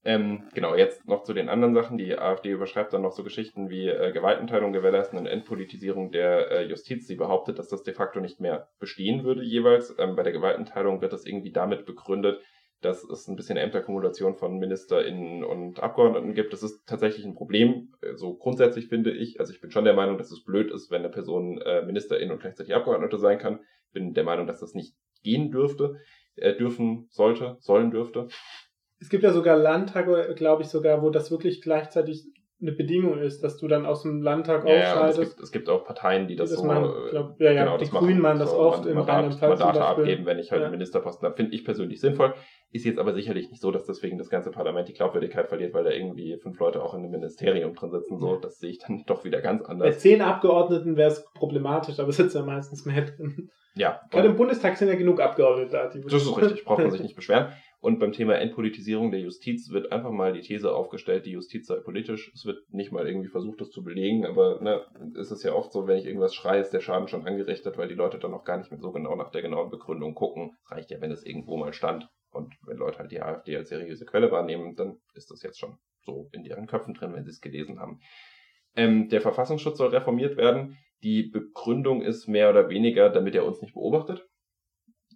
Ähm, 0.05 0.49
genau, 0.53 0.75
jetzt 0.75 1.07
noch 1.07 1.23
zu 1.23 1.33
den 1.33 1.49
anderen 1.49 1.75
Sachen. 1.75 1.97
Die 1.97 2.19
AfD 2.19 2.51
überschreibt 2.51 2.93
dann 2.93 3.03
noch 3.03 3.13
so 3.13 3.23
Geschichten 3.23 3.71
wie 3.71 3.89
äh, 3.89 4.11
Gewaltenteilung 4.13 4.73
gewährleisten 4.73 5.17
und 5.17 5.27
Entpolitisierung 5.27 6.11
der 6.11 6.51
äh, 6.51 6.63
Justiz. 6.65 7.07
Sie 7.07 7.15
behauptet, 7.15 7.59
dass 7.59 7.69
das 7.69 7.85
de 7.85 7.95
facto 7.95 8.19
nicht 8.21 8.41
mehr 8.41 8.69
bestehen 8.81 9.23
würde 9.23 9.45
jeweils. 9.45 9.95
Ähm, 9.99 10.17
bei 10.17 10.25
der 10.25 10.33
Gewaltenteilung 10.33 11.01
wird 11.01 11.13
das 11.13 11.25
irgendwie 11.25 11.53
damit 11.53 11.87
begründet, 11.87 12.43
dass 12.85 13.05
es 13.05 13.29
ein 13.29 13.37
bisschen 13.37 13.57
Ämterkumulation 13.57 14.37
von 14.37 14.59
MinisterInnen 14.59 15.45
und 15.45 15.81
Abgeordneten 15.81 16.35
gibt. 16.35 16.53
Das 16.53 16.63
ist 16.63 16.87
tatsächlich 16.87 17.25
ein 17.25 17.35
Problem. 17.35 17.93
So 18.01 18.09
also 18.09 18.35
grundsätzlich 18.35 18.89
finde 18.89 19.13
ich, 19.13 19.41
also 19.41 19.53
ich 19.53 19.61
bin 19.61 19.71
schon 19.71 19.85
der 19.85 19.95
Meinung, 19.95 20.19
dass 20.19 20.31
es 20.31 20.45
blöd 20.45 20.71
ist, 20.71 20.91
wenn 20.91 21.03
eine 21.03 21.11
Person 21.11 21.59
äh, 21.63 21.83
Ministerin 21.85 22.31
und 22.31 22.41
gleichzeitig 22.41 22.75
Abgeordnete 22.75 23.19
sein 23.19 23.39
kann. 23.39 23.61
Bin 23.93 24.15
der 24.15 24.25
Meinung, 24.25 24.47
dass 24.47 24.61
das 24.61 24.75
nicht 24.75 24.95
gehen 25.23 25.51
dürfte, 25.51 25.97
äh, 26.37 26.55
dürfen 26.55 27.07
sollte, 27.11 27.57
sollen 27.61 27.91
dürfte. 27.91 28.29
Es 28.99 29.09
gibt 29.09 29.25
ja 29.25 29.33
sogar 29.33 29.57
Landtage, 29.57 30.35
glaube 30.37 30.63
ich 30.63 30.69
sogar, 30.69 31.03
wo 31.03 31.11
das 31.11 31.31
wirklich 31.31 31.61
gleichzeitig 31.61 32.25
eine 32.63 32.73
Bedingung 32.73 33.19
ist, 33.19 33.43
dass 33.43 33.59
du 33.59 33.67
dann 33.67 33.85
aus 33.85 34.03
dem 34.03 34.23
Landtag 34.23 34.67
ja, 34.67 34.93
ausscheidest. 34.93 35.19
Ja, 35.19 35.25
es, 35.25 35.31
gibt, 35.31 35.43
es 35.43 35.53
gibt 35.53 35.69
auch 35.69 35.85
Parteien, 35.85 36.29
die 36.29 36.37
das, 36.37 36.51
das 36.51 36.61
so. 36.61 36.65
Man, 36.65 36.85
äh, 36.85 37.11
glaub, 37.11 37.41
ja, 37.41 37.51
ja, 37.51 37.65
genau, 37.65 37.77
die 37.77 37.91
Grünen 37.91 38.21
machen 38.21 38.39
das 38.39 38.53
so, 38.53 38.59
oft 38.59 38.87
im 38.87 38.99
Rheinland-Pfalz. 38.99 39.59
Mandate 39.59 39.85
abgeben, 39.85 40.25
wenn 40.27 40.39
ich 40.39 40.53
halt 40.53 40.63
ja. 40.63 40.71
Ministerposten 40.71 41.27
habe, 41.27 41.37
finde 41.37 41.55
ich 41.55 41.65
persönlich 41.65 42.01
sinnvoll. 42.01 42.35
Ist 42.73 42.87
jetzt 42.87 42.99
aber 42.99 43.13
sicherlich 43.13 43.51
nicht 43.51 43.61
so, 43.61 43.71
dass 43.71 43.85
deswegen 43.85 44.17
das 44.17 44.31
ganze 44.31 44.51
Parlament 44.51 44.89
die 44.89 44.95
Glaubwürdigkeit 44.95 45.49
verliert, 45.49 45.75
weil 45.75 45.85
da 45.85 45.91
irgendwie 45.91 46.39
fünf 46.39 46.59
Leute 46.59 46.83
auch 46.83 46.95
in 46.95 47.01
einem 47.01 47.11
Ministerium 47.11 47.75
drin 47.75 47.91
sitzen. 47.91 48.19
So, 48.19 48.37
das 48.37 48.59
sehe 48.59 48.71
ich 48.71 48.79
dann 48.79 49.03
doch 49.07 49.25
wieder 49.25 49.43
ganz 49.43 49.63
anders. 49.63 49.89
Bei 49.89 49.99
zehn 49.99 50.23
Abgeordneten 50.23 50.97
wäre 50.97 51.11
es 51.11 51.25
problematisch, 51.35 52.01
aber 52.01 52.09
es 52.09 52.17
sitzt 52.17 52.35
ja 52.35 52.43
meistens 52.43 52.87
mehr 52.87 53.03
drin. 53.03 53.51
Ja. 53.75 54.01
Gerade 54.11 54.29
im 54.29 54.37
Bundestag 54.37 54.77
sind 54.77 54.89
ja 54.89 54.95
genug 54.95 55.21
Abgeordnete 55.21 55.71
da. 55.71 55.87
das 55.87 55.95
ist 55.97 56.37
richtig, 56.41 56.65
braucht 56.65 56.81
man 56.81 56.91
sich 56.91 57.03
nicht 57.03 57.17
beschweren. 57.17 57.53
Und 57.81 57.99
beim 57.99 58.13
Thema 58.13 58.39
Entpolitisierung 58.39 59.11
der 59.11 59.21
Justiz 59.21 59.71
wird 59.71 59.93
einfach 59.93 60.11
mal 60.11 60.33
die 60.33 60.41
These 60.41 60.75
aufgestellt, 60.75 61.27
die 61.27 61.33
Justiz 61.33 61.67
sei 61.67 61.77
politisch. 61.77 62.31
Es 62.35 62.47
wird 62.47 62.59
nicht 62.71 62.93
mal 62.93 63.07
irgendwie 63.07 63.29
versucht, 63.29 63.61
das 63.61 63.71
zu 63.71 63.83
belegen, 63.83 64.25
aber 64.25 64.61
ne, 64.63 64.83
ist 65.15 65.31
es 65.31 65.43
ja 65.43 65.53
oft 65.53 65.73
so, 65.73 65.87
wenn 65.87 65.99
ich 65.99 66.07
irgendwas 66.07 66.35
schreie, 66.35 66.61
ist 66.61 66.71
der 66.71 66.81
Schaden 66.81 67.09
schon 67.09 67.27
angerichtet, 67.27 67.77
weil 67.79 67.89
die 67.89 67.95
Leute 67.95 68.19
dann 68.19 68.31
noch 68.31 68.45
gar 68.45 68.57
nicht 68.57 68.71
mehr 68.71 68.81
so 68.81 68.93
genau 68.93 69.17
nach 69.17 69.31
der 69.31 69.43
genauen 69.43 69.71
Begründung 69.71 70.15
gucken. 70.15 70.53
Es 70.65 70.71
reicht 70.71 70.91
ja, 70.91 71.01
wenn 71.01 71.11
es 71.11 71.27
irgendwo 71.27 71.57
mal 71.57 71.73
stand. 71.73 72.09
Leute 72.83 72.99
halt 72.99 73.11
die 73.11 73.23
AfD 73.23 73.57
als 73.57 73.69
seriöse 73.69 74.05
Quelle 74.05 74.31
wahrnehmen, 74.31 74.75
dann 74.77 75.01
ist 75.15 75.31
das 75.31 75.43
jetzt 75.43 75.59
schon 75.59 75.79
so 76.03 76.29
in 76.33 76.45
deren 76.45 76.67
Köpfen 76.67 76.95
drin, 76.95 77.15
wenn 77.15 77.25
sie 77.25 77.31
es 77.31 77.41
gelesen 77.41 77.79
haben. 77.79 78.01
Ähm, 78.75 79.09
der 79.09 79.21
Verfassungsschutz 79.21 79.79
soll 79.79 79.91
reformiert 79.91 80.37
werden. 80.37 80.79
Die 81.03 81.25
Begründung 81.25 82.03
ist 82.03 82.29
mehr 82.29 82.51
oder 82.51 82.69
weniger, 82.69 83.11
damit 83.11 83.35
er 83.35 83.45
uns 83.45 83.61
nicht 83.61 83.75
beobachtet 83.75 84.27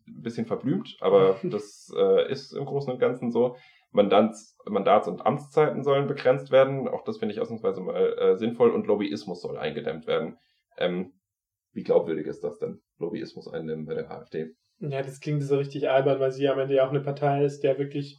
ein 0.07 0.23
bisschen 0.23 0.47
verblümt, 0.47 0.97
aber 1.01 1.39
das 1.43 1.93
äh, 1.97 2.31
ist 2.31 2.53
im 2.53 2.64
Großen 2.64 2.93
und 2.93 2.99
Ganzen 2.99 3.31
so. 3.31 3.57
Mandats, 3.93 4.59
Mandats- 4.67 5.09
und 5.09 5.25
Amtszeiten 5.25 5.83
sollen 5.83 6.07
begrenzt 6.07 6.51
werden. 6.51 6.87
Auch 6.87 7.03
das 7.05 7.19
finde 7.19 7.35
ich 7.35 7.41
ausnahmsweise 7.41 7.81
mal 7.81 8.19
äh, 8.19 8.37
sinnvoll. 8.37 8.71
Und 8.71 8.87
Lobbyismus 8.87 9.41
soll 9.41 9.57
eingedämmt 9.57 10.07
werden. 10.07 10.39
Ähm, 10.77 11.14
wie 11.73 11.83
glaubwürdig 11.83 12.27
ist 12.27 12.45
das 12.45 12.59
denn? 12.59 12.83
Lobbyismus 12.99 13.49
eindämmen 13.49 13.87
bei 13.87 13.95
der 13.95 14.11
AfD? 14.11 14.55
Ja, 14.81 15.03
das 15.03 15.20
klingt 15.20 15.43
so 15.43 15.57
richtig 15.57 15.89
albern, 15.89 16.20
weil 16.20 16.33
sie 16.33 16.49
am 16.49 16.59
Ende 16.59 16.74
ja 16.74 16.87
auch 16.87 16.91
eine 16.91 17.01
Partei 17.01 17.45
ist, 17.45 17.62
der 17.62 17.79
wirklich 17.79 18.18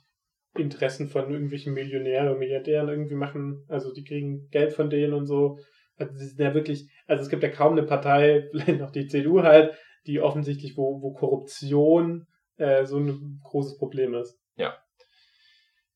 Interessen 0.55 1.08
von 1.08 1.32
irgendwelchen 1.32 1.74
Millionären 1.74 2.30
oder 2.30 2.39
Milliardären 2.39 2.89
irgendwie 2.89 3.16
machen. 3.16 3.64
Also 3.68 3.93
die 3.93 4.03
kriegen 4.03 4.49
Geld 4.49 4.74
von 4.74 4.89
denen 4.89 5.14
und 5.14 5.26
so. 5.26 5.60
Also 5.97 6.16
sie 6.16 6.28
sind 6.28 6.39
ja 6.39 6.53
wirklich, 6.53 6.89
also 7.05 7.24
es 7.24 7.30
gibt 7.30 7.43
ja 7.43 7.49
kaum 7.49 7.74
eine 7.74 7.84
Partei, 7.84 8.47
vielleicht 8.51 8.80
noch 8.80 8.91
die 8.91 9.08
CDU 9.08 9.43
halt, 9.43 9.76
die 10.08 10.20
offensichtlich, 10.20 10.78
wo, 10.78 11.01
wo 11.01 11.14
Korruption 11.14 12.28
äh, 12.58 12.86
so 12.86 12.97
ein 12.97 13.39
großes 13.43 13.78
Problem 13.78 14.14
ist. 14.16 14.39
Ja. 14.55 14.76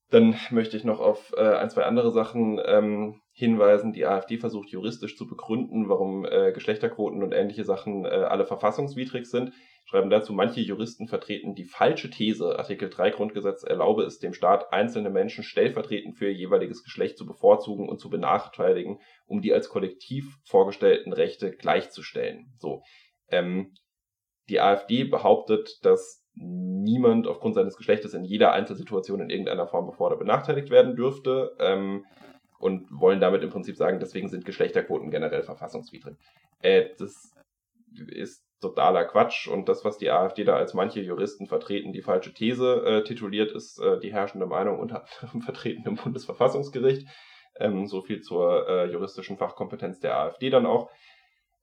Dann 0.09 0.35
möchte 0.51 0.77
ich 0.77 0.83
noch 0.83 0.99
auf 0.99 1.33
äh, 1.37 1.55
ein, 1.55 1.69
zwei 1.69 1.83
andere 1.83 2.11
Sachen 2.11 2.59
ähm, 2.65 3.21
hinweisen. 3.41 3.91
Die 3.91 4.05
AfD 4.05 4.37
versucht 4.37 4.69
juristisch 4.69 5.17
zu 5.17 5.27
begründen, 5.27 5.89
warum 5.89 6.25
äh, 6.25 6.53
Geschlechterquoten 6.53 7.21
und 7.23 7.33
ähnliche 7.33 7.65
Sachen 7.65 8.05
äh, 8.05 8.09
alle 8.09 8.45
verfassungswidrig 8.45 9.25
sind. 9.25 9.51
Schreiben 9.85 10.09
dazu, 10.09 10.31
manche 10.31 10.61
Juristen 10.61 11.07
vertreten 11.07 11.55
die 11.55 11.65
falsche 11.65 12.09
These, 12.09 12.57
Artikel 12.57 12.89
3 12.89 13.09
Grundgesetz 13.09 13.63
erlaube 13.63 14.03
es 14.03 14.19
dem 14.19 14.33
Staat, 14.33 14.71
einzelne 14.71 15.09
Menschen 15.09 15.43
stellvertretend 15.43 16.15
für 16.15 16.27
ihr 16.27 16.33
jeweiliges 16.33 16.83
Geschlecht 16.83 17.17
zu 17.17 17.25
bevorzugen 17.25 17.89
und 17.89 17.99
zu 17.99 18.09
benachteiligen, 18.09 18.99
um 19.25 19.41
die 19.41 19.53
als 19.53 19.67
kollektiv 19.67 20.37
vorgestellten 20.45 21.11
Rechte 21.11 21.51
gleichzustellen. 21.51 22.53
So. 22.59 22.83
Ähm, 23.27 23.73
die 24.49 24.61
AfD 24.61 25.03
behauptet, 25.03 25.79
dass 25.83 26.25
niemand 26.35 27.27
aufgrund 27.27 27.55
seines 27.55 27.75
Geschlechtes 27.75 28.13
in 28.13 28.23
jeder 28.23 28.53
Einzelsituation 28.53 29.19
in 29.19 29.29
irgendeiner 29.29 29.67
Form 29.67 29.87
bevor 29.87 30.07
oder 30.07 30.17
benachteiligt 30.17 30.69
werden 30.69 30.95
dürfte 30.95 31.51
ähm, 31.59 32.05
und 32.61 32.87
wollen 32.91 33.19
damit 33.19 33.43
im 33.43 33.49
Prinzip 33.49 33.75
sagen, 33.75 33.99
deswegen 33.99 34.29
sind 34.29 34.45
Geschlechterquoten 34.45 35.11
generell 35.11 35.43
verfassungswidrig. 35.43 36.15
Äh, 36.61 36.89
das 36.97 37.33
ist 38.07 38.43
totaler 38.61 39.05
Quatsch 39.05 39.47
und 39.47 39.67
das, 39.67 39.83
was 39.83 39.97
die 39.97 40.11
AfD 40.11 40.43
da 40.43 40.55
als 40.55 40.73
manche 40.73 41.01
Juristen 41.01 41.47
vertreten, 41.47 41.91
die 41.91 42.01
falsche 42.01 42.33
These 42.33 42.83
äh, 42.85 43.03
tituliert, 43.03 43.51
ist 43.51 43.79
äh, 43.79 43.99
die 43.99 44.13
herrschende 44.13 44.45
Meinung 44.45 44.79
unter 44.79 45.05
anderem 45.19 45.41
vertreten 45.45 45.87
im 45.87 45.95
Bundesverfassungsgericht. 45.95 47.07
Ähm, 47.59 47.87
so 47.87 48.01
viel 48.01 48.21
zur 48.21 48.67
äh, 48.69 48.85
juristischen 48.91 49.37
Fachkompetenz 49.37 49.99
der 49.99 50.17
AfD 50.17 50.49
dann 50.49 50.65
auch. 50.65 50.89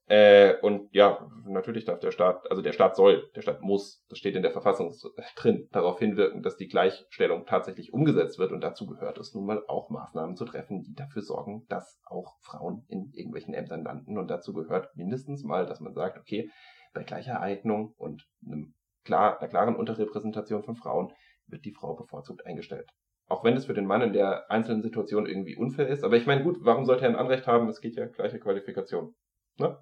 Äh, 0.08 0.56
und 0.62 0.88
ja, 0.92 1.28
natürlich 1.44 1.84
darf 1.84 2.00
der 2.00 2.12
Staat, 2.12 2.50
also 2.50 2.62
der 2.62 2.72
Staat 2.72 2.96
soll, 2.96 3.30
der 3.36 3.42
Staat 3.42 3.60
muss, 3.60 4.04
das 4.08 4.18
steht 4.18 4.36
in 4.36 4.42
der 4.42 4.52
Verfassung 4.52 4.94
drin, 5.36 5.68
darauf 5.70 5.98
hinwirken, 5.98 6.42
dass 6.42 6.56
die 6.56 6.68
Gleichstellung 6.68 7.44
tatsächlich 7.44 7.92
umgesetzt 7.92 8.38
wird. 8.38 8.52
Und 8.52 8.62
dazu 8.62 8.86
gehört 8.86 9.18
es 9.18 9.34
nun 9.34 9.44
mal 9.44 9.62
auch 9.68 9.90
Maßnahmen 9.90 10.34
zu 10.36 10.46
treffen, 10.46 10.82
die 10.82 10.94
dafür 10.94 11.20
sorgen, 11.20 11.66
dass 11.68 12.00
auch 12.06 12.36
Frauen 12.40 12.86
in 12.88 13.12
irgendwelchen 13.12 13.52
Ämtern 13.52 13.84
landen. 13.84 14.16
Und 14.16 14.28
dazu 14.28 14.54
gehört 14.54 14.96
mindestens 14.96 15.44
mal, 15.44 15.66
dass 15.66 15.80
man 15.80 15.92
sagt, 15.92 16.18
okay, 16.18 16.50
bei 16.94 17.02
gleicher 17.02 17.40
Eignung 17.40 17.92
und 17.98 18.26
einem 18.46 18.74
klar, 19.04 19.38
einer 19.38 19.48
klaren 19.48 19.76
Unterrepräsentation 19.76 20.62
von 20.62 20.76
Frauen 20.76 21.12
wird 21.46 21.66
die 21.66 21.74
Frau 21.74 21.94
bevorzugt 21.94 22.46
eingestellt. 22.46 22.88
Auch 23.28 23.44
wenn 23.44 23.56
es 23.58 23.66
für 23.66 23.74
den 23.74 23.84
Mann 23.84 24.00
in 24.00 24.14
der 24.14 24.50
einzelnen 24.50 24.82
Situation 24.82 25.26
irgendwie 25.26 25.56
unfair 25.56 25.86
ist. 25.86 26.02
Aber 26.02 26.16
ich 26.16 26.26
meine, 26.26 26.42
gut, 26.42 26.56
warum 26.60 26.86
sollte 26.86 27.04
er 27.04 27.10
ein 27.10 27.16
Anrecht 27.16 27.46
haben? 27.46 27.68
Es 27.68 27.82
geht 27.82 27.94
ja 27.94 28.06
gleiche 28.06 28.38
Qualifikation. 28.38 29.14
Ne? 29.58 29.78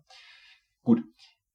Gut. 0.83 1.03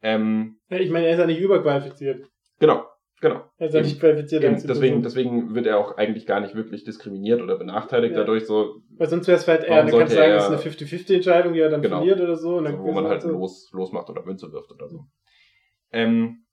Ähm, 0.01 0.59
ja, 0.69 0.77
ich 0.77 0.89
meine, 0.89 1.05
er 1.07 1.13
ist 1.13 1.19
ja 1.19 1.25
nicht 1.25 1.39
überqualifiziert. 1.39 2.27
Genau, 2.59 2.85
genau. 3.19 3.45
Er 3.57 3.67
ist 3.67 3.73
ja 3.73 3.81
nicht 3.81 3.99
qualifiziert. 3.99 4.43
Eben, 4.43 4.61
deswegen, 4.67 5.03
deswegen 5.03 5.55
wird 5.55 5.67
er 5.67 5.77
auch 5.77 5.97
eigentlich 5.97 6.25
gar 6.25 6.39
nicht 6.39 6.55
wirklich 6.55 6.83
diskriminiert 6.83 7.41
oder 7.41 7.57
benachteiligt 7.57 8.13
ja. 8.13 8.19
dadurch. 8.19 8.45
So, 8.45 8.81
Weil 8.97 9.09
sonst 9.09 9.27
wäre 9.27 9.37
es 9.37 9.47
halt 9.47 9.63
eher, 9.63 9.85
kannst 9.85 9.93
du 9.93 10.15
sagen, 10.15 10.33
es 10.33 10.43
ist 10.43 10.49
eine 10.49 10.75
50-50-Entscheidung, 10.75 11.53
die 11.53 11.59
er 11.59 11.69
dann 11.69 11.81
genau. 11.81 11.97
verliert 11.97 12.21
oder 12.21 12.35
so. 12.35 12.57
Und 12.57 12.65
dann 12.65 12.73
also, 12.73 12.85
wo 12.85 12.91
man 12.91 13.07
halt 13.07 13.21
so. 13.21 13.29
los, 13.29 13.69
losmacht 13.71 14.09
oder 14.09 14.23
Münze 14.23 14.51
wirft 14.51 14.71
oder 14.71 14.87
so. 14.87 15.05
Ähm, 15.91 16.45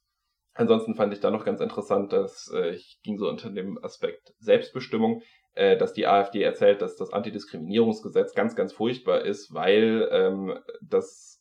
ansonsten 0.54 0.94
fand 0.94 1.12
ich 1.12 1.20
da 1.20 1.30
noch 1.30 1.44
ganz 1.44 1.60
interessant, 1.60 2.12
dass 2.12 2.50
äh, 2.54 2.70
ich 2.70 3.00
ging 3.02 3.18
so 3.18 3.28
unter 3.28 3.50
dem 3.50 3.82
Aspekt 3.82 4.34
Selbstbestimmung, 4.38 5.22
äh, 5.54 5.76
dass 5.76 5.92
die 5.92 6.06
AfD 6.06 6.42
erzählt, 6.42 6.82
dass 6.82 6.96
das 6.96 7.12
Antidiskriminierungsgesetz 7.12 8.34
ganz, 8.34 8.54
ganz 8.54 8.72
furchtbar 8.72 9.24
ist, 9.24 9.52
weil 9.54 10.08
ähm, 10.12 10.58
das 10.80 11.37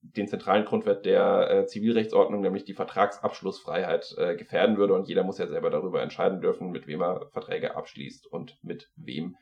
den 0.00 0.28
zentralen 0.28 0.64
Grundwert 0.64 1.04
der 1.04 1.50
äh, 1.50 1.66
Zivilrechtsordnung, 1.66 2.40
nämlich 2.40 2.64
die 2.64 2.74
Vertragsabschlussfreiheit, 2.74 4.14
äh, 4.16 4.36
gefährden 4.36 4.76
würde. 4.76 4.94
Und 4.94 5.08
jeder 5.08 5.24
muss 5.24 5.38
ja 5.38 5.46
selber 5.46 5.70
darüber 5.70 6.02
entscheiden 6.02 6.40
dürfen, 6.40 6.70
mit 6.70 6.86
wem 6.86 7.02
er 7.02 7.28
Verträge 7.32 7.76
abschließt 7.76 8.26
und 8.26 8.58
mit 8.62 8.90
wem 8.96 9.36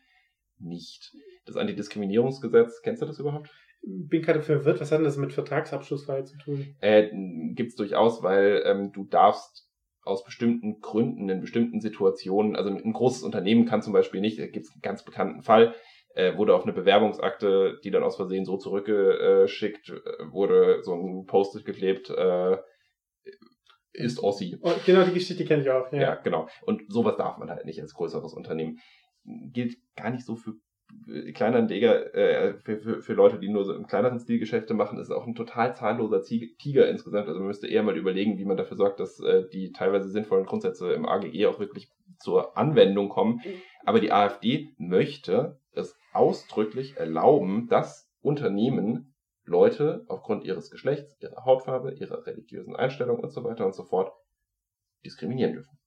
nicht. 0.59 1.13
Das 1.45 1.57
Antidiskriminierungsgesetz, 1.57 2.81
kennst 2.83 3.03
du 3.03 3.07
das 3.07 3.19
überhaupt? 3.19 3.51
Bin 3.83 4.23
gerade 4.23 4.43
verwirrt, 4.43 4.81
was 4.81 4.91
hat 4.91 4.99
denn 4.99 5.05
das 5.05 5.19
mit 5.19 5.33
Vertragsabschlussfreiheit 5.33 6.27
zu 6.27 6.39
tun? 6.39 6.75
Äh, 6.81 7.11
Gibt 7.55 7.71
es 7.71 7.77
durchaus, 7.77 8.23
weil 8.23 8.63
ähm, 8.65 8.93
du 8.93 9.05
darfst 9.05 9.67
aus 10.03 10.25
bestimmten 10.25 10.81
Gründen 10.81 11.29
in 11.29 11.41
bestimmten 11.41 11.81
Situationen, 11.81 12.57
also 12.57 12.71
ein 12.71 12.93
großes 12.93 13.23
Unternehmen 13.23 13.67
kann 13.67 13.83
zum 13.83 13.93
Beispiel 13.93 14.21
nicht, 14.21 14.39
da 14.39 14.47
gibt 14.47 14.67
es 14.67 14.73
einen 14.73 14.81
ganz 14.81 15.05
bekannten 15.05 15.43
Fall, 15.43 15.75
äh, 16.17 16.37
wurde 16.37 16.55
auf 16.55 16.65
eine 16.65 16.73
Bewerbungsakte, 16.73 17.79
die 17.85 17.91
dann 17.91 18.03
aus 18.03 18.17
Versehen 18.17 18.47
so 18.47 18.57
zurückgeschickt 18.57 19.91
äh, 19.91 20.33
wurde, 20.33 20.83
so 20.83 20.95
ein 20.95 21.27
Post-it 21.27 21.67
geklebt, 21.67 22.09
äh, 22.11 22.57
ist 23.93 24.23
Ossi. 24.23 24.59
Oh, 24.63 24.73
genau, 24.85 25.05
die 25.05 25.13
Geschichte 25.13 25.45
kenne 25.45 25.63
ich 25.63 25.71
auch. 25.71 25.93
Ja. 25.93 26.01
ja, 26.01 26.15
genau. 26.17 26.49
Und 26.63 26.83
sowas 26.89 27.17
darf 27.17 27.37
man 27.39 27.51
halt 27.51 27.67
nicht 27.67 27.81
als 27.81 27.95
größeres 27.95 28.33
Unternehmen. 28.33 28.79
Gilt 29.25 29.77
gar 29.95 30.11
nicht 30.11 30.25
so 30.25 30.37
für 30.37 30.55
Kleinanleger, 31.35 32.15
äh, 32.15 32.55
für, 32.55 32.79
für, 32.79 33.03
für 33.03 33.13
Leute, 33.13 33.39
die 33.39 33.49
nur 33.49 33.65
so 33.65 33.75
im 33.75 33.87
kleineren 33.87 34.19
Stil 34.19 34.39
Geschäfte 34.39 34.73
machen, 34.73 34.99
ist 34.99 35.11
auch 35.11 35.27
ein 35.27 35.35
total 35.35 35.75
zahnloser 35.75 36.23
Tiger 36.23 36.89
insgesamt. 36.89 37.29
Also 37.29 37.41
man 37.41 37.49
müsste 37.49 37.67
eher 37.67 37.83
mal 37.83 37.97
überlegen, 37.97 38.39
wie 38.39 38.45
man 38.45 38.57
dafür 38.57 38.77
sorgt, 38.77 39.01
dass 39.01 39.21
äh, 39.21 39.45
die 39.53 39.73
teilweise 39.73 40.09
sinnvollen 40.09 40.47
Grundsätze 40.47 40.93
im 40.93 41.07
AGE 41.07 41.49
auch 41.49 41.59
wirklich 41.59 41.91
zur 42.19 42.57
Anwendung 42.57 43.09
kommen. 43.09 43.41
Mhm. 43.45 43.63
Aber 43.85 44.01
die 44.01 44.13
AfD 44.13 44.75
möchte 44.79 45.59
ausdrücklich 46.17 46.97
erlauben, 46.97 47.69
dass 47.69 48.11
Unternehmen 48.21 49.15
Leute 49.45 50.05
aufgrund 50.09 50.45
ihres 50.45 50.71
Geschlechts, 50.71 51.17
ihrer 51.21 51.45
Hautfarbe, 51.45 51.93
ihrer 51.95 52.27
religiösen 52.27 52.75
Einstellung 52.75 53.21
und 53.21 53.31
so 53.31 53.45
weiter 53.45 53.65
und 53.65 53.75
so 53.75 53.85
fort 53.85 54.13
diskriminieren 55.05 55.53
dürfen. 55.53 55.79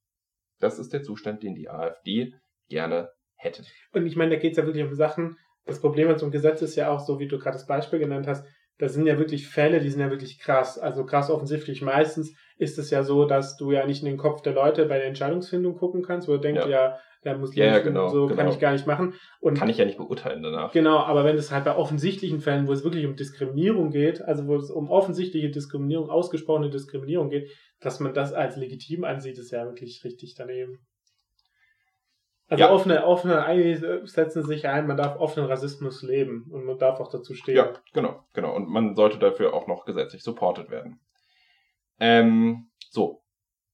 Das 0.59 0.79
ist 0.79 0.93
der 0.93 1.03
Zustand, 1.03 1.43
den 1.43 1.55
die 1.55 1.69
AfD 1.69 2.33
gerne 2.69 3.11
hätte. 3.35 3.63
Und 3.91 4.05
ich 4.05 4.15
meine, 4.15 4.31
da 4.31 4.41
geht 4.41 4.51
es 4.51 4.57
ja 4.57 4.65
wirklich 4.65 4.85
um 4.85 4.95
Sachen. 4.95 5.37
Das 5.65 5.81
Problem 5.81 6.07
mit 6.07 6.19
so 6.19 6.25
einem 6.25 6.31
Gesetz 6.31 6.61
ist 6.61 6.75
ja 6.75 6.89
auch 6.89 6.99
so, 6.99 7.19
wie 7.19 7.27
du 7.27 7.37
gerade 7.37 7.57
das 7.57 7.67
Beispiel 7.67 7.99
genannt 7.99 8.27
hast, 8.27 8.45
das 8.77 8.93
sind 8.93 9.05
ja 9.05 9.17
wirklich 9.17 9.47
Fälle, 9.47 9.81
die 9.81 9.89
sind 9.89 9.99
ja 9.99 10.09
wirklich 10.09 10.39
krass. 10.39 10.79
Also 10.79 11.05
krass 11.05 11.29
offensichtlich. 11.29 11.81
Meistens 11.81 12.33
ist 12.57 12.79
es 12.79 12.89
ja 12.89 13.03
so, 13.03 13.25
dass 13.25 13.57
du 13.57 13.71
ja 13.71 13.85
nicht 13.85 14.01
in 14.01 14.07
den 14.07 14.17
Kopf 14.17 14.41
der 14.41 14.53
Leute 14.53 14.85
bei 14.85 14.97
der 14.97 15.07
Entscheidungsfindung 15.07 15.75
gucken 15.75 16.01
kannst, 16.01 16.29
wo 16.29 16.33
du 16.33 16.39
denkst, 16.39 16.65
ja, 16.65 16.69
ja 16.69 16.99
der 17.23 17.37
Muslim 17.37 17.65
ja, 17.65 17.79
genau, 17.79 18.07
so 18.07 18.27
genau. 18.27 18.37
kann 18.37 18.49
ich 18.49 18.59
gar 18.59 18.71
nicht 18.71 18.87
machen. 18.87 19.13
Und 19.41 19.57
kann 19.57 19.69
ich 19.69 19.77
ja 19.77 19.85
nicht 19.85 19.97
beurteilen 19.97 20.41
danach. 20.41 20.71
Genau, 20.71 20.97
aber 20.97 21.25
wenn 21.25 21.35
es 21.35 21.51
halt 21.51 21.65
bei 21.65 21.75
offensichtlichen 21.75 22.39
Fällen, 22.39 22.67
wo 22.67 22.71
es 22.71 22.83
wirklich 22.83 23.05
um 23.05 23.15
Diskriminierung 23.15 23.91
geht, 23.91 24.21
also 24.21 24.47
wo 24.47 24.55
es 24.55 24.71
um 24.71 24.89
offensichtliche 24.89 25.49
Diskriminierung, 25.49 26.09
ausgesprochene 26.09 26.69
Diskriminierung 26.69 27.29
geht, 27.29 27.49
dass 27.81 27.99
man 27.99 28.13
das 28.13 28.33
als 28.33 28.55
legitim 28.55 29.03
ansieht, 29.03 29.37
ist 29.37 29.51
ja 29.51 29.65
wirklich 29.65 30.03
richtig 30.03 30.35
daneben. 30.35 30.79
Also 32.49 32.63
ja. 32.63 32.71
offene, 32.71 33.05
offene, 33.05 33.43
einige 33.43 34.01
setzen 34.07 34.43
sich 34.43 34.67
ein, 34.67 34.87
man 34.87 34.97
darf 34.97 35.19
offenen 35.19 35.47
Rassismus 35.47 36.01
leben 36.01 36.47
und 36.51 36.65
man 36.65 36.79
darf 36.79 36.99
auch 36.99 37.11
dazu 37.11 37.35
stehen. 37.35 37.55
Ja, 37.55 37.73
genau, 37.93 38.23
genau. 38.33 38.55
Und 38.55 38.69
man 38.69 38.95
sollte 38.95 39.19
dafür 39.19 39.53
auch 39.53 39.67
noch 39.67 39.85
gesetzlich 39.85 40.23
supported 40.23 40.71
werden. 40.71 40.99
Ähm, 41.99 42.71
so. 42.89 43.21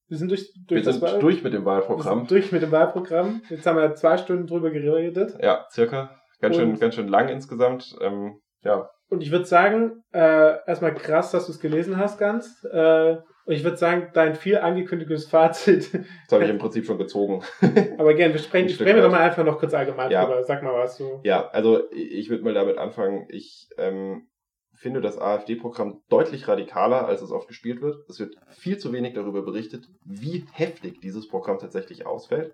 Wir 0.08 0.18
sind 0.18 0.30
durch, 0.30 0.54
durch, 0.68 0.86
wir 0.86 0.94
sind 0.94 1.02
Wahl 1.02 1.20
durch 1.20 1.44
mit 1.44 1.54
dem 1.54 1.66
Wahlprogramm. 1.66 2.04
Wir 2.04 2.28
sind 2.28 2.32
durch 2.32 2.52
mit 2.52 2.62
dem 2.62 2.72
Wahlprogramm. 2.72 3.42
Jetzt 3.50 3.66
haben 3.66 3.78
wir 3.78 3.96
zwei 3.96 4.18
Stunden 4.18 4.46
drüber 4.46 4.70
geredet. 4.70 5.36
Ja, 5.42 5.66
circa. 5.72 6.16
Ganz 6.42 6.56
schön, 6.56 6.78
ganz 6.78 6.96
schön 6.96 7.08
lang 7.08 7.30
insgesamt. 7.30 7.96
Ähm, 8.02 8.40
ja. 8.64 8.90
Und 9.10 9.22
ich 9.22 9.32
würde 9.32 9.46
sagen, 9.46 10.04
äh, 10.14 10.58
erstmal 10.68 10.94
krass, 10.94 11.32
dass 11.32 11.48
du 11.48 11.52
es 11.52 11.60
gelesen 11.60 11.98
hast, 11.98 12.20
ganz. 12.20 12.64
Äh, 12.72 13.16
und 13.46 13.54
ich 13.54 13.64
würde 13.64 13.78
sagen, 13.78 14.10
dein 14.14 14.36
viel 14.36 14.58
angekündigtes 14.58 15.28
Fazit. 15.28 15.94
Das 15.94 16.32
habe 16.32 16.46
ich 16.46 16.50
im 16.50 16.58
Prinzip 16.58 16.86
schon 16.86 16.98
gezogen. 16.98 17.44
Aber 17.98 18.16
gerne, 18.16 18.34
wir 18.34 18.42
sprechen, 18.42 18.70
sprechen 18.70 18.96
wir 18.96 19.04
doch 19.04 19.12
mal 19.12 19.22
einfach 19.22 19.44
noch 19.44 19.60
kurz 19.60 19.74
allgemein 19.74 20.10
ja. 20.10 20.26
drüber. 20.26 20.44
Sag 20.44 20.64
mal 20.64 20.74
was 20.74 20.98
du. 20.98 21.22
Ja, 21.24 21.48
also 21.50 21.84
ich 21.92 22.30
würde 22.30 22.44
mal 22.44 22.56
damit 22.56 22.78
anfangen. 22.78 23.28
Ich 23.30 23.70
ähm, 23.78 24.28
finde 24.76 25.02
das 25.02 25.18
AfD-Programm 25.18 26.02
deutlich 26.10 26.48
radikaler, 26.48 27.08
als 27.08 27.22
es 27.22 27.32
oft 27.32 27.48
gespielt 27.48 27.82
wird. 27.82 28.08
Es 28.10 28.20
wird 28.20 28.36
viel 28.50 28.78
zu 28.78 28.94
wenig 28.94 29.14
darüber 29.14 29.42
berichtet, 29.44 29.88
wie 30.04 30.46
heftig 30.52 31.02
dieses 31.02 31.28
Programm 31.28 31.60
tatsächlich 31.60 32.06
ausfällt. 32.06 32.54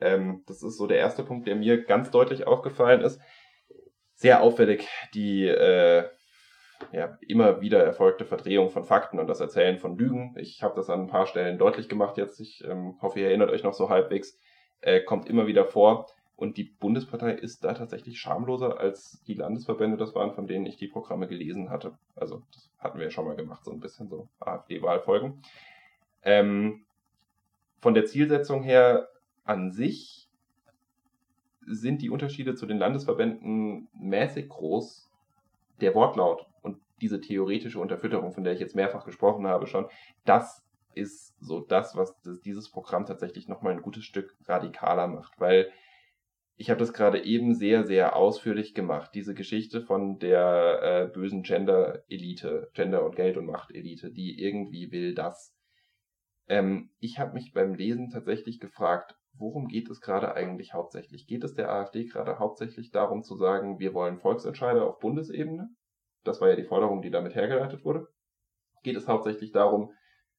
Ähm, 0.00 0.42
das 0.46 0.62
ist 0.62 0.76
so 0.76 0.86
der 0.86 0.98
erste 0.98 1.22
Punkt, 1.24 1.46
der 1.46 1.56
mir 1.56 1.82
ganz 1.84 2.10
deutlich 2.10 2.46
aufgefallen 2.46 3.02
ist. 3.02 3.20
Sehr 4.14 4.42
auffällig 4.42 4.86
die 5.14 5.46
äh, 5.46 6.08
ja, 6.92 7.18
immer 7.26 7.60
wieder 7.60 7.82
erfolgte 7.82 8.24
Verdrehung 8.24 8.70
von 8.70 8.84
Fakten 8.84 9.18
und 9.18 9.26
das 9.26 9.40
Erzählen 9.40 9.78
von 9.78 9.96
Lügen. 9.96 10.34
Ich 10.38 10.62
habe 10.62 10.74
das 10.76 10.90
an 10.90 11.02
ein 11.02 11.08
paar 11.08 11.26
Stellen 11.26 11.58
deutlich 11.58 11.88
gemacht 11.88 12.16
jetzt. 12.16 12.40
Ich 12.40 12.64
ähm, 12.64 12.98
hoffe, 13.00 13.20
ihr 13.20 13.28
erinnert 13.28 13.50
euch 13.50 13.62
noch 13.62 13.74
so 13.74 13.90
halbwegs. 13.90 14.38
Äh, 14.80 15.00
kommt 15.00 15.28
immer 15.28 15.46
wieder 15.46 15.66
vor. 15.66 16.06
Und 16.40 16.56
die 16.56 16.64
Bundespartei 16.64 17.32
ist 17.32 17.64
da 17.64 17.74
tatsächlich 17.74 18.18
schamloser 18.18 18.80
als 18.80 19.22
die 19.26 19.34
Landesverbände, 19.34 19.98
das 19.98 20.14
waren, 20.14 20.32
von 20.32 20.46
denen 20.46 20.64
ich 20.64 20.78
die 20.78 20.88
Programme 20.88 21.28
gelesen 21.28 21.68
hatte. 21.68 21.98
Also, 22.16 22.42
das 22.54 22.70
hatten 22.78 22.96
wir 22.96 23.04
ja 23.04 23.10
schon 23.10 23.26
mal 23.26 23.36
gemacht, 23.36 23.62
so 23.62 23.70
ein 23.70 23.78
bisschen 23.78 24.08
so 24.08 24.26
AfD-Wahlfolgen. 24.40 25.42
Ähm, 26.22 26.86
von 27.82 27.92
der 27.92 28.06
Zielsetzung 28.06 28.62
her 28.62 29.10
an 29.44 29.70
sich 29.70 30.30
sind 31.66 32.00
die 32.00 32.08
Unterschiede 32.08 32.54
zu 32.54 32.64
den 32.64 32.78
Landesverbänden 32.78 33.88
mäßig 33.92 34.48
groß 34.48 35.10
der 35.82 35.94
Wortlaut 35.94 36.46
und 36.62 36.78
diese 37.02 37.20
theoretische 37.20 37.80
Unterfütterung, 37.80 38.32
von 38.32 38.44
der 38.44 38.54
ich 38.54 38.60
jetzt 38.60 38.74
mehrfach 38.74 39.04
gesprochen 39.04 39.46
habe 39.46 39.66
schon, 39.66 39.88
das 40.24 40.64
ist 40.94 41.34
so 41.38 41.60
das, 41.60 41.96
was 41.96 42.18
das, 42.22 42.40
dieses 42.40 42.70
Programm 42.70 43.04
tatsächlich 43.04 43.46
nochmal 43.46 43.74
ein 43.74 43.82
gutes 43.82 44.04
Stück 44.04 44.34
radikaler 44.46 45.06
macht, 45.06 45.38
weil 45.38 45.70
ich 46.60 46.68
habe 46.68 46.78
das 46.78 46.92
gerade 46.92 47.24
eben 47.24 47.54
sehr, 47.54 47.84
sehr 47.84 48.14
ausführlich 48.14 48.74
gemacht, 48.74 49.12
diese 49.14 49.32
Geschichte 49.32 49.80
von 49.80 50.18
der 50.18 50.80
äh, 50.82 51.06
bösen 51.10 51.42
Gender-Elite, 51.42 52.68
Gender- 52.74 53.02
und 53.02 53.16
Geld- 53.16 53.38
und 53.38 53.46
Macht-Elite, 53.46 54.12
die 54.12 54.38
irgendwie 54.38 54.92
will, 54.92 55.14
dass. 55.14 55.56
Ähm, 56.48 56.90
ich 56.98 57.18
habe 57.18 57.32
mich 57.32 57.54
beim 57.54 57.72
Lesen 57.72 58.10
tatsächlich 58.10 58.60
gefragt, 58.60 59.16
worum 59.32 59.68
geht 59.68 59.88
es 59.88 60.02
gerade 60.02 60.34
eigentlich 60.34 60.74
hauptsächlich? 60.74 61.26
Geht 61.26 61.44
es 61.44 61.54
der 61.54 61.70
AfD 61.72 62.04
gerade 62.04 62.38
hauptsächlich 62.38 62.90
darum 62.90 63.22
zu 63.22 63.36
sagen, 63.36 63.78
wir 63.78 63.94
wollen 63.94 64.18
Volksentscheide 64.18 64.84
auf 64.84 64.98
Bundesebene? 64.98 65.70
Das 66.24 66.42
war 66.42 66.50
ja 66.50 66.56
die 66.56 66.64
Forderung, 66.64 67.00
die 67.00 67.10
damit 67.10 67.34
hergeleitet 67.34 67.86
wurde. 67.86 68.06
Geht 68.82 68.96
es 68.96 69.08
hauptsächlich 69.08 69.52
darum 69.52 69.94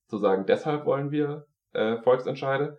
zu 0.05 0.19
sagen, 0.19 0.45
deshalb 0.45 0.86
wollen 0.86 1.09
wir 1.09 1.47
äh, 1.74 1.97
Volksentscheide? 1.97 2.78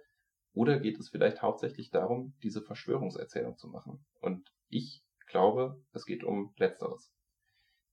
Oder 0.54 0.80
geht 0.80 0.98
es 0.98 1.08
vielleicht 1.08 1.42
hauptsächlich 1.42 1.90
darum, 1.90 2.34
diese 2.42 2.62
Verschwörungserzählung 2.62 3.56
zu 3.56 3.68
machen? 3.68 4.04
Und 4.20 4.50
ich 4.68 5.02
glaube, 5.26 5.82
es 5.92 6.04
geht 6.04 6.24
um 6.24 6.52
Letzteres. 6.56 7.12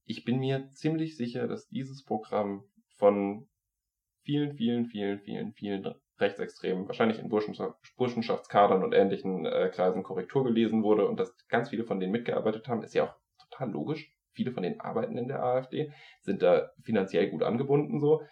Ich 0.04 0.24
bin 0.24 0.38
mir 0.40 0.68
ziemlich 0.70 1.16
sicher, 1.16 1.46
dass 1.48 1.68
dieses 1.68 2.04
Programm 2.04 2.64
von 2.96 3.48
vielen, 4.22 4.54
vielen, 4.56 4.86
vielen, 4.86 5.20
vielen, 5.20 5.52
vielen 5.52 5.94
Rechtsextremen, 6.18 6.86
wahrscheinlich 6.86 7.18
in 7.18 7.30
Burschenschaftskadern 7.30 8.84
und 8.84 8.92
ähnlichen 8.92 9.46
äh, 9.46 9.70
Kreisen 9.72 10.02
Korrektur 10.02 10.44
gelesen 10.44 10.82
wurde 10.82 11.08
und 11.08 11.18
dass 11.18 11.34
ganz 11.48 11.70
viele 11.70 11.84
von 11.84 11.98
denen 11.98 12.12
mitgearbeitet 12.12 12.68
haben, 12.68 12.82
ist 12.82 12.94
ja 12.94 13.04
auch 13.04 13.14
total 13.48 13.70
logisch. 13.70 14.12
Viele 14.32 14.52
von 14.52 14.62
denen 14.62 14.80
arbeiten 14.80 15.16
in 15.16 15.28
der 15.28 15.42
AfD, 15.42 15.92
sind 16.20 16.42
da 16.42 16.70
finanziell 16.82 17.30
gut 17.30 17.42
angebunden 17.42 18.00
so 18.00 18.22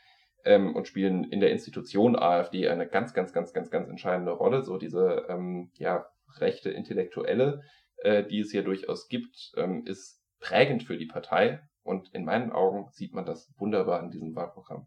ähm, 0.45 0.75
und 0.75 0.87
spielen 0.87 1.25
in 1.25 1.41
der 1.41 1.51
Institution 1.51 2.17
AfD 2.17 2.69
eine 2.69 2.87
ganz, 2.87 3.15
ganz, 3.15 3.33
ganz, 3.33 3.53
ganz, 3.53 3.71
ganz 3.71 3.89
entscheidende 3.89 4.33
Rolle. 4.33 4.63
So 4.63 4.79
diese 4.79 5.27
ähm, 5.29 5.71
ja, 5.75 6.07
rechte 6.37 6.71
Intellektuelle, 6.71 7.63
äh, 7.99 8.25
die 8.25 8.41
es 8.41 8.51
hier 8.51 8.63
durchaus 8.63 9.09
gibt, 9.09 9.53
ähm, 9.57 9.85
ist 9.87 10.23
prägend 10.41 10.85
für 10.85 10.97
die 10.97 11.07
Partei. 11.07 11.61
Und 11.83 12.13
in 12.15 12.25
meinen 12.25 12.53
Augen 12.53 12.89
sieht 12.93 13.15
man 13.15 13.25
das 13.25 13.53
wunderbar 13.59 14.03
in 14.03 14.11
diesem 14.11 14.35
Wahlprogramm. 14.35 14.87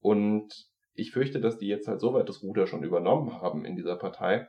Und 0.00 0.54
ich 0.92 1.10
fürchte, 1.10 1.40
dass 1.40 1.58
die 1.58 1.66
jetzt 1.66 1.88
halt 1.88 2.00
so 2.00 2.14
weit 2.14 2.28
das 2.28 2.42
Ruder 2.42 2.66
schon 2.66 2.84
übernommen 2.84 3.40
haben 3.40 3.64
in 3.64 3.74
dieser 3.74 3.96
Partei, 3.96 4.48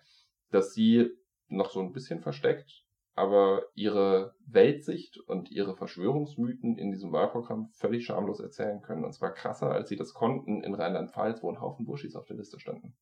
dass 0.51 0.74
sie 0.74 1.09
noch 1.47 1.72
so 1.72 1.80
ein 1.82 1.91
bisschen 1.91 2.22
versteckt 2.22 2.85
aber 3.16 3.63
ihre 3.76 4.36
Weltsicht 4.45 5.18
und 5.18 5.49
ihre 5.49 5.76
Verschwörungsmythen 5.76 6.78
in 6.78 6.91
diesem 6.91 7.13
Wahlprogramm 7.13 7.70
völlig 7.72 8.05
schamlos 8.05 8.41
erzählen 8.41 8.82
können. 8.82 9.05
Und 9.05 9.13
zwar 9.13 9.34
krasser, 9.34 9.72
als 9.72 9.88
sie 9.88 9.95
das 9.95 10.13
konnten 10.13 10.61
in 10.61 10.76
Rheinland-Pfalz, 10.76 11.41
wo 11.41 11.49
ein 11.49 11.61
Haufen 11.61 11.86
Buschis 11.86 12.18
auf 12.18 12.26
der 12.26 12.36
Liste 12.36 12.59
standen. 12.59 12.97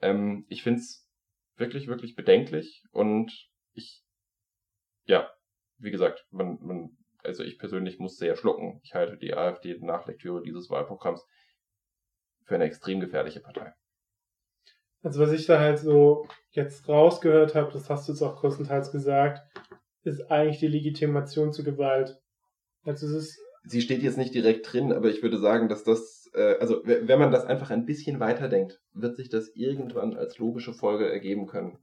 Ähm, 0.00 0.44
ich 0.48 0.64
find's 0.64 1.08
wirklich, 1.54 1.86
wirklich 1.86 2.16
bedenklich 2.16 2.82
und 2.90 3.48
ich, 3.74 4.04
ja, 5.04 5.30
wie 5.78 5.92
gesagt, 5.92 6.26
man, 6.30 6.58
man, 6.60 6.96
also 7.22 7.44
ich 7.44 7.58
persönlich 7.58 8.00
muss 8.00 8.16
sehr 8.16 8.36
schlucken. 8.36 8.80
Ich 8.82 8.94
halte 8.94 9.16
die 9.18 9.34
AfD 9.34 9.78
nach 9.78 10.06
Lektüre 10.06 10.42
dieses 10.42 10.68
Wahlprogramms 10.68 11.24
für 12.42 12.56
eine 12.56 12.64
extrem 12.64 12.98
gefährliche 12.98 13.40
Partei. 13.40 13.72
Also 15.02 15.20
was 15.20 15.32
ich 15.32 15.46
da 15.46 15.58
halt 15.58 15.78
so 15.78 16.26
jetzt 16.50 16.88
rausgehört 16.88 17.54
habe, 17.54 17.72
das 17.72 17.88
hast 17.90 18.08
du 18.08 18.12
jetzt 18.12 18.22
auch 18.22 18.40
größtenteils 18.40 18.90
gesagt, 18.92 19.40
ist 20.02 20.30
eigentlich 20.30 20.58
die 20.58 20.68
Legitimation 20.68 21.52
zu 21.52 21.64
Gewalt. 21.64 22.18
Also 22.84 23.06
es 23.06 23.12
ist 23.12 23.40
Sie 23.68 23.80
steht 23.80 24.02
jetzt 24.02 24.16
nicht 24.16 24.32
direkt 24.32 24.72
drin, 24.72 24.92
aber 24.92 25.08
ich 25.08 25.24
würde 25.24 25.38
sagen, 25.38 25.68
dass 25.68 25.82
das, 25.82 26.30
äh, 26.34 26.54
also 26.60 26.82
wenn 26.84 27.18
man 27.18 27.32
das 27.32 27.44
einfach 27.44 27.70
ein 27.70 27.84
bisschen 27.84 28.20
weiterdenkt, 28.20 28.78
wird 28.94 29.16
sich 29.16 29.28
das 29.28 29.50
irgendwann 29.56 30.16
als 30.16 30.38
logische 30.38 30.72
Folge 30.72 31.10
ergeben 31.10 31.46
können. 31.46 31.76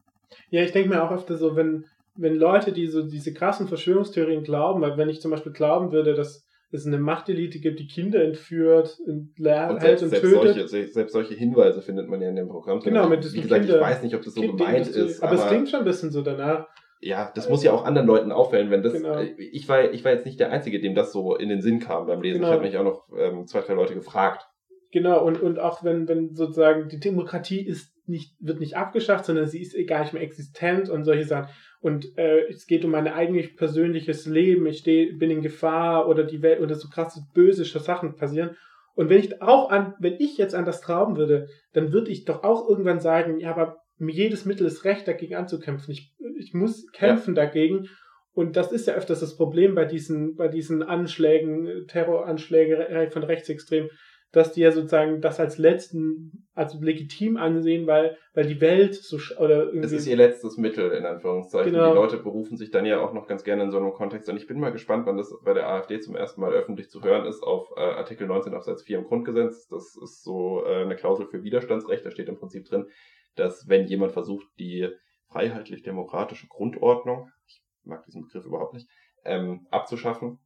Ja, 0.50 0.64
ich 0.64 0.72
denke 0.72 0.90
mir 0.90 1.04
auch 1.04 1.12
öfter 1.12 1.36
so, 1.36 1.58
wenn, 1.58 1.86
wenn 2.16 2.36
Leute, 2.36 2.72
die 2.72 2.88
so 2.88 3.04
diese 3.04 3.34
krassen 3.34 3.68
Verschwörungstheorien 3.68 4.44
glauben, 4.44 4.82
weil 4.82 4.98
wenn 4.98 5.10
ich 5.10 5.20
zum 5.20 5.32
Beispiel 5.32 5.52
glauben 5.52 5.92
würde, 5.92 6.14
dass 6.14 6.48
es 6.74 6.88
eine 6.88 6.98
Machtelite 6.98 7.60
gibt, 7.60 7.80
die 7.80 7.88
Kinder 7.88 8.24
entführt, 8.24 9.00
hält 9.06 9.82
selbst, 9.82 10.04
und 10.04 10.10
selbst 10.10 10.32
tötet. 10.32 10.70
Solche, 10.70 10.88
selbst 10.88 11.14
solche 11.14 11.34
Hinweise 11.36 11.82
findet 11.82 12.10
man 12.10 12.22
ja 12.22 12.30
in 12.30 12.36
dem 12.36 12.48
Programm. 12.48 12.80
Genau, 12.80 13.08
mit 13.08 13.20
Wie 13.34 13.42
gesagt, 13.42 13.62
Kinder, 13.62 13.78
ich 13.78 13.82
weiß 13.82 14.04
nicht, 14.04 14.16
ob 14.16 14.24
das 14.24 14.34
so 14.34 14.42
gemeint 14.42 14.88
ist. 14.88 15.22
Aber, 15.22 15.34
aber, 15.34 15.42
es 15.42 15.48
klingt 15.48 15.70
schon 15.70 15.80
ein 15.80 15.86
bisschen 15.86 16.12
so 16.12 16.22
danach. 16.22 16.68
Ja, 17.00 17.32
das 17.36 17.50
muss 17.50 17.64
ja 17.64 17.74
auch 17.74 17.86
anderen 17.86 18.08
Leuten 18.08 18.32
auffällen, 18.32 18.72
wenn 18.72 18.82
das. 18.82 18.94
Genau. 18.94 19.20
Äh, 19.20 19.34
ich 19.38 19.68
war, 19.68 19.92
ich 19.92 20.04
war 20.06 20.14
jetzt 20.14 20.26
nicht 20.26 20.40
der 20.40 20.52
Einzige, 20.52 20.80
dem 20.80 20.96
das 20.96 21.12
so 21.12 21.36
in 21.36 21.50
den 21.50 21.62
Sinn 21.62 21.80
kam 21.80 22.08
beim 22.08 22.22
Lesen. 22.22 22.40
Genau. 22.40 22.48
Ich 22.48 22.54
habe 22.54 22.66
mich 22.66 22.78
auch 22.78 22.84
noch 22.84 23.08
ähm, 23.18 23.46
zwei, 23.46 23.62
drei 23.62 23.74
Leute 23.74 23.94
gefragt. 23.94 24.48
Genau, 24.92 25.26
und, 25.26 25.42
und 25.42 25.60
auch 25.60 25.84
wenn, 25.84 26.08
wenn 26.08 26.36
sozusagen 26.36 26.88
die 26.88 27.00
Demokratie 27.00 27.66
ist 27.66 27.92
nicht, 28.06 28.36
wird 28.40 28.60
nicht 28.60 28.78
abgeschafft, 28.78 29.26
sondern 29.26 29.48
sie 29.48 29.62
ist 29.62 29.76
gar 29.88 30.02
nicht 30.02 30.14
mehr 30.14 30.22
existent 30.22 30.90
und 30.90 31.04
solche 31.04 31.26
Sachen 31.26 31.50
und 31.84 32.18
äh, 32.18 32.48
es 32.48 32.66
geht 32.66 32.86
um 32.86 32.92
mein 32.92 33.10
eigentlich 33.10 33.58
persönliches 33.58 34.26
Leben, 34.26 34.66
ich 34.68 34.78
steh, 34.78 35.12
bin 35.12 35.30
in 35.30 35.42
Gefahr 35.42 36.08
oder 36.08 36.24
die 36.24 36.42
Welt 36.42 36.62
oder 36.62 36.76
so 36.76 36.88
krasse 36.88 37.26
böse 37.34 37.66
Sachen 37.66 38.16
passieren. 38.16 38.56
Und 38.96 39.10
wenn 39.10 39.20
ich 39.20 39.42
auch 39.42 39.70
an, 39.70 39.94
wenn 40.00 40.14
ich 40.18 40.38
jetzt 40.38 40.56
an 40.56 40.64
das 40.64 40.80
trauen 40.80 41.18
würde, 41.18 41.50
dann 41.74 41.92
würde 41.92 42.10
ich 42.10 42.24
doch 42.24 42.46
auch 42.46 42.70
irgendwann 42.70 43.02
sagen, 43.02 43.38
ja, 43.38 43.52
aber 43.52 43.82
jedes 44.00 44.46
Mittel 44.46 44.66
ist 44.66 44.86
recht, 44.86 45.10
dagegen 45.10 45.36
anzukämpfen. 45.36 45.92
Ich, 45.92 46.14
ich 46.40 46.54
muss 46.54 46.90
kämpfen 46.94 47.36
ja. 47.36 47.44
dagegen. 47.44 47.90
Und 48.32 48.56
das 48.56 48.72
ist 48.72 48.88
ja 48.88 48.94
öfters 48.94 49.20
das 49.20 49.36
Problem 49.36 49.76
bei 49.76 49.84
diesen, 49.84 50.36
bei 50.36 50.48
diesen 50.48 50.84
Anschlägen, 50.84 51.86
Terroranschläge 51.90 53.10
von 53.12 53.24
Rechtsextremen, 53.24 53.90
dass 54.34 54.52
die 54.52 54.62
ja 54.62 54.72
sozusagen 54.72 55.22
das 55.22 55.40
als 55.40 55.60
letzten, 55.60 56.48
also 56.56 56.82
legitim 56.82 57.38
ansehen, 57.38 57.86
weil, 57.86 58.18
weil 58.34 58.48
die 58.48 58.60
Welt 58.60 58.96
so, 58.96 59.18
oder 59.38 59.66
irgendwie. 59.66 59.86
Es 59.86 59.92
ist 59.92 60.08
ihr 60.08 60.16
letztes 60.16 60.58
Mittel, 60.58 60.92
in 60.92 61.06
Anführungszeichen. 61.06 61.72
Genau. 61.72 61.90
Die 61.90 61.96
Leute 61.96 62.18
berufen 62.18 62.58
sich 62.58 62.72
dann 62.72 62.84
ja 62.86 63.00
auch 63.00 63.14
noch 63.14 63.28
ganz 63.28 63.44
gerne 63.44 63.64
in 63.64 63.72
so 63.72 63.78
einem 63.78 63.94
Kontext. 63.94 64.28
Und 64.28 64.38
ich 64.38 64.48
bin 64.48 64.60
mal 64.60 64.72
gespannt, 64.72 65.06
wann 65.06 65.18
das 65.18 65.32
bei 65.46 65.54
der 65.54 65.70
AfD 65.70 66.00
zum 66.00 66.16
ersten 66.16 66.42
Mal 66.42 66.52
öffentlich 66.52 66.90
zu 66.90 67.04
hören 67.04 67.28
ist, 67.28 67.44
auf 67.44 67.72
äh, 67.78 67.82
Artikel 67.82 68.26
19 68.26 68.56
Absatz 68.56 68.82
4 68.82 68.98
im 68.98 69.06
Grundgesetz. 69.06 69.68
Das 69.68 69.96
ist 70.04 70.24
so 70.24 70.66
äh, 70.66 70.82
eine 70.82 70.96
Klausel 70.96 71.28
für 71.28 71.44
Widerstandsrecht. 71.44 72.04
Da 72.04 72.10
steht 72.10 72.28
im 72.28 72.40
Prinzip 72.40 72.66
drin, 72.66 72.88
dass 73.36 73.70
wenn 73.70 73.86
jemand 73.86 74.14
versucht, 74.14 74.48
die 74.58 74.90
freiheitlich-demokratische 75.30 76.48
Grundordnung, 76.48 77.30
ich 77.46 77.62
mag 77.84 78.04
diesen 78.06 78.24
Begriff 78.24 78.46
überhaupt 78.46 78.74
nicht, 78.74 78.90
ähm, 79.26 79.68
abzuschaffen, 79.70 80.40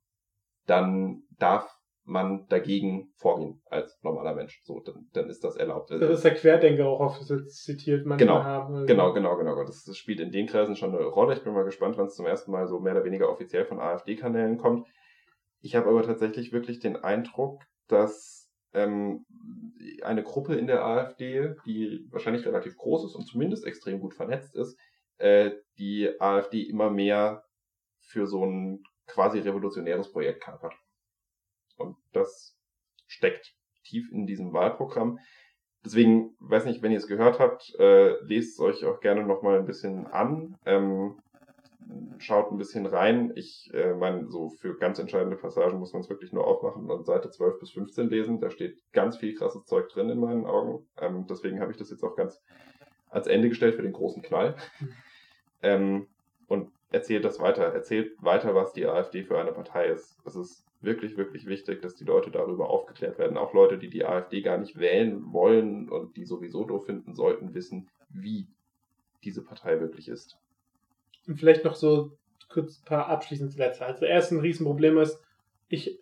dann 0.66 1.24
darf 1.40 1.76
man 2.08 2.47
dagegen 2.47 3.12
vorgehen 3.16 3.62
als 3.66 3.99
normaler 4.01 4.34
Mensch. 4.34 4.62
So, 4.64 4.80
dann, 4.80 5.08
dann 5.14 5.30
ist 5.30 5.43
das 5.43 5.58
erlaubt. 5.58 5.91
Das 5.91 6.10
ist 6.10 6.24
der 6.24 6.34
Querdenker 6.34 6.88
auch 6.88 7.01
auf 7.01 7.20
zitiert 7.47 8.05
man 8.05 8.18
genau, 8.18 8.43
haben. 8.43 8.76
Also. 8.76 8.86
Genau, 8.86 9.14
genau, 9.14 9.38
genau. 9.38 9.55
Das, 9.66 9.84
das, 9.84 9.97
spielt 9.97 10.22
in 10.22 10.32
den 10.32 10.47
Kreisen 10.47 10.76
schon 10.76 10.95
eine 10.95 11.05
Rolle. 11.05 11.34
Ich 11.34 11.43
bin 11.43 11.53
mal 11.53 11.66
gespannt, 11.66 11.97
wann 11.97 12.08
es 12.08 12.16
zum 12.16 12.26
ersten 12.26 12.51
Mal 12.51 12.68
so 12.68 12.80
mehr 12.80 12.93
oder 12.93 13.03
weniger 13.03 13.30
offiziell 13.30 13.66
von 13.66 13.80
AfD-Kanälen 13.80 14.58
kommt. 14.58 14.88
Ich 15.60 15.76
habe 15.76 15.89
aber 15.89 16.01
tatsächlich 16.03 16.53
wirklich 16.53 16.80
den 16.80 16.95
Eindruck, 16.95 17.62
dass 17.88 18.49
ähm, 18.74 19.26
eine 20.03 20.24
Gruppe 20.24 20.55
in 20.55 20.68
der 20.68 20.86
AfD, 20.86 21.55
die 21.66 22.08
wahrscheinlich 22.10 22.45
relativ 22.45 22.78
groß 22.78 23.05
ist 23.05 23.16
und 23.16 23.26
zumindest 23.26 23.66
extrem 23.66 23.99
gut 23.99 24.14
vernetzt 24.14 24.55
ist, 24.55 24.80
äh, 25.18 25.51
die 25.78 26.10
AfD 26.22 26.62
immer 26.62 26.89
mehr 26.89 27.43
für 27.99 28.28
so 28.28 28.45
ein 28.45 28.84
quasi 29.08 29.39
revolutionäres 29.39 30.12
Projekt 30.12 30.43
kapert. 30.43 30.74
Und 31.78 31.95
das 32.13 32.55
steckt 33.07 33.53
tief 33.84 34.11
in 34.11 34.28
diesem 34.28 34.53
Wahlprogramm. 34.53 35.19
Deswegen, 35.86 36.36
weiß 36.39 36.65
nicht, 36.65 36.82
wenn 36.82 36.91
ihr 36.91 36.97
es 36.97 37.07
gehört 37.07 37.39
habt, 37.39 37.73
äh, 37.80 38.19
lest 38.23 38.53
es 38.53 38.59
euch 38.59 38.86
auch 38.86 38.99
gerne 38.99 39.23
nochmal 39.23 39.59
ein 39.59 39.65
bisschen 39.65 40.07
an. 40.07 40.57
Ähm, 40.65 41.19
schaut 42.19 42.51
ein 42.51 42.57
bisschen 42.57 42.86
rein. 42.86 43.32
Ich 43.36 43.69
äh, 43.73 43.93
meine, 43.93 44.28
so 44.28 44.49
für 44.49 44.78
ganz 44.78 44.99
entscheidende 44.99 45.38
Passagen 45.38 45.80
muss 45.80 45.93
man 45.93 46.01
es 46.01 46.09
wirklich 46.09 46.34
nur 46.34 46.45
aufmachen 46.45 46.89
und 46.89 47.05
Seite 47.05 47.30
12 47.30 47.59
bis 47.59 47.71
15 47.71 48.09
lesen. 48.09 48.41
Da 48.41 48.49
steht 48.49 48.82
ganz 48.91 49.17
viel 49.17 49.36
krasses 49.36 49.65
Zeug 49.65 49.88
drin 49.89 50.09
in 50.09 50.19
meinen 50.19 50.45
Augen. 50.45 50.86
Ähm, 50.99 51.25
deswegen 51.30 51.61
habe 51.61 51.71
ich 51.71 51.78
das 51.78 51.89
jetzt 51.89 52.03
auch 52.03 52.15
ganz 52.15 52.41
als 53.09 53.28
Ende 53.28 53.49
gestellt 53.49 53.75
für 53.75 53.84
den 53.84 53.93
großen 53.93 54.21
Knall. 54.21 54.55
Mhm. 54.80 54.89
Ähm, 55.63 56.05
und 56.45 56.69
erzählt 56.91 57.25
das 57.25 57.39
weiter. 57.39 57.63
Erzählt 57.63 58.11
weiter, 58.19 58.53
was 58.53 58.73
die 58.73 58.86
AfD 58.86 59.23
für 59.23 59.39
eine 59.39 59.51
Partei 59.51 59.88
ist. 59.88 60.19
Es 60.23 60.36
ist 60.36 60.66
wirklich, 60.82 61.17
wirklich 61.17 61.45
wichtig, 61.45 61.82
dass 61.82 61.95
die 61.95 62.03
Leute 62.03 62.32
darüber 62.32 62.69
aufgeklärt 62.69 63.17
werden. 63.17 63.38
Auch 63.38 63.53
Leute, 63.53 63.78
die 63.78 63.89
die 63.89 64.05
AfD 64.05 64.41
gar 64.41 64.57
nicht 64.57 64.78
wählen 64.78 65.32
wollen 65.32 65.89
und 65.89 66.15
die 66.17 66.25
sowieso 66.25 66.65
doof 66.65 66.86
finden, 66.86 67.15
sollten 67.15 67.53
wissen, 67.53 67.89
wie 68.09 68.47
diese 69.23 69.43
Partei 69.43 69.80
wirklich 69.80 70.07
ist. 70.07 70.38
Und 71.28 71.38
vielleicht 71.38 71.65
noch 71.65 71.75
so 71.75 72.17
kurz 72.49 72.80
ein 72.80 72.86
paar 72.86 73.07
abschließende 73.07 73.53
Sätze. 73.53 73.86
Also 73.86 74.05
erst 74.05 74.32
ein 74.32 74.39
Riesenproblem 74.39 74.97
ist, 74.99 75.19
ich, 75.67 75.99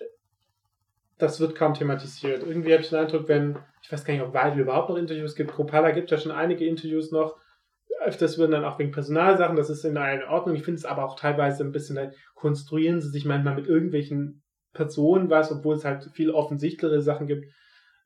das 1.18 1.40
wird 1.40 1.56
kaum 1.56 1.74
thematisiert. 1.74 2.44
Irgendwie 2.44 2.74
habe 2.74 2.84
ich 2.84 2.90
den 2.90 3.00
Eindruck, 3.00 3.28
wenn, 3.28 3.58
ich 3.82 3.92
weiß 3.92 4.04
gar 4.04 4.14
nicht, 4.14 4.24
ob 4.24 4.34
Weidel 4.34 4.60
überhaupt 4.60 4.90
noch 4.90 4.98
Interviews 4.98 5.36
gibt, 5.36 5.52
Kropala 5.52 5.92
gibt 5.92 6.12
ja 6.12 6.18
schon 6.18 6.32
einige 6.32 6.66
Interviews 6.66 7.12
noch, 7.12 7.38
öfters 8.04 8.38
würden 8.38 8.52
dann 8.52 8.66
auch 8.66 8.78
wegen 8.78 8.92
Personalsachen, 8.92 9.56
das 9.56 9.70
ist 9.70 9.84
in 9.86 9.98
einer 9.98 10.30
Ordnung. 10.30 10.56
Ich 10.56 10.64
finde 10.64 10.78
es 10.78 10.86
aber 10.86 11.06
auch 11.06 11.18
teilweise 11.18 11.64
ein 11.64 11.72
bisschen, 11.72 12.12
konstruieren 12.36 13.02
sie 13.02 13.10
sich 13.10 13.26
manchmal 13.26 13.56
mit 13.56 13.68
irgendwelchen 13.68 14.44
Personen 14.76 15.32
was, 15.32 15.52
obwohl 15.52 15.76
es 15.76 15.86
halt 15.86 16.08
viel 16.14 16.30
offensichtlichere 16.30 17.02
Sachen 17.02 17.26
gibt. 17.26 17.46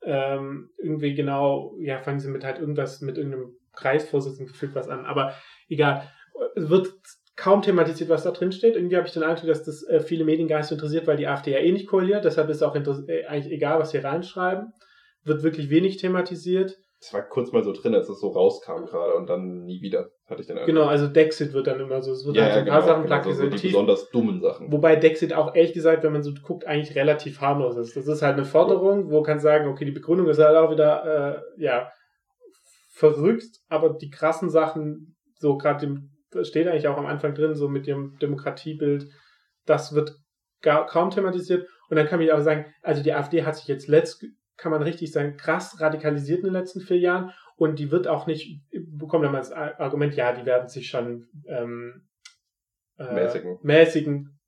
Ähm, 0.01 0.70
irgendwie 0.78 1.13
genau, 1.13 1.76
ja, 1.82 1.99
fangen 1.99 2.22
sie 2.22 2.30
mit 2.30 2.45
halt 2.45 2.59
irgendwas, 2.59 3.01
mit 3.01 3.17
irgendeinem 3.17 3.57
Kreisvorsitzenden 3.74 4.47
gefühlt 4.47 4.76
was 4.76 4.88
an. 4.88 5.05
Aber 5.05 5.34
egal. 5.67 6.09
Es 6.55 6.70
wird 6.70 6.88
kaum 7.36 7.61
thematisiert, 7.61 8.09
was 8.09 8.24
da 8.24 8.32
drin 8.32 8.51
steht. 8.51 8.76
Irgendwie 8.76 8.95
habe 8.95 9.07
ich 9.07 9.13
den 9.13 9.24
Eindruck, 9.24 9.47
dass 9.47 9.63
das 9.63 9.84
äh, 9.84 9.99
viele 9.99 10.24
Medien 10.24 10.47
gar 10.47 10.57
nicht 10.57 10.67
so 10.67 10.76
interessiert, 10.76 11.07
weil 11.07 11.17
die 11.17 11.28
AfD 11.28 11.51
ja 11.51 11.59
eh 11.59 11.72
nicht 11.72 11.88
koaliert. 11.88 12.24
Deshalb 12.26 12.49
ist 12.49 12.61
auch 12.61 12.76
äh, 12.76 13.26
eigentlich 13.26 13.53
egal, 13.53 13.80
was 13.80 13.93
wir 13.93 14.03
reinschreiben. 14.03 14.74
Wird 15.24 15.43
wirklich 15.43 15.70
wenig 15.70 15.97
thematisiert. 15.97 16.78
Es 17.02 17.14
war 17.14 17.22
kurz 17.22 17.54
mal 17.54 17.64
so 17.64 17.72
drin, 17.72 17.95
als 17.95 18.10
es 18.10 18.20
so 18.20 18.30
rauskam 18.30 18.86
gerade 18.86 19.14
und 19.14 19.30
dann 19.30 19.64
nie 19.64 19.82
wieder, 19.82 20.10
hatte 20.26 20.41
ich 20.41 20.47
den 20.47 20.58
Eindruck. 20.58 20.76
Genau, 20.76 20.86
also 20.86 21.08
Dexit 21.08 21.54
wird 21.54 21.68
dann 21.68 21.80
immer 21.80 22.02
so, 22.02 22.12
es 22.12 22.26
wird 22.26 22.36
ja, 22.36 22.43
halt 22.43 22.54
so 22.54 22.60
ein 22.60 22.66
paar 22.66 22.82
genau, 22.82 22.88
Sachen 22.88 23.24
genau, 23.24 23.32
so 23.32 23.47
die 23.47 23.68
besonders 23.68 24.10
dummen 24.10 24.41
Sachen. 24.41 24.72
Wobei 24.72 24.97
Dexit 24.97 25.34
auch 25.34 25.56
ehrlich 25.56 25.72
gesagt, 25.72 26.04
wenn 26.04 26.12
man 26.12 26.24
so 26.24 26.34
guckt, 26.43 26.68
eigentlich 26.68 26.95
relativ 26.95 27.39
harmlos 27.39 27.78
ist. 27.78 27.95
Das 27.95 28.08
ist 28.08 28.22
halt 28.22 28.34
eine 28.34 28.43
Forderung, 28.43 29.12
wo 29.12 29.22
kann 29.22 29.39
sagen, 29.39 29.70
okay, 29.70 29.86
die 29.86 29.91
Begründung 29.91 30.28
ist 30.28 30.39
halt 30.39 30.58
auch 30.58 30.72
wieder, 30.72 31.45
äh, 31.58 31.64
ja, 31.64 31.89
verrückt, 32.91 33.60
aber 33.70 33.91
die 33.91 34.10
krassen 34.10 34.50
Sachen, 34.50 35.16
so 35.36 35.58
gerade 35.58 35.86
dem 35.86 36.10
steht 36.43 36.68
eigentlich 36.68 36.88
auch 36.88 36.97
am 36.97 37.06
Anfang 37.06 37.34
drin, 37.34 37.56
so 37.56 37.70
mit 37.70 37.88
dem 37.88 38.18
Demokratiebild, 38.22 39.06
das 39.66 39.95
wird 39.95 40.16
gar, 40.62 40.86
kaum 40.86 41.10
thematisiert. 41.10 41.68
Und 41.89 41.95
dann 41.95 42.08
kann 42.08 42.22
ich 42.22 42.32
auch 42.32 42.41
sagen, 42.41 42.66
also 42.82 43.02
die 43.02 43.14
AfD 43.14 43.43
hat 43.43 43.56
sich 43.56 43.68
jetzt 43.68 43.88
letzt, 43.88 44.24
kann 44.60 44.72
man 44.72 44.84
richtig 44.84 45.12
sagen, 45.12 45.38
krass 45.38 45.80
radikalisiert 45.80 46.39
in 46.39 46.45
den 46.45 46.53
letzten 46.53 46.82
vier 46.82 46.99
Jahren 46.99 47.32
und 47.55 47.80
die 47.80 47.91
wird 47.91 48.07
auch 48.07 48.28
nicht, 48.28 48.62
bekommt 48.72 49.26
dann 49.26 49.32
mal 49.32 49.39
das 49.39 49.51
Argument, 49.51 50.16
ja, 50.16 50.34
die 50.34 50.45
werden 50.45 50.70
sich 50.70 50.88
schon 50.88 51.28
ähm, 51.47 52.07
äh, 52.97 53.14
mäßigen. 53.14 53.57
mäßigen 53.62 54.39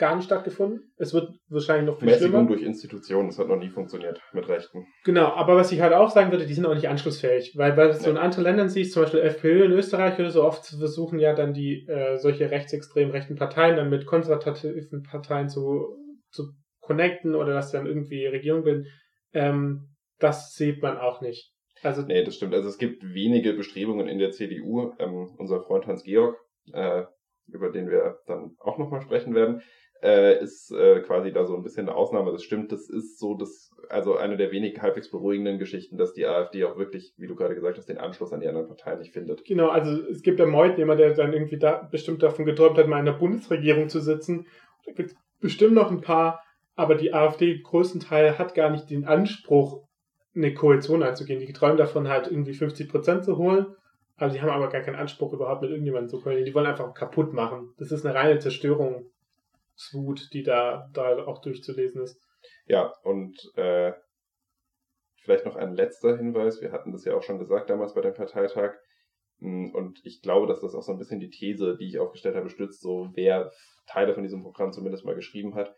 gar 0.00 0.16
nicht 0.16 0.24
stattgefunden. 0.24 0.92
Es 0.96 1.12
wird 1.12 1.30
wahrscheinlich 1.48 1.86
noch 1.86 1.98
viel 1.98 2.08
Mäßigung 2.08 2.30
schlimmer. 2.30 2.48
durch 2.48 2.62
Institutionen, 2.62 3.28
das 3.28 3.38
hat 3.38 3.48
noch 3.48 3.58
nie 3.58 3.68
funktioniert 3.68 4.20
mit 4.32 4.48
Rechten. 4.48 4.86
Genau, 5.04 5.26
aber 5.26 5.56
was 5.56 5.70
ich 5.72 5.80
halt 5.80 5.92
auch 5.92 6.10
sagen 6.10 6.32
würde, 6.32 6.46
die 6.46 6.54
sind 6.54 6.64
auch 6.66 6.74
nicht 6.74 6.88
anschlussfähig, 6.88 7.52
weil 7.56 7.76
weil 7.76 7.88
nee. 7.88 7.94
so 7.94 8.10
in 8.10 8.16
anderen 8.16 8.44
Ländern 8.44 8.68
siehst, 8.70 8.92
zum 8.92 9.02
Beispiel 9.02 9.20
FPÖ 9.20 9.66
in 9.66 9.72
Österreich 9.72 10.18
oder 10.18 10.30
so 10.30 10.42
oft 10.42 10.66
versuchen 10.66 11.18
ja 11.18 11.34
dann 11.34 11.52
die 11.52 11.86
äh, 11.86 12.16
solche 12.16 12.50
rechtsextrem 12.50 13.10
rechten 13.10 13.36
Parteien 13.36 13.76
dann 13.76 13.90
mit 13.90 14.06
konservativen 14.06 15.02
Parteien 15.02 15.50
zu, 15.50 15.96
zu 16.30 16.54
connecten 16.80 17.34
oder 17.34 17.52
dass 17.52 17.70
sie 17.70 17.76
dann 17.76 17.86
irgendwie 17.86 18.26
Regierung 18.26 18.64
bilden. 18.64 18.86
Ähm, 19.32 19.88
das 20.18 20.54
sieht 20.54 20.82
man 20.82 20.98
auch 20.98 21.20
nicht. 21.20 21.52
Also, 21.82 22.02
nee, 22.02 22.24
das 22.24 22.36
stimmt. 22.36 22.54
Also 22.54 22.68
es 22.68 22.78
gibt 22.78 23.02
wenige 23.02 23.54
Bestrebungen 23.54 24.06
in 24.06 24.18
der 24.18 24.32
CDU. 24.32 24.92
Ähm, 24.98 25.30
unser 25.38 25.62
Freund 25.62 25.86
Hans 25.86 26.04
Georg, 26.04 26.36
äh, 26.72 27.04
über 27.48 27.70
den 27.70 27.88
wir 27.88 28.18
dann 28.26 28.54
auch 28.58 28.78
nochmal 28.78 29.00
sprechen 29.00 29.34
werden, 29.34 29.62
äh, 30.02 30.42
ist 30.42 30.70
äh, 30.72 31.00
quasi 31.00 31.32
da 31.32 31.44
so 31.46 31.54
ein 31.54 31.62
bisschen 31.62 31.88
eine 31.88 31.96
Ausnahme. 31.96 32.32
Das 32.32 32.42
stimmt, 32.42 32.72
das 32.72 32.88
ist 32.88 33.18
so 33.18 33.34
das, 33.34 33.70
also 33.88 34.16
eine 34.16 34.36
der 34.36 34.50
wenig 34.50 34.80
halbwegs 34.80 35.10
beruhigenden 35.10 35.58
Geschichten, 35.58 35.96
dass 35.96 36.12
die 36.12 36.26
AfD 36.26 36.64
auch 36.64 36.76
wirklich, 36.76 37.14
wie 37.18 37.26
du 37.26 37.34
gerade 37.34 37.54
gesagt 37.54 37.78
hast, 37.78 37.88
den 37.88 37.98
Anschluss 37.98 38.32
an 38.32 38.40
die 38.40 38.48
anderen 38.48 38.68
Parteien 38.68 38.98
nicht 38.98 39.12
findet. 39.12 39.44
Genau, 39.44 39.68
also 39.68 39.90
es 40.08 40.22
gibt 40.22 40.38
ja 40.38 40.46
Meuthen, 40.46 40.78
jemand, 40.78 41.00
der 41.00 41.14
dann 41.14 41.32
irgendwie 41.32 41.58
da 41.58 41.88
bestimmt 41.90 42.22
davon 42.22 42.46
geträumt 42.46 42.78
hat, 42.78 42.88
mal 42.88 42.98
in 42.98 43.06
der 43.06 43.12
Bundesregierung 43.12 43.88
zu 43.88 44.00
sitzen. 44.00 44.46
Da 44.86 44.92
gibt 44.92 45.10
es 45.10 45.16
bestimmt 45.40 45.74
noch 45.74 45.90
ein 45.90 46.00
paar, 46.00 46.42
aber 46.80 46.94
die 46.94 47.12
AfD 47.12 47.58
größtenteils 47.58 48.38
hat 48.38 48.54
gar 48.54 48.70
nicht 48.70 48.88
den 48.90 49.04
Anspruch, 49.04 49.86
eine 50.34 50.54
Koalition 50.54 51.02
einzugehen. 51.02 51.40
Die 51.40 51.52
träumen 51.52 51.76
davon 51.76 52.08
halt 52.08 52.26
irgendwie 52.28 52.54
50 52.54 52.88
Prozent 52.88 53.24
zu 53.24 53.36
holen. 53.36 53.66
Aber 54.16 54.30
die 54.30 54.40
haben 54.40 54.50
aber 54.50 54.68
gar 54.68 54.82
keinen 54.82 54.96
Anspruch 54.96 55.32
überhaupt 55.32 55.62
mit 55.62 55.70
irgendjemandem 55.70 56.08
zu 56.08 56.20
koalieren. 56.20 56.44
Die 56.44 56.54
wollen 56.54 56.66
einfach 56.66 56.92
kaputt 56.94 57.32
machen. 57.32 57.74
Das 57.78 57.90
ist 57.90 58.04
eine 58.04 58.14
reine 58.14 58.38
Zerstörung 58.38 59.10
Wut, 59.92 60.28
die 60.32 60.42
da, 60.42 60.88
da 60.92 61.24
auch 61.26 61.40
durchzulesen 61.40 62.02
ist. 62.02 62.20
Ja, 62.66 62.92
und 63.02 63.36
äh, 63.56 63.92
vielleicht 65.22 65.46
noch 65.46 65.56
ein 65.56 65.74
letzter 65.74 66.16
Hinweis. 66.16 66.60
Wir 66.60 66.72
hatten 66.72 66.92
das 66.92 67.04
ja 67.04 67.14
auch 67.14 67.22
schon 67.22 67.38
gesagt 67.38 67.70
damals 67.70 67.94
bei 67.94 68.02
dem 68.02 68.14
Parteitag. 68.14 68.74
Hm, 69.40 69.74
und 69.74 70.00
ich 70.04 70.22
glaube, 70.22 70.46
dass 70.46 70.60
das 70.60 70.74
auch 70.74 70.82
so 70.82 70.92
ein 70.92 70.98
bisschen 70.98 71.20
die 71.20 71.30
These, 71.30 71.76
die 71.78 71.88
ich 71.88 71.98
aufgestellt 71.98 72.36
habe, 72.36 72.50
stützt, 72.50 72.82
so 72.82 73.10
wer 73.14 73.50
Teile 73.86 74.14
von 74.14 74.22
diesem 74.22 74.42
Programm 74.42 74.72
zumindest 74.72 75.04
mal 75.04 75.14
geschrieben 75.14 75.54
hat. 75.54 75.74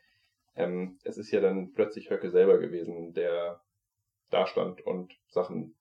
Ähm, 0.55 0.99
es 1.05 1.17
ist 1.17 1.31
ja 1.31 1.41
dann 1.41 1.73
plötzlich 1.73 2.11
Höcke 2.11 2.31
selber 2.31 2.59
gewesen, 2.59 3.13
der 3.15 3.63
da 4.31 4.47
stand 4.47 4.81
und 4.83 5.13
Sachen 5.29 5.77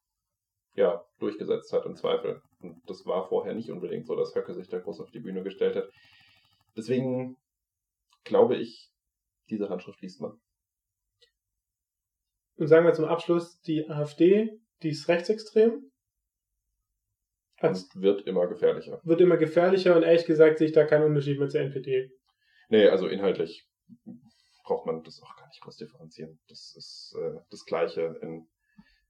ja, 0.76 1.04
durchgesetzt 1.20 1.74
hat 1.74 1.86
im 1.86 1.96
Zweifel. 1.96 2.42
Und 2.60 2.82
das 2.88 3.06
war 3.06 3.28
vorher 3.28 3.54
nicht 3.54 3.70
unbedingt 3.70 4.08
so, 4.08 4.16
dass 4.16 4.36
Höcke 4.36 4.54
sich 4.54 4.70
da 4.70 4.80
groß 4.80 5.02
auf 5.02 5.12
die 5.12 5.20
Bühne 5.20 5.44
gestellt 5.44 5.76
hat. 5.76 5.90
Deswegen 6.78 7.38
glaube 8.24 8.56
ich, 8.56 8.90
diese 9.50 9.70
Handschrift 9.70 10.02
liest 10.02 10.22
man. 10.22 10.40
Und 12.56 12.68
sagen 12.68 12.86
wir 12.86 12.94
zum 12.94 13.06
Abschluss, 13.06 13.60
die 13.62 13.90
AfD, 13.90 14.50
die 14.84 14.90
ist 14.90 15.08
rechtsextrem. 15.08 15.92
Und 17.62 17.86
wird 17.96 18.26
immer 18.26 18.48
gefährlicher. 18.48 19.02
Wird 19.04 19.22
immer 19.22 19.38
gefährlicher 19.38 19.96
und 19.96 20.04
ehrlich 20.04 20.26
gesagt 20.26 20.58
sehe 20.58 20.68
ich 20.68 20.74
da 20.74 20.86
keinen 20.86 21.06
Unterschied 21.06 21.40
mit 21.40 21.54
der 21.54 21.64
NPD. 21.64 22.12
Nee, 22.70 22.88
also 22.88 23.08
inhaltlich 23.08 23.68
braucht 24.72 24.86
man 24.86 25.04
das 25.04 25.22
auch 25.22 25.36
gar 25.36 25.48
nicht 25.48 25.62
groß 25.62 25.76
differenzieren. 25.76 26.40
Das 26.48 26.74
ist 26.78 27.14
äh, 27.20 27.40
das 27.50 27.66
Gleiche 27.66 28.18
in, 28.22 28.48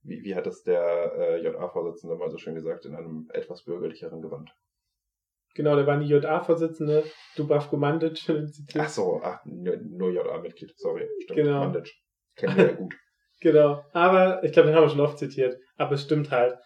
wie, 0.01 0.23
wie 0.23 0.33
hat 0.33 0.47
das 0.47 0.63
der 0.63 1.13
äh, 1.15 1.43
JA-Vorsitzende 1.43 2.15
mal 2.15 2.31
so 2.31 2.39
schön 2.39 2.55
gesagt, 2.55 2.85
in 2.85 2.95
einem 2.95 3.29
etwas 3.31 3.63
bürgerlicheren 3.63 4.23
Gewand. 4.23 4.55
Genau, 5.53 5.75
der 5.75 5.85
war 5.85 5.97
nie 5.97 6.07
JA-Vorsitzende, 6.07 7.03
Dubravko 7.35 7.77
Mandic. 7.77 8.27
Ach 8.75 8.89
so, 8.89 9.21
ach, 9.23 9.45
nur, 9.45 9.77
nur 9.77 10.11
JA-Mitglied, 10.11 10.73
sorry. 10.79 11.07
Stimmt, 11.21 11.37
genau. 11.37 11.59
Mandic. 11.59 11.93
Kennen 12.35 12.57
wir 12.57 12.65
ja 12.65 12.73
gut. 12.73 12.95
genau, 13.41 13.85
aber 13.93 14.43
ich 14.43 14.53
glaube, 14.53 14.69
den 14.69 14.75
haben 14.75 14.85
wir 14.85 14.89
schon 14.89 14.99
oft 14.99 15.19
zitiert. 15.19 15.59
Aber 15.77 15.93
es 15.93 16.01
stimmt 16.01 16.31
halt. 16.31 16.57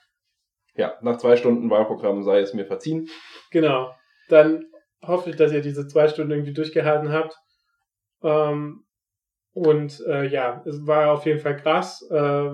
Ja, 0.75 0.97
nach 1.01 1.17
zwei 1.17 1.35
Stunden 1.35 1.69
Wahlprogramm 1.69 2.23
sei 2.23 2.39
es 2.39 2.53
mir 2.53 2.65
verziehen. 2.65 3.09
Genau. 3.51 3.93
Dann 4.29 4.71
hoffe 5.01 5.31
ich, 5.31 5.35
dass 5.35 5.51
ihr 5.51 5.61
diese 5.61 5.85
zwei 5.85 6.07
Stunden 6.07 6.31
irgendwie 6.31 6.53
durchgehalten 6.53 7.11
habt. 7.11 7.35
Ähm, 8.23 8.84
und 9.55 10.03
äh, 10.05 10.27
ja, 10.27 10.61
es 10.65 10.85
war 10.85 11.13
auf 11.13 11.25
jeden 11.25 11.39
Fall 11.39 11.55
krass. 11.55 12.05
Äh, 12.11 12.49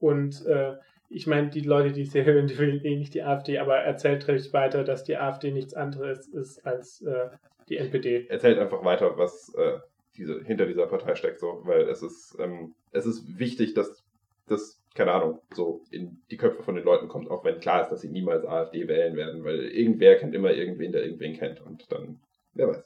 und 0.00 0.44
äh, 0.44 0.74
ich 1.08 1.28
meine, 1.28 1.50
die 1.50 1.60
Leute, 1.60 1.92
die 1.92 2.02
es 2.02 2.12
hier 2.12 2.24
hören, 2.24 2.48
die 2.48 2.58
wählen 2.58 2.84
eh 2.84 2.96
nicht 2.96 3.14
die 3.14 3.22
AfD, 3.22 3.58
aber 3.58 3.76
erzählt 3.76 4.26
recht 4.26 4.52
weiter, 4.52 4.82
dass 4.82 5.04
die 5.04 5.16
AfD 5.16 5.52
nichts 5.52 5.74
anderes 5.74 6.26
ist 6.26 6.66
als 6.66 7.00
äh, 7.02 7.28
die 7.68 7.76
NPD. 7.76 8.26
Erzählt 8.26 8.58
einfach 8.58 8.84
weiter, 8.84 9.16
was 9.16 9.54
äh, 9.54 9.78
diese, 10.16 10.42
hinter 10.42 10.66
dieser 10.66 10.88
Partei 10.88 11.14
steckt, 11.14 11.38
so, 11.38 11.60
weil 11.62 11.82
es 11.82 12.02
ist, 12.02 12.36
ähm, 12.40 12.74
es 12.90 13.06
ist 13.06 13.38
wichtig, 13.38 13.74
dass 13.74 14.02
das, 14.48 14.82
keine 14.96 15.12
Ahnung, 15.12 15.40
so 15.54 15.84
in 15.92 16.22
die 16.32 16.36
Köpfe 16.36 16.64
von 16.64 16.74
den 16.74 16.84
Leuten 16.84 17.06
kommt, 17.06 17.30
auch 17.30 17.44
wenn 17.44 17.60
klar 17.60 17.82
ist, 17.82 17.90
dass 17.90 18.00
sie 18.00 18.10
niemals 18.10 18.44
AfD 18.44 18.88
wählen 18.88 19.14
werden, 19.14 19.44
weil 19.44 19.66
irgendwer 19.66 20.16
kennt 20.16 20.34
immer 20.34 20.50
irgendwen, 20.50 20.90
der 20.90 21.04
irgendwen 21.04 21.34
kennt 21.34 21.60
und 21.60 21.90
dann, 21.92 22.18
wer 22.54 22.66
weiß. 22.66 22.84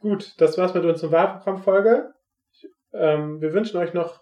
Gut, 0.00 0.34
das 0.38 0.58
war's 0.58 0.74
mit 0.74 0.84
unserer 0.84 1.12
Wahlprogrammfolge. 1.12 2.12
Ähm, 2.92 3.40
wir 3.40 3.52
wünschen 3.52 3.78
euch 3.78 3.94
noch 3.94 4.20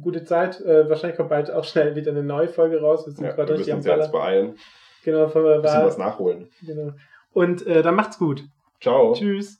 gute 0.00 0.24
Zeit. 0.24 0.60
Äh, 0.60 0.88
wahrscheinlich 0.88 1.16
kommt 1.16 1.30
bald 1.30 1.50
auch 1.50 1.64
schnell 1.64 1.96
wieder 1.96 2.10
eine 2.10 2.22
neue 2.22 2.48
Folge 2.48 2.80
raus. 2.80 3.06
Wir 3.06 3.12
sind 3.12 3.24
ja, 3.24 3.32
gerade 3.32 3.54
richtig 3.54 3.72
am 3.72 3.82
Ballern. 3.82 4.12
beeilen. 4.12 4.58
Genau, 5.04 5.28
von 5.28 5.44
der 5.44 5.62
Wahl. 5.62 5.86
was 5.86 5.98
nachholen. 5.98 6.50
Genau. 6.62 6.92
Und 7.32 7.66
äh, 7.66 7.82
dann 7.82 7.94
macht's 7.94 8.18
gut. 8.18 8.44
Ciao. 8.80 9.12
Tschüss. 9.14 9.58